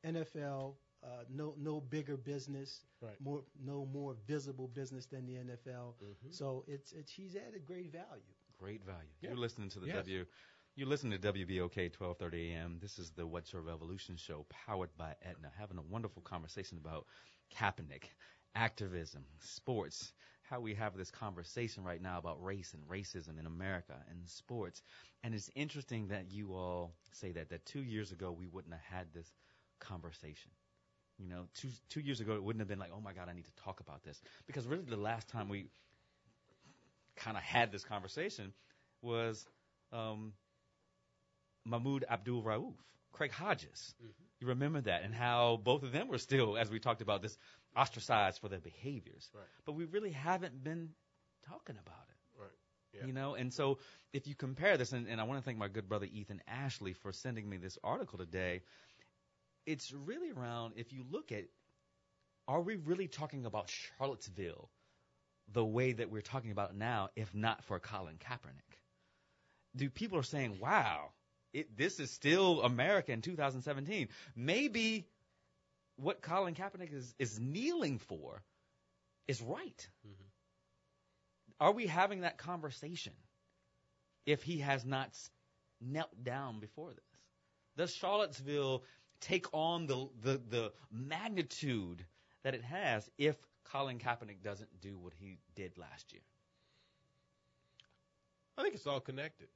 NFL. 0.04 0.78
Uh, 1.06 1.24
no 1.28 1.54
no 1.56 1.80
bigger 1.80 2.16
business, 2.16 2.84
Right. 3.00 3.20
more 3.20 3.44
no 3.64 3.86
more 3.86 4.14
visible 4.26 4.66
business 4.66 5.06
than 5.06 5.24
the 5.26 5.36
NFL. 5.36 5.94
Mhm. 6.02 6.34
So 6.34 6.64
it's 6.66 6.92
it's 6.92 7.12
he's 7.12 7.36
added 7.36 7.64
great 7.64 7.92
value. 7.92 8.34
Great 8.58 8.82
value. 8.84 9.08
Yeah. 9.20 9.30
You're 9.30 9.38
listening 9.38 9.68
to 9.70 9.80
the 9.80 9.86
Yes. 9.86 10.04
W. 10.06 10.26
You're 10.74 10.88
listening 10.88 11.12
to 11.12 11.18
WBOK 11.32 11.88
12:30 11.92 12.50
a.m. 12.52 12.78
This 12.80 12.98
is 12.98 13.10
the 13.12 13.26
What's 13.26 13.52
Your 13.52 13.62
Revolution 13.62 14.16
show, 14.16 14.44
powered 14.44 14.96
by 14.96 15.14
Aetna. 15.22 15.50
Having 15.56 15.78
a 15.78 15.82
wonderful 15.82 16.22
conversation 16.22 16.78
about 16.78 17.06
Kaepernick, 17.50 18.14
activism, 18.54 19.24
sports. 19.40 20.12
How 20.42 20.60
we 20.60 20.74
have 20.74 20.96
this 20.96 21.10
conversation 21.10 21.84
right 21.84 22.00
now 22.00 22.18
about 22.18 22.42
race 22.42 22.74
and 22.74 22.86
racism 22.88 23.38
in 23.38 23.46
America 23.46 24.04
and 24.08 24.28
sports. 24.28 24.82
And 25.22 25.34
it's 25.34 25.50
interesting 25.54 26.08
that 26.08 26.30
you 26.30 26.54
all 26.54 26.94
say 27.12 27.32
that 27.32 27.48
that 27.50 27.64
two 27.66 27.82
years 27.82 28.12
ago 28.12 28.32
we 28.32 28.46
wouldn't 28.46 28.74
have 28.74 28.82
had 28.98 29.12
this 29.12 29.36
conversation. 29.80 30.52
You 31.18 31.28
know, 31.28 31.46
two 31.54 31.68
two 31.88 32.00
years 32.00 32.20
ago 32.20 32.34
it 32.34 32.42
wouldn't 32.42 32.60
have 32.60 32.68
been 32.68 32.78
like, 32.78 32.90
oh 32.94 33.00
my 33.00 33.12
God, 33.12 33.28
I 33.28 33.32
need 33.32 33.46
to 33.46 33.54
talk 33.64 33.80
about 33.80 34.02
this 34.02 34.20
because 34.46 34.66
really 34.66 34.82
the 34.82 34.96
last 34.96 35.28
time 35.28 35.48
we 35.48 35.66
kind 37.16 37.36
of 37.36 37.42
had 37.42 37.72
this 37.72 37.84
conversation 37.84 38.52
was 39.00 39.46
um, 39.92 40.34
Mahmoud 41.64 42.04
Abdul 42.08 42.42
Rauf, 42.42 42.74
Craig 43.12 43.32
Hodges. 43.32 43.94
You 44.40 44.48
remember 44.48 44.82
that, 44.82 45.02
and 45.02 45.14
how 45.14 45.58
both 45.62 45.82
of 45.82 45.92
them 45.92 46.08
were 46.08 46.18
still, 46.18 46.58
as 46.58 46.70
we 46.70 46.78
talked 46.78 47.00
about, 47.00 47.22
this 47.22 47.38
ostracized 47.74 48.40
for 48.40 48.48
their 48.48 48.60
behaviors. 48.60 49.30
Right. 49.34 49.44
But 49.64 49.72
we 49.72 49.84
really 49.86 50.10
haven't 50.10 50.62
been 50.62 50.90
talking 51.48 51.76
about 51.78 52.04
it. 52.10 52.40
Right. 52.42 52.50
Yeah. 52.92 53.06
You 53.06 53.12
know, 53.12 53.34
and 53.34 53.52
so 53.52 53.78
if 54.12 54.26
you 54.26 54.34
compare 54.34 54.76
this, 54.76 54.92
and, 54.92 55.08
and 55.08 55.20
I 55.20 55.24
want 55.24 55.40
to 55.40 55.44
thank 55.44 55.58
my 55.58 55.68
good 55.68 55.88
brother 55.88 56.06
Ethan 56.10 56.42
Ashley 56.46 56.92
for 56.92 57.12
sending 57.12 57.48
me 57.48 57.56
this 57.56 57.78
article 57.82 58.18
today. 58.18 58.62
It's 59.66 59.92
really 59.92 60.30
around 60.30 60.74
if 60.76 60.92
you 60.92 61.04
look 61.10 61.32
at, 61.32 61.44
are 62.48 62.60
we 62.60 62.76
really 62.76 63.08
talking 63.08 63.44
about 63.44 63.68
Charlottesville 63.68 64.70
the 65.52 65.64
way 65.64 65.92
that 65.92 66.10
we're 66.10 66.22
talking 66.22 66.52
about 66.52 66.74
now, 66.74 67.08
if 67.16 67.34
not 67.34 67.64
for 67.64 67.78
Colin 67.80 68.18
Kaepernick? 68.18 68.78
Do 69.74 69.90
people 69.90 70.18
are 70.18 70.22
saying, 70.22 70.58
"Wow, 70.60 71.10
it, 71.52 71.76
this 71.76 72.00
is 72.00 72.10
still 72.10 72.62
America 72.62 73.12
in 73.12 73.20
2017"? 73.20 74.08
Maybe 74.34 75.08
what 75.96 76.22
Colin 76.22 76.54
Kaepernick 76.54 76.92
is 76.92 77.14
is 77.18 77.38
kneeling 77.38 77.98
for 77.98 78.42
is 79.26 79.42
right. 79.42 79.88
Mm-hmm. 80.06 80.28
Are 81.60 81.72
we 81.72 81.86
having 81.86 82.20
that 82.20 82.38
conversation 82.38 83.14
if 84.24 84.42
he 84.42 84.58
has 84.58 84.84
not 84.84 85.10
knelt 85.80 86.10
down 86.22 86.60
before 86.60 86.90
this? 86.90 87.04
Does 87.76 87.92
Charlottesville 87.94 88.84
take 89.20 89.46
on 89.52 89.86
the, 89.86 90.08
the, 90.22 90.40
the 90.48 90.72
magnitude 90.90 92.04
that 92.42 92.54
it 92.54 92.62
has 92.64 93.08
if 93.18 93.36
Colin 93.64 93.98
Kaepernick 93.98 94.42
doesn't 94.42 94.80
do 94.80 94.98
what 94.98 95.12
he 95.14 95.38
did 95.54 95.76
last 95.78 96.12
year? 96.12 96.22
I 98.58 98.62
think 98.62 98.74
it's 98.74 98.86
all 98.86 99.00
connected. 99.00 99.48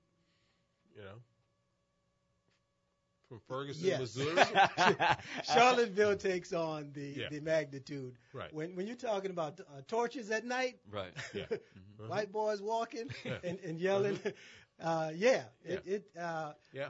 You 0.97 1.03
know, 1.03 1.17
from 3.29 3.41
Ferguson, 3.49 3.87
Yes. 3.87 4.01
Missouri. 4.01 4.43
Charlottesville 5.45 6.17
takes 6.17 6.53
on 6.53 6.91
the 6.93 7.15
Yeah. 7.17 7.29
the 7.31 7.41
magnitude. 7.41 8.19
Right. 8.33 8.53
When 8.53 8.75
when 8.75 8.87
you're 8.87 8.97
talking 8.97 9.31
about 9.31 9.61
uh, 9.61 9.83
torches 9.87 10.31
at 10.31 10.45
night, 10.45 10.79
Right. 10.91 11.13
Yeah. 11.35 11.47
white 12.09 12.33
boys 12.33 12.61
walking 12.61 13.09
Yeah. 13.25 13.39
and, 13.45 13.59
and 13.61 13.79
yelling, 13.81 14.19
uh, 14.83 15.13
yeah, 15.15 15.45
it, 15.65 15.83
Yeah. 15.87 15.95
it 15.95 16.11
uh, 16.19 16.53
Yeah. 16.73 16.89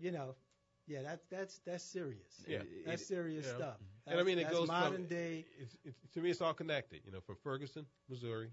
you 0.00 0.10
know, 0.10 0.34
yeah, 0.86 1.02
that's 1.02 1.24
that's 1.26 1.58
that's 1.66 1.84
serious. 1.84 2.44
Yeah. 2.46 2.62
that's 2.86 3.02
It- 3.02 3.06
serious 3.06 3.46
you 3.46 3.52
know. 3.52 3.58
stuff. 3.58 3.76
And 4.06 4.20
I 4.20 4.22
mean, 4.22 4.38
it 4.38 4.50
goes 4.50 4.68
modern 4.68 4.92
from 4.92 5.06
day. 5.06 5.46
It's, 5.58 5.76
it's, 5.84 5.98
to 6.14 6.20
me, 6.20 6.30
it's 6.30 6.40
all 6.40 6.54
connected. 6.54 7.00
You 7.04 7.12
know, 7.12 7.20
from 7.20 7.36
Ferguson, 7.42 7.86
Missouri, 8.08 8.50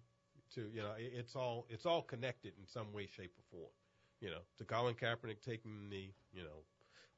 to 0.56 0.70
you 0.74 0.82
know, 0.82 0.94
it, 0.98 1.14
it's 1.16 1.36
all 1.36 1.66
it's 1.70 1.86
all 1.86 2.02
connected 2.02 2.54
in 2.60 2.66
some 2.68 2.92
way, 2.92 3.06
shape, 3.06 3.34
or 3.38 3.58
form. 3.58 3.72
You 4.20 4.32
know, 4.32 4.40
to 4.58 4.64
Colin 4.66 4.96
Kaepernick 4.96 5.42
taking 5.46 5.90
the 5.90 6.12
you 6.34 6.44
know, 6.44 6.64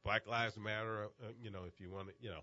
Black 0.04 0.28
Lives 0.28 0.58
Matter. 0.58 1.10
Uh, 1.24 1.32
you 1.42 1.50
know, 1.50 1.64
if 1.68 1.80
you 1.80 1.90
want 1.90 2.08
to, 2.10 2.14
you 2.20 2.30
know, 2.30 2.42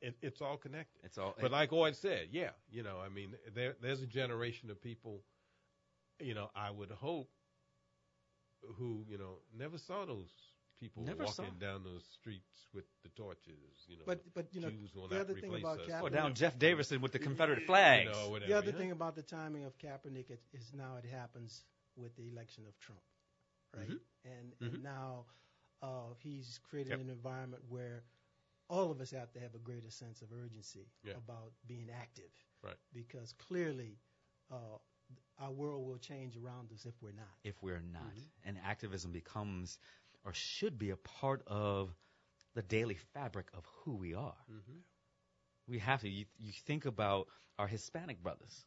it, 0.00 0.16
it's 0.22 0.40
all 0.40 0.56
connected. 0.56 1.00
It's 1.04 1.18
all. 1.18 1.34
But 1.38 1.50
like 1.50 1.70
Oyd 1.70 1.94
said, 1.94 2.28
yeah, 2.30 2.50
you 2.70 2.82
know, 2.82 2.96
I 3.04 3.08
mean, 3.10 3.34
there, 3.54 3.76
there's 3.82 4.00
a 4.00 4.06
generation 4.06 4.70
of 4.70 4.80
people, 4.80 5.20
you 6.20 6.34
know, 6.34 6.50
I 6.54 6.70
would 6.70 6.90
hope, 6.90 7.28
who 8.78 9.04
you 9.08 9.18
know 9.18 9.38
never 9.56 9.76
saw 9.78 10.06
those 10.06 10.32
people 10.80 11.02
Never 11.04 11.24
walking 11.24 11.44
saw. 11.46 11.66
down 11.66 11.82
those 11.84 12.04
streets 12.04 12.68
with 12.74 12.84
the 13.02 13.08
torches. 13.10 13.86
You 13.88 13.96
know, 13.96 14.02
But 14.06 14.22
but 14.34 14.46
you 14.54 14.60
know, 14.60 14.70
Jews 14.70 14.94
will 14.94 15.08
the 15.08 15.20
other 15.20 15.34
thing 15.34 15.50
replace 15.50 15.62
about 15.62 15.80
us. 15.80 15.86
Kaepernick, 15.88 16.02
or 16.02 16.10
down 16.10 16.34
Jeff 16.34 16.58
Davison 16.58 17.00
with 17.00 17.12
the 17.12 17.18
Confederate 17.18 17.60
You 17.60 17.66
flags. 17.66 18.12
know, 18.12 18.28
whatever, 18.30 18.50
the 18.52 18.58
other 18.58 18.70
yeah. 18.70 18.76
thing 18.78 18.90
about 18.92 19.14
the 19.16 19.22
timing 19.22 19.64
of 19.64 19.76
Kaepernick 19.78 20.30
is, 20.30 20.40
is 20.52 20.72
now 20.74 20.96
it 21.02 21.08
happens 21.08 21.64
with 21.96 22.14
the 22.16 22.28
election 22.28 22.64
of 22.66 22.78
Trump, 22.78 23.02
right? 23.76 23.88
Mhm. 23.88 24.00
And 24.24 24.54
Mhm. 24.60 24.74
and 24.74 24.82
now 24.82 25.26
uh, 25.82 26.14
he's 26.18 26.58
created 26.62 26.90
Yep. 26.92 27.00
an 27.00 27.10
environment 27.10 27.62
where 27.68 28.04
all 28.70 28.90
of 28.90 29.00
us 29.00 29.10
have 29.10 29.30
to 29.32 29.40
have 29.40 29.54
a 29.54 29.58
greater 29.58 29.90
sense 29.90 30.22
of 30.22 30.32
urgency 30.32 30.88
Yeah. 31.02 31.12
about 31.16 31.52
being 31.66 31.90
active, 31.90 32.32
Right. 32.62 32.78
Because 32.94 33.32
clearly, 33.34 33.98
uh, 34.50 34.78
our 35.38 35.50
world 35.52 35.86
will 35.86 35.98
change 35.98 36.36
around 36.38 36.72
us 36.72 36.86
if 36.86 36.94
we're 37.02 37.12
not. 37.12 37.36
if 37.44 37.62
we're 37.62 37.80
not. 37.80 38.14
And 38.44 38.56
activism 38.58 39.12
becomes 39.12 39.78
or 40.24 40.32
should 40.32 40.78
be 40.78 40.90
a 40.90 40.96
part 40.96 41.42
of 41.46 41.94
the 42.54 42.62
daily 42.62 42.98
fabric 43.12 43.46
of 43.54 43.64
who 43.82 43.94
we 43.96 44.14
are. 44.14 44.36
Mm-hmm. 44.50 44.78
We 45.68 45.78
have 45.80 46.00
to. 46.02 46.08
You, 46.08 46.24
you 46.38 46.52
think 46.66 46.84
about 46.84 47.28
our 47.58 47.66
Hispanic 47.66 48.22
brothers 48.22 48.64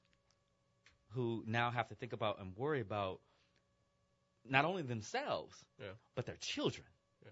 who 1.12 1.44
now 1.48 1.72
have 1.72 1.88
to 1.90 1.96
think 1.96 2.14
about 2.14 2.40
and 2.40 2.56
worry 2.56 2.82
about 2.82 3.22
not 4.50 4.66
only 4.66 4.84
themselves, 4.84 5.56
Yeah. 5.80 5.88
but 6.16 6.26
their 6.26 6.38
children. 6.38 6.86
Yeah. 7.26 7.32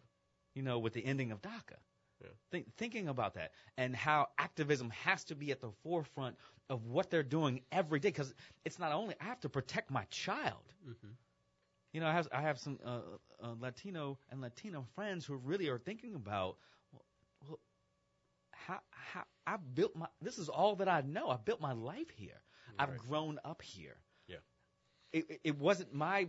You 0.54 0.64
know, 0.64 0.80
with 0.80 0.94
the 0.94 1.06
ending 1.06 1.32
of 1.32 1.42
DACA. 1.42 1.78
Yeah. 2.22 2.30
Think, 2.52 2.76
thinking 2.78 3.10
about 3.10 3.34
that 3.34 3.52
and 3.78 3.96
how 3.96 4.28
activism 4.38 4.90
has 5.04 5.26
to 5.26 5.36
be 5.36 5.52
at 5.52 5.60
the 5.60 5.72
forefront 5.84 6.38
of 6.70 6.86
what 6.86 7.10
they're 7.10 7.24
doing 7.24 7.62
every 7.72 8.00
day 8.00 8.10
because 8.10 8.34
it's 8.64 8.80
not 8.80 8.94
only 8.94 9.16
I 9.20 9.26
have 9.26 9.42
to 9.42 9.50
protect 9.50 9.92
my 9.92 10.06
child. 10.06 10.64
Mm-hmm. 10.88 11.12
You 11.96 12.02
know, 12.02 12.08
I 12.08 12.12
have 12.12 12.28
I 12.34 12.42
have 12.42 12.60
some 12.60 12.78
uh, 12.86 13.00
uh, 13.42 13.54
Latino 13.62 14.18
and 14.30 14.42
Latino 14.42 14.86
friends 14.96 15.26
who 15.26 15.36
really 15.38 15.70
are 15.70 15.78
thinking 15.80 16.14
about, 16.14 16.58
well, 16.92 17.06
well, 17.48 17.60
how 18.52 18.80
how 18.92 19.24
I 19.48 19.56
built 19.56 19.96
my. 19.96 20.08
This 20.22 20.38
is 20.38 20.50
all 20.50 20.76
that 20.76 20.90
I 20.90 21.00
know. 21.04 21.30
I 21.30 21.38
built 21.38 21.62
my 21.62 21.72
life 21.72 22.10
here. 22.18 22.42
I've 22.78 22.98
grown 22.98 23.40
up 23.46 23.62
here. 23.62 23.96
Yeah. 24.28 24.36
It, 25.14 25.30
it- 25.30 25.40
it 25.46 25.58
wasn't 25.58 25.94
my 25.94 26.28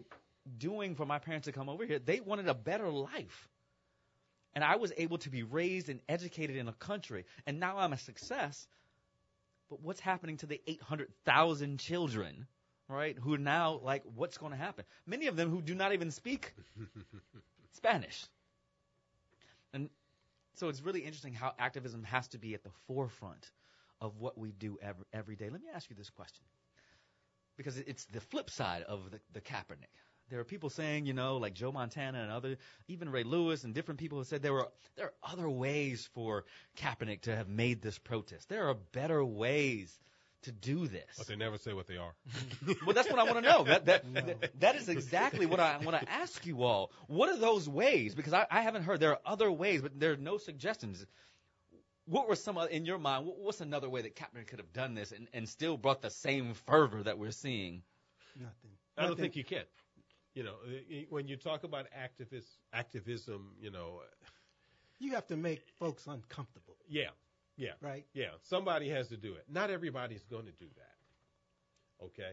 doing 0.57 0.95
for 0.95 1.05
my 1.05 1.19
parents 1.19 1.47
to 1.47 1.53
come 1.53 1.69
over 1.69 1.85
here. 1.85 1.99
They 1.99 2.21
wanted 2.21 2.47
a 2.47 2.55
better 2.55 2.89
life. 2.89 3.49
And 4.55 4.63
I 4.63 4.77
was 4.77 4.93
able 4.97 5.19
to 5.19 5.31
be 5.31 5.43
raised 5.43 5.89
and 5.89 6.01
educated 6.09 6.55
in 6.55 6.69
a 6.69 6.73
country, 6.75 7.25
and 7.45 7.59
now 7.59 7.79
I'm 7.79 7.93
a 7.93 7.99
success. 7.99 8.69
But 9.69 9.81
what's 9.83 9.99
happening 9.99 10.37
to 10.39 10.47
the 10.47 10.61
800,000 10.69 11.81
children, 11.81 12.47
right, 12.89 13.17
who 13.19 13.37
now 13.37 13.81
like, 13.83 14.03
what's 14.15 14.39
going 14.39 14.53
to 14.53 14.59
happen? 14.59 14.85
Many 15.07 15.27
of 15.27 15.37
them 15.37 15.51
who 15.51 15.61
do 15.61 15.75
not 15.75 15.93
even 15.93 16.11
speak 16.11 16.55
Spanish. 17.73 18.27
And 19.73 19.91
so 20.55 20.69
it's 20.69 20.83
really 20.83 21.01
interesting 21.01 21.35
how 21.35 21.53
activism 21.59 22.05
has 22.05 22.29
to 22.29 22.39
be 22.39 22.55
at 22.55 22.63
the 22.63 22.71
forefront 22.87 23.51
of 24.01 24.19
what 24.19 24.39
we 24.39 24.53
do 24.53 24.79
every, 24.83 25.05
every 25.13 25.37
day. 25.37 25.51
Let 25.51 25.63
me 25.63 25.69
ask 25.75 25.91
you 25.91 25.97
this 25.97 26.11
question. 26.11 26.45
Because 27.57 27.79
it's 27.79 28.05
the 28.07 28.21
flip 28.21 28.51
side 28.51 28.83
of 28.83 29.11
the, 29.11 29.21
the 29.33 29.41
Kaepernick. 29.41 29.93
There 30.29 30.41
are 30.41 30.45
people 30.45 30.71
saying, 30.71 31.07
you 31.07 31.13
know, 31.13 31.37
like 31.37 31.55
Joe 31.55 31.71
Montana 31.71 32.21
and 32.21 32.33
other, 32.33 32.57
even 32.89 33.11
Ray 33.11 33.23
Lewis 33.23 33.65
and 33.65 33.73
different 33.73 34.01
people 34.01 34.19
have 34.19 34.27
said 34.27 34.43
there 34.43 34.53
were 34.53 34.69
there 34.97 35.07
are 35.07 35.15
other 35.23 35.49
ways 35.49 36.09
for 36.15 36.45
Kaepernick 36.77 37.23
to 37.23 37.37
have 37.37 37.49
made 37.49 37.81
this 37.81 37.99
protest. 37.99 38.49
There 38.49 38.69
are 38.69 38.75
better 38.75 39.25
ways 39.25 39.99
to 40.43 40.53
do 40.53 40.87
this. 40.87 41.05
But 41.19 41.27
they 41.27 41.37
never 41.37 41.59
say 41.59 41.73
what 41.73 41.87
they 41.87 41.97
are. 41.97 42.15
Well, 42.87 42.95
that's 42.95 43.11
what 43.11 43.19
I 43.19 43.25
want 43.25 43.37
to 43.37 43.41
know. 43.43 43.65
That 43.65 43.87
that, 43.87 44.15
that 44.15 44.61
that 44.61 44.77
is 44.77 44.89
exactly 44.89 45.47
what 45.47 45.61
I 45.61 45.79
want 45.79 46.01
to 46.01 46.11
ask 46.11 46.47
you 46.47 46.63
all. 46.63 46.93
What 47.09 47.29
are 47.31 47.37
those 47.39 47.69
ways? 47.69 48.15
Because 48.15 48.33
I, 48.33 48.47
I 48.51 48.61
haven't 48.63 48.83
heard. 48.85 49.01
There 49.01 49.11
are 49.13 49.21
other 49.27 49.51
ways, 49.51 49.83
but 49.83 49.99
there 49.99 50.13
are 50.13 50.17
no 50.17 50.39
suggestions. 50.39 51.05
What 52.07 52.29
were 52.29 52.37
some 52.37 52.57
in 52.71 52.85
your 52.87 52.99
mind? 52.99 53.27
what- 53.27 53.39
What's 53.39 53.61
another 53.61 53.89
way 53.91 54.03
that 54.03 54.15
Kaepernick 54.15 54.47
could 54.47 54.59
have 54.61 54.73
done 54.73 54.95
this 54.95 55.11
and, 55.13 55.27
and 55.33 55.49
still 55.49 55.77
brought 55.77 56.03
the 56.03 56.11
same 56.11 56.55
fervor 56.67 57.03
that 57.03 57.19
we're 57.19 57.33
seeing? 57.33 57.83
Nothing. 58.37 58.71
I 58.97 59.03
don't 59.03 59.11
Nothing. 59.11 59.23
think 59.25 59.37
you 59.37 59.45
can. 59.45 59.65
You 60.35 60.45
know, 60.45 60.55
when 61.09 61.27
you 61.29 61.37
talk 61.37 61.65
about 61.65 61.87
activist 61.99 62.47
activism, 62.73 63.55
you 63.59 63.71
know, 63.71 64.03
You 65.01 65.13
have 65.15 65.27
to 65.29 65.37
make 65.37 65.63
folks 65.79 66.07
uncomfortable, 66.07 66.77
yeah, 66.89 67.09
yeah, 67.57 67.73
right? 67.81 68.05
yeah. 68.15 68.31
Somebody 68.43 68.89
has 68.91 69.09
to 69.09 69.17
do 69.17 69.35
it. 69.35 69.45
Not 69.49 69.71
everybody's 69.71 70.25
going 70.25 70.47
to 70.47 70.53
do 70.53 70.67
that. 70.77 72.05
Okay. 72.05 72.33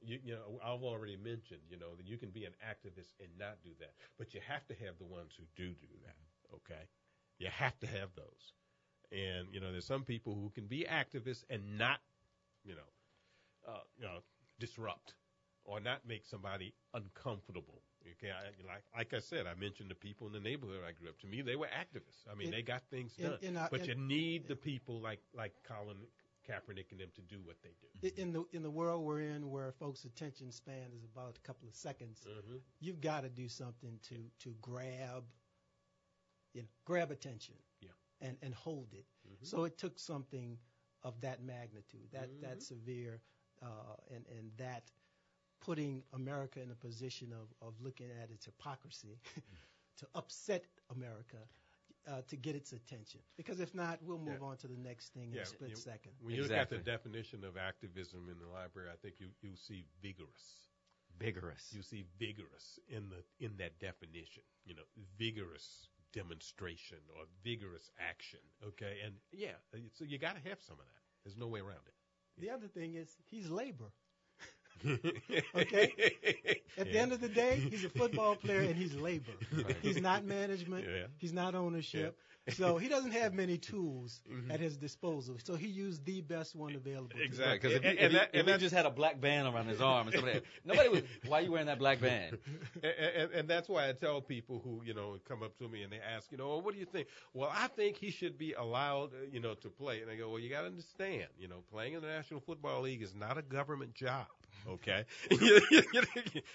You, 0.00 0.18
you 0.24 0.32
know, 0.34 0.58
I've 0.64 0.82
already 0.82 1.16
mentioned, 1.16 1.60
you 1.68 1.78
know, 1.78 1.94
that 1.96 2.06
you 2.06 2.16
can 2.16 2.30
be 2.30 2.44
an 2.44 2.54
activist 2.66 3.12
and 3.20 3.28
not 3.38 3.58
do 3.62 3.70
that, 3.80 3.92
but 4.18 4.34
you 4.34 4.40
have 4.46 4.66
to 4.68 4.74
have 4.84 4.98
the 4.98 5.04
ones 5.04 5.32
who 5.38 5.44
do 5.56 5.70
do 5.74 5.88
that. 6.04 6.56
Okay. 6.56 6.82
You 7.38 7.48
have 7.48 7.78
to 7.80 7.86
have 7.86 8.10
those. 8.16 8.52
And 9.12 9.48
you 9.52 9.60
know, 9.60 9.70
there's 9.70 9.86
some 9.86 10.04
people 10.04 10.34
who 10.34 10.50
can 10.50 10.66
be 10.66 10.86
activists 10.90 11.44
and 11.50 11.78
not, 11.78 12.00
you 12.64 12.74
know, 12.74 13.70
uh, 13.72 13.80
you 13.96 14.04
know, 14.04 14.18
disrupt 14.58 15.14
or 15.64 15.80
not 15.80 16.00
make 16.06 16.24
somebody 16.24 16.74
uncomfortable. 16.94 17.82
Okay, 18.18 18.30
I, 18.30 18.44
like 18.66 18.82
like 18.96 19.14
I 19.14 19.18
said, 19.20 19.46
I 19.46 19.54
mentioned 19.54 19.90
the 19.90 19.94
people 19.94 20.26
in 20.26 20.32
the 20.32 20.40
neighborhood 20.40 20.82
I 20.86 20.92
grew 20.92 21.08
up. 21.08 21.18
To 21.20 21.26
me, 21.26 21.40
they 21.42 21.56
were 21.56 21.68
activists. 21.68 22.26
I 22.30 22.34
mean, 22.34 22.46
In- 22.48 22.52
they 22.52 22.62
got 22.62 22.82
things 22.90 23.16
in- 23.18 23.30
done. 23.30 23.38
in 23.42 23.56
our- 23.56 23.68
but 23.70 23.80
in- 23.82 23.86
you 23.88 23.94
need 23.94 24.46
the 24.48 24.56
people 24.56 25.00
like 25.00 25.20
like 25.32 25.52
Colin 25.62 25.98
Kaepernick 26.48 26.90
and 26.90 27.00
them 27.00 27.10
to 27.14 27.22
do 27.22 27.40
what 27.42 27.56
they 27.62 27.74
do. 27.80 28.08
In 28.20 28.32
the 28.32 28.44
in 28.52 28.62
the 28.62 28.70
world 28.70 29.04
we're 29.04 29.20
in, 29.20 29.50
where 29.50 29.70
folks' 29.72 30.04
attention 30.04 30.50
span 30.50 30.92
is 30.92 31.04
about 31.04 31.38
a 31.38 31.40
couple 31.42 31.68
of 31.68 31.74
seconds, 31.74 32.24
Mhm. 32.28 32.60
you've 32.80 33.00
got 33.00 33.20
to 33.20 33.28
do 33.30 33.48
something 33.48 33.98
to 34.00 34.28
to 34.40 34.54
grab, 34.60 35.24
you 36.54 36.62
know, 36.62 36.68
grab 36.84 37.10
attention, 37.10 37.54
Yeah. 37.80 37.90
and 38.20 38.36
and 38.42 38.54
hold 38.54 38.92
it. 38.94 39.06
Mhm. 39.28 39.46
So 39.46 39.64
it 39.64 39.78
took 39.78 39.98
something 39.98 40.58
of 41.02 41.20
that 41.20 41.42
magnitude, 41.42 42.10
that 42.10 42.30
Mhm. 42.30 42.40
that 42.40 42.62
severe, 42.62 43.22
uh, 43.60 43.96
and 44.10 44.26
and 44.26 44.56
that 44.56 44.90
putting 45.64 46.02
America 46.12 46.60
in 46.60 46.70
a 46.70 46.74
position 46.74 47.32
of 47.32 47.46
of 47.66 47.74
looking 47.80 48.08
at 48.22 48.30
its 48.30 48.44
hypocrisy, 48.46 49.18
to 49.98 50.06
upset 50.14 50.64
America. 50.94 51.38
Uh, 52.08 52.20
to 52.26 52.34
get 52.36 52.56
its 52.56 52.72
attention, 52.72 53.20
because 53.36 53.60
if 53.60 53.72
not, 53.76 53.96
we'll 54.02 54.18
move 54.18 54.38
Yeah. 54.40 54.48
on 54.48 54.56
to 54.56 54.66
the 54.66 54.76
next 54.76 55.10
thing 55.14 55.32
in 55.34 55.38
a 55.38 55.46
split 55.46 55.70
you- 55.70 55.76
second. 55.76 56.10
When 56.20 56.34
you 56.34 56.42
look 56.42 56.50
at 56.50 56.68
the 56.68 56.78
definition 56.78 57.44
of 57.44 57.56
activism 57.56 58.28
in 58.28 58.40
the 58.40 58.48
library, 58.48 58.90
I 58.92 58.96
think 58.96 59.20
you 59.20 59.28
you 59.40 59.54
see 59.54 59.84
vigorous. 60.02 60.66
Vigorous. 61.16 61.72
You 61.72 61.82
see 61.82 62.02
vigorous 62.18 62.80
in 62.88 63.08
the 63.08 63.22
in 63.38 63.56
that 63.58 63.78
definition. 63.78 64.42
You 64.64 64.74
know, 64.74 64.82
vigorous 65.16 65.86
demonstration 66.12 66.98
or 67.16 67.22
vigorous 67.44 67.88
action. 68.00 68.40
Okay, 68.66 68.98
and 69.04 69.14
yeah, 69.30 69.54
so 69.92 70.02
you 70.04 70.18
got 70.18 70.34
to 70.34 70.48
have 70.48 70.60
some 70.60 70.80
of 70.80 70.86
that. 70.86 71.02
There's 71.22 71.36
no 71.36 71.46
way 71.46 71.60
around 71.60 71.86
it. 71.86 71.94
The 72.40 72.50
other 72.50 72.66
thing 72.66 72.94
is 72.96 73.16
he's 73.30 73.48
labor. 73.48 73.92
Okay. 75.54 76.60
At 76.78 76.86
the 76.86 76.98
end 76.98 77.12
of 77.12 77.20
the 77.20 77.28
day, 77.28 77.56
he's 77.70 77.84
a 77.84 77.88
football 77.90 78.36
player 78.44 78.60
and 78.60 78.74
he's 78.76 78.94
labor. 78.94 79.32
He's 79.82 80.00
not 80.00 80.24
management. 80.24 80.84
Yeah. 80.84 81.06
He's 81.18 81.32
not 81.32 81.54
ownership. 81.54 82.16
So 82.48 82.76
he 82.76 82.88
doesn't 82.88 83.12
have 83.12 83.34
many 83.42 83.56
tools 83.56 84.20
Mm-hmm. 84.30 84.50
at 84.50 84.58
his 84.60 84.76
disposal. 84.76 85.36
So 85.44 85.54
he 85.54 85.68
used 85.68 86.04
the 86.04 86.22
best 86.22 86.56
one 86.56 86.74
available. 86.74 87.10
Exactly. 87.22 87.70
Because 87.70 87.72
if, 87.78 87.84
And- 87.84 87.98
he, 87.98 88.04
if, 88.04 88.12
and 88.12 88.12
he- 88.12 88.38
if 88.38 88.46
and 88.46 88.48
he 88.48 88.58
just 88.58 88.74
had 88.74 88.84
a 88.86 88.90
black 88.90 89.20
band 89.20 89.46
around 89.46 89.66
his 89.68 89.80
arm 89.80 90.08
and 90.08 90.16
somebody, 90.16 90.40
nobody 90.64 90.88
would. 90.88 91.06
Why 91.26 91.38
are 91.38 91.42
you 91.42 91.52
wearing 91.52 91.66
that 91.68 91.78
black 91.78 92.00
band? 92.00 92.38
and, 92.82 92.84
and, 93.16 93.30
and 93.32 93.48
that's 93.48 93.68
why 93.68 93.88
I 93.88 93.92
tell 93.92 94.20
people 94.20 94.60
who 94.64 94.82
you 94.84 94.92
know 94.94 95.18
come 95.28 95.42
up 95.42 95.56
to 95.58 95.68
me 95.68 95.82
and 95.82 95.92
they 95.92 96.00
ask, 96.00 96.32
you 96.32 96.38
know, 96.38 96.48
well, 96.48 96.62
what 96.62 96.74
do 96.74 96.80
you 96.80 96.86
think? 96.86 97.06
Well, 97.32 97.50
I 97.52 97.68
think 97.68 97.96
he 97.96 98.10
should 98.10 98.38
be 98.38 98.54
allowed, 98.54 99.12
uh, 99.14 99.26
you 99.30 99.38
know, 99.40 99.54
to 99.54 99.68
play. 99.68 100.00
And 100.02 100.10
I 100.10 100.16
go, 100.16 100.30
well, 100.30 100.40
you 100.40 100.50
got 100.50 100.62
to 100.62 100.66
understand, 100.66 101.26
you 101.38 101.46
know, 101.46 101.62
playing 101.70 101.92
in 101.94 102.00
the 102.00 102.08
National 102.08 102.40
Football 102.40 102.82
League 102.82 103.02
is 103.02 103.14
not 103.14 103.38
a 103.38 103.42
government 103.42 103.94
job. 103.94 104.26
Okay, 104.68 105.04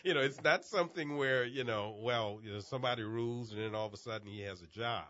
you 0.03 0.13
know, 0.13 0.21
it's 0.21 0.41
not 0.43 0.63
something 0.65 1.17
where 1.17 1.45
you 1.45 1.63
know, 1.63 1.97
well, 1.99 2.39
you 2.43 2.51
know, 2.53 2.59
somebody 2.59 3.03
rules 3.03 3.51
and 3.51 3.61
then 3.61 3.75
all 3.75 3.85
of 3.87 3.93
a 3.93 3.97
sudden 3.97 4.27
he 4.27 4.41
has 4.41 4.61
a 4.61 4.67
job. 4.67 5.05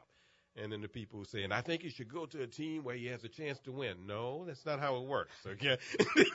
And 0.60 0.72
then 0.72 0.82
the 0.82 0.88
people 0.88 1.20
who 1.20 1.26
say, 1.26 1.44
and 1.44 1.54
I 1.54 1.62
think 1.62 1.84
he 1.84 1.90
should 1.90 2.12
go 2.12 2.26
to 2.26 2.42
a 2.42 2.48
team 2.48 2.84
where 2.84 2.96
he 2.96 3.06
has 3.08 3.24
a 3.24 3.28
chance 3.30 3.60
to 3.60 3.72
win. 3.72 4.08
No, 4.08 4.44
that's 4.46 4.66
not 4.66 4.80
how 4.80 4.96
it 4.98 5.04
works. 5.06 5.36
Okay. 5.46 5.78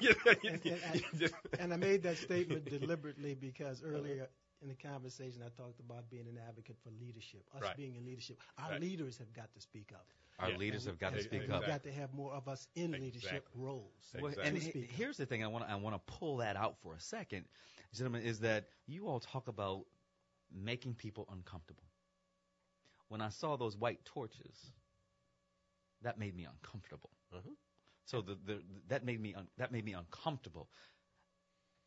You 0.01 0.15
know, 0.25 0.33
you- 0.43 0.51
And, 0.53 0.61
and, 0.65 1.03
and, 1.21 1.31
and 1.59 1.73
I 1.73 1.77
made 1.77 2.03
that 2.05 2.19
statement 2.19 2.69
deliberately 2.69 3.35
because 3.35 3.83
earlier 3.83 4.29
in 4.63 4.69
the 4.69 4.75
conversation 4.77 5.43
I 5.45 5.49
talked 5.61 5.81
about 5.81 6.09
being 6.09 6.29
an 6.29 6.39
advocate 6.49 6.77
for 6.85 6.91
leadership, 7.01 7.45
us 7.55 7.63
Right. 7.63 7.77
being 7.77 7.97
in 7.97 8.05
leadership. 8.05 8.39
Our 8.59 8.71
Right. 8.71 8.81
leaders 8.81 9.19
have 9.19 9.33
got 9.33 9.53
to 9.55 9.61
speak 9.61 9.93
up. 9.93 10.07
Our 10.43 10.51
Yeah. 10.51 10.57
leaders 10.57 10.85
have 10.87 10.99
got 10.99 11.15
to 11.15 11.23
speak 11.23 11.45
and 11.45 11.53
up. 11.53 11.61
We've 11.61 11.69
got 11.69 11.85
to 11.85 11.93
have 11.93 12.13
more 12.13 12.33
of 12.35 12.49
us 12.49 12.67
in 12.75 12.91
leadership 12.93 13.31
Exactly. 13.47 13.61
roles. 13.63 14.11
Well, 14.15 14.27
Exactly. 14.33 14.49
and 14.49 14.59
he- 14.59 14.87
here's 14.87 15.17
the 15.17 15.25
thing 15.27 15.45
I 15.45 15.47
want 15.47 15.65
to 15.65 15.71
I 15.71 15.77
want 15.77 15.95
to 15.95 16.13
pull 16.13 16.39
that 16.39 16.57
out 16.57 16.79
for 16.81 16.95
a 16.95 17.01
second, 17.01 17.49
gentlemen, 17.93 18.23
is 18.23 18.41
that 18.41 18.69
you 18.87 19.07
all 19.07 19.21
talk 19.21 19.47
about 19.49 19.87
making 20.51 20.97
people 20.97 21.27
uncomfortable. 21.31 21.85
When 23.09 23.21
I 23.21 23.29
saw 23.29 23.57
those 23.57 23.77
white 23.77 24.05
torches, 24.05 24.73
that 26.03 26.19
made 26.19 26.35
me 26.35 26.45
uncomfortable. 26.45 27.11
Uh-huh. 27.33 27.49
So 28.07 28.21
the, 28.21 28.35
the 28.35 28.65
that 28.89 29.05
made 29.05 29.21
me 29.21 29.35
un, 29.35 29.49
that 29.59 29.71
made 29.71 29.85
me 29.85 29.93
uncomfortable. 29.93 30.69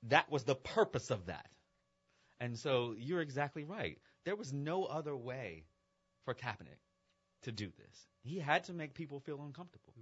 That 0.03 0.29
was 0.31 0.43
the 0.45 0.55
purpose 0.55 1.11
of 1.11 1.25
that. 1.25 1.49
And 2.39 2.57
so 2.57 2.93
you're 2.97 3.21
exactly 3.21 3.65
right. 3.65 3.99
There 4.23 4.35
was 4.35 4.53
no 4.53 4.85
other 4.85 5.15
way 5.15 5.65
for 6.23 6.33
Kaepernick 6.33 6.79
to 7.45 7.51
do 7.51 7.71
this. 7.77 8.07
He 8.23 8.39
had 8.39 8.65
to 8.65 8.73
make 8.73 8.93
people 8.93 9.19
feel 9.19 9.41
uncomfortable. 9.41 9.93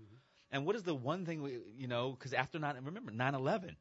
And 0.51 0.65
what 0.65 0.75
is 0.75 0.83
the 0.83 0.93
one 0.95 1.25
thing 1.25 1.41
we, 1.41 1.59
you 1.77 1.87
know, 1.87 2.11
because 2.11 2.33
after 2.33 2.59
9, 2.59 2.75
remember 2.83 3.11
9/11, 3.11 3.75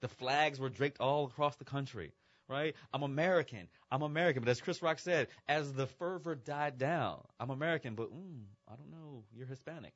the 0.00 0.08
flags 0.08 0.58
were 0.58 0.68
draped 0.68 1.00
all 1.00 1.26
across 1.26 1.56
the 1.56 1.64
country, 1.64 2.12
right? 2.48 2.74
I'm 2.92 3.02
American. 3.02 3.68
I'm 3.90 4.02
American. 4.02 4.42
But 4.42 4.50
as 4.50 4.60
Chris 4.60 4.82
Rock 4.82 4.98
said, 4.98 5.28
as 5.48 5.72
the 5.72 5.86
fervor 5.86 6.34
died 6.34 6.78
down, 6.78 7.22
I'm 7.38 7.50
American, 7.50 7.94
but 7.94 8.12
mm, 8.12 8.42
I 8.68 8.74
don't 8.74 8.90
know, 8.90 9.24
you're 9.32 9.46
Hispanic. 9.46 9.94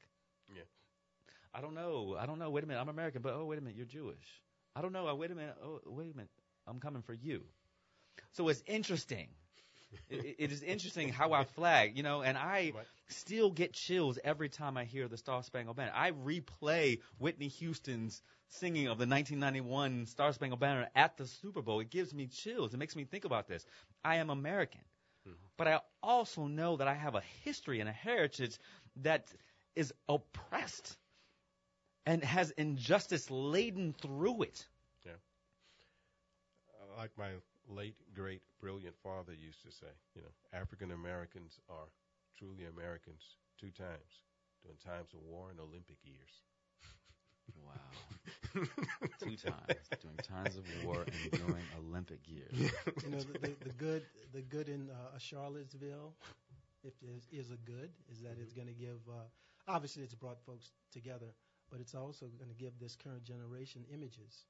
Yeah. 0.48 0.62
I 1.52 1.60
don't 1.60 1.74
know. 1.74 2.16
I 2.18 2.26
don't 2.26 2.38
know. 2.38 2.50
Wait 2.50 2.62
a 2.62 2.66
minute, 2.66 2.80
I'm 2.80 2.88
American, 2.88 3.22
but 3.22 3.34
oh, 3.34 3.44
wait 3.46 3.58
a 3.58 3.62
minute, 3.62 3.76
you're 3.76 3.86
Jewish. 3.86 4.42
I 4.76 4.82
don't 4.82 4.92
know. 4.92 5.08
Uh, 5.08 5.14
wait 5.14 5.30
a 5.30 5.34
minute. 5.34 5.56
Oh, 5.64 5.80
wait 5.86 6.12
a 6.12 6.16
minute. 6.16 6.30
I'm 6.66 6.80
coming 6.80 7.02
for 7.02 7.14
you. 7.14 7.42
So 8.32 8.48
it's 8.48 8.62
interesting. 8.66 9.28
It, 10.08 10.36
it 10.38 10.52
is 10.52 10.62
interesting 10.62 11.08
how 11.08 11.32
I 11.32 11.44
flag, 11.44 11.96
you 11.96 12.02
know, 12.02 12.22
and 12.22 12.36
I 12.36 12.72
still 13.08 13.50
get 13.50 13.72
chills 13.72 14.18
every 14.24 14.48
time 14.48 14.76
I 14.76 14.84
hear 14.84 15.08
the 15.08 15.16
Star 15.16 15.42
Spangled 15.42 15.76
Banner. 15.76 15.92
I 15.94 16.12
replay 16.12 17.00
Whitney 17.18 17.48
Houston's 17.48 18.22
singing 18.48 18.86
of 18.86 18.98
the 18.98 19.06
1991 19.06 20.06
Star 20.06 20.32
Spangled 20.32 20.60
Banner 20.60 20.88
at 20.94 21.16
the 21.16 21.26
Super 21.26 21.62
Bowl. 21.62 21.80
It 21.80 21.90
gives 21.90 22.14
me 22.14 22.26
chills. 22.26 22.74
It 22.74 22.78
makes 22.78 22.96
me 22.96 23.04
think 23.04 23.24
about 23.24 23.48
this. 23.48 23.64
I 24.04 24.16
am 24.16 24.30
American, 24.30 24.82
mm-hmm. 25.26 25.36
but 25.56 25.68
I 25.68 25.80
also 26.02 26.46
know 26.46 26.76
that 26.76 26.88
I 26.88 26.94
have 26.94 27.14
a 27.14 27.22
history 27.44 27.80
and 27.80 27.88
a 27.88 27.92
heritage 27.92 28.58
that 29.02 29.32
is 29.74 29.92
oppressed 30.08 30.96
and 32.06 32.22
has 32.22 32.50
injustice 32.52 33.30
laden 33.30 33.94
through 34.00 34.42
it. 34.42 34.66
Yeah. 35.04 35.12
Like 36.96 37.10
my 37.18 37.30
late, 37.68 37.96
great, 38.14 38.42
brilliant 38.60 38.96
father 39.02 39.32
used 39.32 39.62
to 39.62 39.70
say, 39.70 39.92
you 40.14 40.22
know, 40.22 40.32
African 40.52 40.92
Americans 40.92 41.58
are 41.68 41.88
truly 42.38 42.64
Americans 42.66 43.36
two 43.58 43.70
times 43.70 44.24
during 44.62 44.78
times 44.78 45.12
of 45.14 45.20
war 45.22 45.50
and 45.50 45.60
Olympic 45.60 45.98
years. 46.04 46.30
Wow. 47.64 48.64
Two 49.20 49.36
times 49.36 49.86
during 50.02 50.16
times 50.16 50.56
of 50.56 50.64
war 50.84 51.04
and 51.06 51.30
during 51.30 51.62
Olympic 51.78 52.18
years. 52.26 52.50
You 53.04 53.10
know, 53.10 53.18
the, 53.18 53.38
the, 53.38 53.52
the 53.66 53.72
good, 53.78 54.02
the 54.34 54.42
good 54.42 54.68
in 54.68 54.90
uh, 54.90 55.16
Charlottesville, 55.18 56.12
if 56.82 56.94
there 57.00 57.14
is 57.30 57.52
a 57.52 57.56
good, 57.56 57.90
is 58.10 58.20
that 58.22 58.34
it's 58.42 58.52
going 58.52 58.66
to 58.66 58.74
give. 58.74 58.98
Uh, 59.08 59.22
obviously, 59.68 60.02
it's 60.02 60.14
brought 60.14 60.40
folks 60.44 60.72
together, 60.92 61.34
but 61.70 61.78
it's 61.78 61.94
also 61.94 62.26
going 62.36 62.50
to 62.50 62.56
give 62.56 62.72
this 62.80 62.96
current 62.96 63.22
generation 63.22 63.84
images 63.94 64.46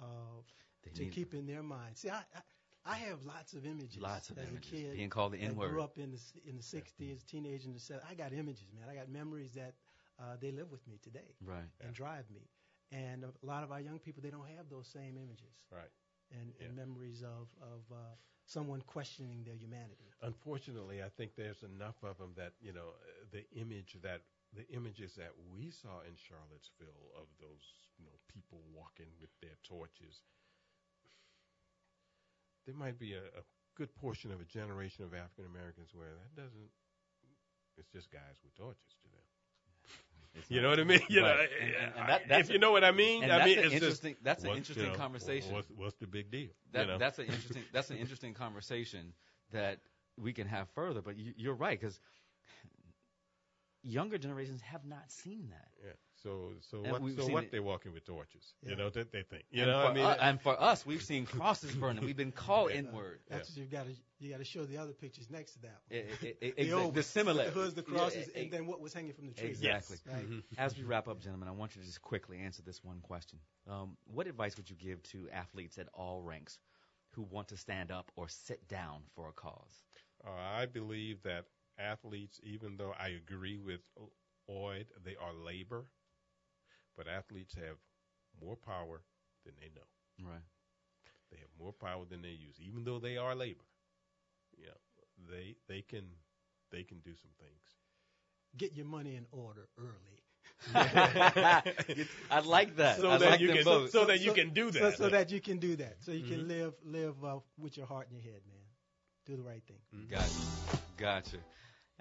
uh, 0.00 0.40
They 0.84 0.90
to 0.92 1.02
need- 1.02 1.12
keep 1.12 1.34
in 1.34 1.46
their 1.46 1.62
mind. 1.62 1.96
See, 1.96 2.10
I, 2.10 2.18
I, 2.34 2.40
I 2.84 2.96
have 2.96 3.24
lots 3.24 3.52
of 3.52 3.66
images. 3.66 3.98
Lots 4.00 4.30
of 4.30 4.38
as 4.38 4.48
images. 4.48 4.72
a 4.72 4.74
kid 4.76 4.96
Being 4.96 5.10
called 5.10 5.32
the 5.32 5.38
N-word. 5.40 5.70
Grew 5.70 5.82
up 5.82 5.98
in 5.98 6.10
the 6.10 6.16
s- 6.16 6.32
in 6.46 6.56
the 6.56 6.62
'60s, 6.62 7.24
teenage 7.26 7.64
in 7.66 7.72
the 7.72 7.78
'70s. 7.78 8.00
I 8.10 8.14
got 8.14 8.32
images, 8.32 8.66
man. 8.74 8.88
I 8.88 8.94
got 8.94 9.08
memories 9.10 9.52
that 9.54 9.74
uh, 10.18 10.36
they 10.40 10.50
live 10.52 10.70
with 10.70 10.86
me 10.86 10.98
today 11.02 11.34
Right. 11.44 11.68
and 11.80 11.94
drive 11.94 12.30
me. 12.30 12.48
And 12.92 13.24
a 13.24 13.32
lot 13.46 13.62
of 13.62 13.70
our 13.70 13.80
young 13.80 13.98
people, 14.00 14.22
they 14.22 14.30
don't 14.30 14.48
have 14.56 14.68
those 14.68 14.88
same 14.88 15.16
images 15.16 15.54
Right. 15.70 15.90
and, 16.32 16.52
and 16.60 16.74
memories 16.74 17.22
of 17.22 17.48
of 17.62 17.82
uh, 17.92 17.96
someone 18.46 18.80
questioning 18.86 19.44
their 19.44 19.54
humanity. 19.54 20.08
Unfortunately, 20.22 21.02
I 21.02 21.08
think 21.10 21.36
there's 21.36 21.62
enough 21.62 22.02
of 22.02 22.16
them 22.18 22.32
that 22.36 22.54
you 22.60 22.72
know 22.72 22.88
uh, 22.96 23.24
the 23.30 23.44
image 23.60 23.96
that 24.02 24.22
the 24.56 24.66
images 24.74 25.14
that 25.14 25.30
we 25.52 25.70
saw 25.70 26.00
in 26.08 26.16
Charlottesville 26.16 27.12
of 27.14 27.28
those 27.38 27.62
you 27.98 28.04
know 28.06 28.16
people 28.26 28.62
walking 28.74 29.06
with 29.20 29.30
their 29.40 29.56
torches. 29.62 30.22
There 32.70 32.78
might 32.78 32.98
be 33.00 33.14
a, 33.14 33.18
a 33.18 33.42
good 33.76 33.92
portion 33.96 34.30
of 34.30 34.40
a 34.40 34.44
generation 34.44 35.02
of 35.04 35.12
African 35.12 35.44
Americans 35.46 35.90
where 35.92 36.06
that 36.08 36.40
doesn't. 36.40 36.70
It's 37.76 37.88
just 37.90 38.10
guys 38.12 38.38
with 38.44 38.54
torches 38.54 38.94
to 39.02 39.08
them. 39.10 39.24
It's 40.34 40.50
You 40.54 40.62
know 40.62 40.68
what 40.70 40.78
I 40.78 40.84
mean? 40.84 41.00
You 41.08 41.22
know, 41.22 41.26
And- 41.26 41.74
and- 41.74 41.94
and 41.96 42.08
that- 42.30 42.40
if 42.40 42.50
you 42.50 42.58
know 42.60 42.70
what 42.70 42.84
I 42.84 42.92
mean. 42.92 43.24
I 43.28 43.44
mean, 43.44 43.58
it's 43.58 43.72
interesting- 43.74 44.12
Just, 44.14 44.24
that's 44.24 44.44
an 44.44 44.50
interesting 44.50 44.86
you 44.86 44.92
know, 44.92 44.96
conversation. 44.98 45.52
What's, 45.52 45.68
what's 45.74 45.96
the 45.96 46.06
big 46.06 46.30
deal? 46.30 46.50
That, 46.72 46.82
you 46.82 46.86
know? 46.92 46.98
That's 46.98 47.18
an 47.18 47.24
interesting. 47.26 47.64
That's 47.72 47.90
an 47.90 47.96
interesting 47.96 48.34
conversation 48.34 49.14
that 49.50 49.80
we 50.16 50.32
can 50.32 50.46
have 50.46 50.68
further. 50.76 51.02
But 51.02 51.16
you, 51.18 51.32
you're 51.36 51.54
right 51.54 51.80
because 51.80 51.98
younger 53.82 54.18
generations 54.18 54.60
have 54.60 54.84
not 54.84 55.10
seen 55.10 55.48
that. 55.50 55.68
Yeah. 55.84 55.92
So 56.22 56.52
so 56.60 56.82
And 56.82 56.92
what 56.92 57.00
we've 57.00 57.16
so 57.16 57.26
what 57.28 57.44
it- 57.44 57.50
they 57.52 57.60
walking 57.60 57.92
with 57.92 58.04
torches? 58.04 58.54
Yeah. 58.62 58.70
You 58.70 58.76
know 58.76 58.90
that 58.90 59.10
they 59.10 59.22
think. 59.22 59.44
You 59.50 59.62
and 59.62 59.70
know 59.70 59.78
I 59.80 59.92
mean. 59.94 60.04
u- 60.04 60.10
and 60.10 60.40
for 60.40 60.60
us, 60.60 60.84
we've 60.84 61.02
seen 61.02 61.24
crosses 61.26 61.74
burning. 61.74 62.04
We've 62.04 62.16
been 62.16 62.32
called 62.32 62.72
N-word. 62.72 63.20
That's 63.28 63.48
what 63.50 63.56
you've 63.56 63.70
got 63.70 63.86
to 63.86 63.92
you 64.18 64.30
got 64.30 64.38
to 64.38 64.44
show 64.44 64.64
the 64.66 64.76
other 64.76 64.92
pictures 64.92 65.30
next 65.30 65.52
to 65.52 65.62
that 65.62 65.80
one. 65.88 65.98
It- 65.98 66.22
it- 66.22 66.38
it- 66.42 66.56
the, 66.56 66.62
exa- 66.68 66.72
old- 66.84 66.94
the 66.94 67.02
similar- 67.02 67.46
the 67.46 67.50
hoods, 67.52 67.72
the 67.74 67.84
yeah, 67.88 67.96
crosses, 67.96 68.28
and 68.34 68.50
then 68.50 68.66
what 68.66 68.80
was 68.80 68.92
hanging 68.92 69.14
from 69.14 69.28
the 69.28 69.32
trees. 69.34 69.62
Exactly. 69.62 69.96
Right. 70.12 70.42
As 70.58 70.76
we 70.76 70.84
wrap 70.84 71.08
up, 71.08 71.20
gentlemen, 71.20 71.48
I 71.48 71.52
want 71.52 71.74
you 71.74 71.80
to 71.80 71.86
just 71.86 72.02
quickly 72.02 72.38
answer 72.38 72.60
this 72.62 72.84
one 72.84 73.00
question. 73.00 73.38
Um, 73.66 73.96
what 74.04 74.26
advice 74.26 74.56
would 74.58 74.68
you 74.68 74.76
give 74.76 75.02
to 75.04 75.30
athletes 75.30 75.78
at 75.78 75.88
all 75.94 76.20
ranks 76.20 76.58
who 77.12 77.22
want 77.22 77.48
to 77.48 77.56
stand 77.56 77.90
up 77.90 78.10
or 78.14 78.28
sit 78.28 78.68
down 78.68 79.02
for 79.14 79.28
a 79.28 79.32
cause? 79.32 79.82
Uh, 80.22 80.30
I 80.32 80.66
believe 80.66 81.22
that 81.22 81.46
athletes, 81.78 82.38
even 82.42 82.76
though 82.76 82.92
I 82.98 83.08
agree 83.08 83.56
with 83.56 83.80
O- 83.98 84.12
Oyd, 84.50 84.84
they 85.02 85.16
are 85.16 85.32
labor, 85.32 85.86
but 87.00 87.08
athletes 87.08 87.54
have 87.54 87.78
more 88.44 88.56
power 88.56 89.00
than 89.44 89.54
they 89.58 89.70
know. 89.74 89.88
Right. 90.30 90.44
They 91.30 91.38
have 91.38 91.48
more 91.58 91.72
power 91.72 92.04
than 92.04 92.20
they 92.22 92.36
use, 92.48 92.56
even 92.60 92.84
though 92.84 92.98
they 92.98 93.16
are 93.16 93.34
labor. 93.34 93.64
You 94.58 94.66
know, 94.66 94.80
they 95.30 95.56
they 95.66 95.80
can 95.82 96.04
they 96.70 96.82
can 96.82 96.98
do 97.00 97.12
some 97.16 97.30
things. 97.40 97.62
Get 98.58 98.76
your 98.76 98.84
money 98.86 99.16
in 99.16 99.26
order 99.32 99.68
early. 99.78 100.18
I 102.30 102.40
like 102.44 102.76
that. 102.76 102.98
So 103.00 103.10
I 103.10 103.16
that 103.18 103.30
like 103.30 103.40
you 103.40 103.48
can- 103.48 103.64
both. 103.64 103.90
so 103.90 104.04
that 104.04 104.20
you 104.20 104.32
can 104.34 104.50
do 104.52 104.70
that. 104.72 104.96
so 104.98 105.08
that 105.08 105.30
you 105.30 105.40
can 105.40 105.58
do 105.58 105.76
that. 105.76 105.96
So 106.04 106.12
you 106.12 106.24
Mhm. 106.24 106.28
can 106.28 106.48
live 106.48 106.74
live 106.84 107.24
uh, 107.24 107.38
with 107.58 107.76
your 107.78 107.86
heart 107.86 108.08
in 108.10 108.16
your 108.16 108.24
head, 108.24 108.42
man. 108.46 108.66
Do 109.26 109.36
the 109.36 109.42
right 109.42 109.62
thing. 109.66 109.80
Gotcha. 110.10 110.28
Gotcha. 110.96 111.38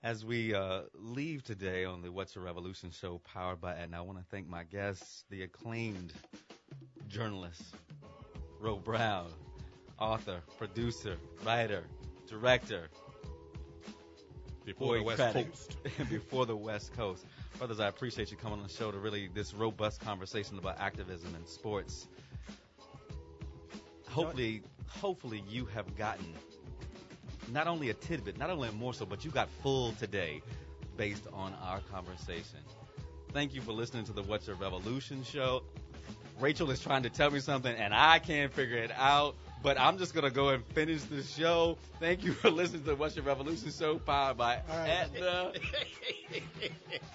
As 0.01 0.23
we 0.23 0.53
uh, 0.53 0.83
leave 0.93 1.43
today 1.43 1.83
on 1.83 2.01
the 2.01 2.09
What's 2.09 2.37
a 2.37 2.39
Revolution 2.39 2.89
show 2.89 3.19
powered 3.33 3.59
by 3.59 3.73
Aetna, 3.75 3.97
I 3.97 4.01
want 4.01 4.17
to 4.17 4.23
thank 4.31 4.47
my 4.47 4.63
guests, 4.63 5.25
the 5.29 5.43
acclaimed 5.43 6.13
journalist, 7.09 7.61
Ro 8.61 8.77
Brown, 8.77 9.27
author, 9.99 10.41
producer, 10.57 11.17
writer, 11.45 11.83
director. 12.29 12.87
Before 14.63 14.97
the 14.97 15.03
West 15.03 15.17
Craddock. 15.17 15.47
Coast. 15.49 15.77
Before 16.09 16.45
the 16.45 16.55
West 16.55 16.95
Coast. 16.95 17.25
Brothers, 17.57 17.81
I 17.81 17.87
appreciate 17.87 18.31
you 18.31 18.37
coming 18.37 18.59
on 18.59 18.63
the 18.63 18.71
show 18.71 18.91
to 18.91 18.99
really 18.99 19.29
this 19.33 19.53
robust 19.53 19.99
conversation 19.99 20.57
about 20.57 20.79
activism 20.79 21.35
and 21.35 21.45
sports. 21.45 22.07
Hopefully, 24.07 24.61
hopefully 24.87 25.43
you 25.49 25.65
have 25.65 25.93
gotten 25.97 26.33
not 27.51 27.67
only 27.67 27.89
a 27.89 27.93
tidbit, 27.93 28.37
not 28.37 28.49
only 28.49 28.69
a 28.69 28.71
morsel, 28.71 29.05
but 29.05 29.25
you 29.25 29.31
got 29.31 29.49
full 29.61 29.93
today 29.93 30.41
based 30.97 31.27
on 31.33 31.53
our 31.63 31.79
conversation. 31.91 32.59
Thank 33.31 33.53
you 33.53 33.61
for 33.61 33.71
listening 33.71 34.05
to 34.05 34.13
the 34.13 34.23
What's 34.23 34.47
Your 34.47 34.55
Revolution 34.55 35.23
show. 35.23 35.63
Rachel 36.39 36.71
is 36.71 36.79
trying 36.79 37.03
to 37.03 37.09
tell 37.09 37.29
me 37.29 37.39
something 37.39 37.73
and 37.73 37.93
I 37.93 38.19
can't 38.19 38.51
figure 38.51 38.77
it 38.77 38.91
out, 38.97 39.35
but 39.61 39.79
I'm 39.79 39.97
just 39.97 40.13
going 40.13 40.23
to 40.23 40.31
go 40.31 40.49
and 40.49 40.65
finish 40.67 41.03
the 41.03 41.21
show. 41.21 41.77
Thank 41.99 42.23
you 42.23 42.31
for 42.31 42.49
listening 42.49 42.81
to 42.81 42.87
the 42.87 42.95
What's 42.95 43.15
Your 43.15 43.25
Revolution 43.25 43.71
show 43.71 43.99
powered 43.99 44.37
by 44.37 44.61
Aetna. 44.69 45.51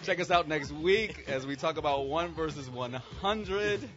Check 0.05 0.21
us 0.21 0.31
out 0.31 0.47
next 0.47 0.71
week 0.73 1.25
as 1.27 1.47
we 1.47 1.57
talk 1.57 1.79
about 1.79 2.07
one 2.07 2.35
versus 2.35 2.69
100. 2.71 3.89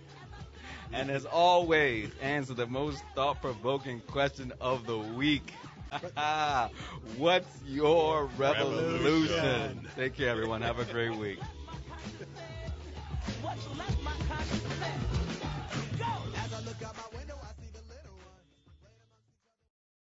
And 0.94 1.12
as 1.12 1.26
always, 1.26 2.10
answer 2.22 2.54
the 2.54 2.68
most 2.68 3.04
thought 3.14 3.42
provoking 3.42 4.00
question 4.02 4.54
of 4.62 4.86
the 4.88 4.98
week. 4.98 5.54
What's 7.18 7.62
your 7.66 8.26
revolution? 8.38 9.04
Revolution. 9.04 9.88
Take 9.96 10.16
care, 10.16 10.30
everyone. 10.30 10.62
Have 10.62 10.80
a 10.80 10.86
great 10.86 11.16
week. 11.16 11.40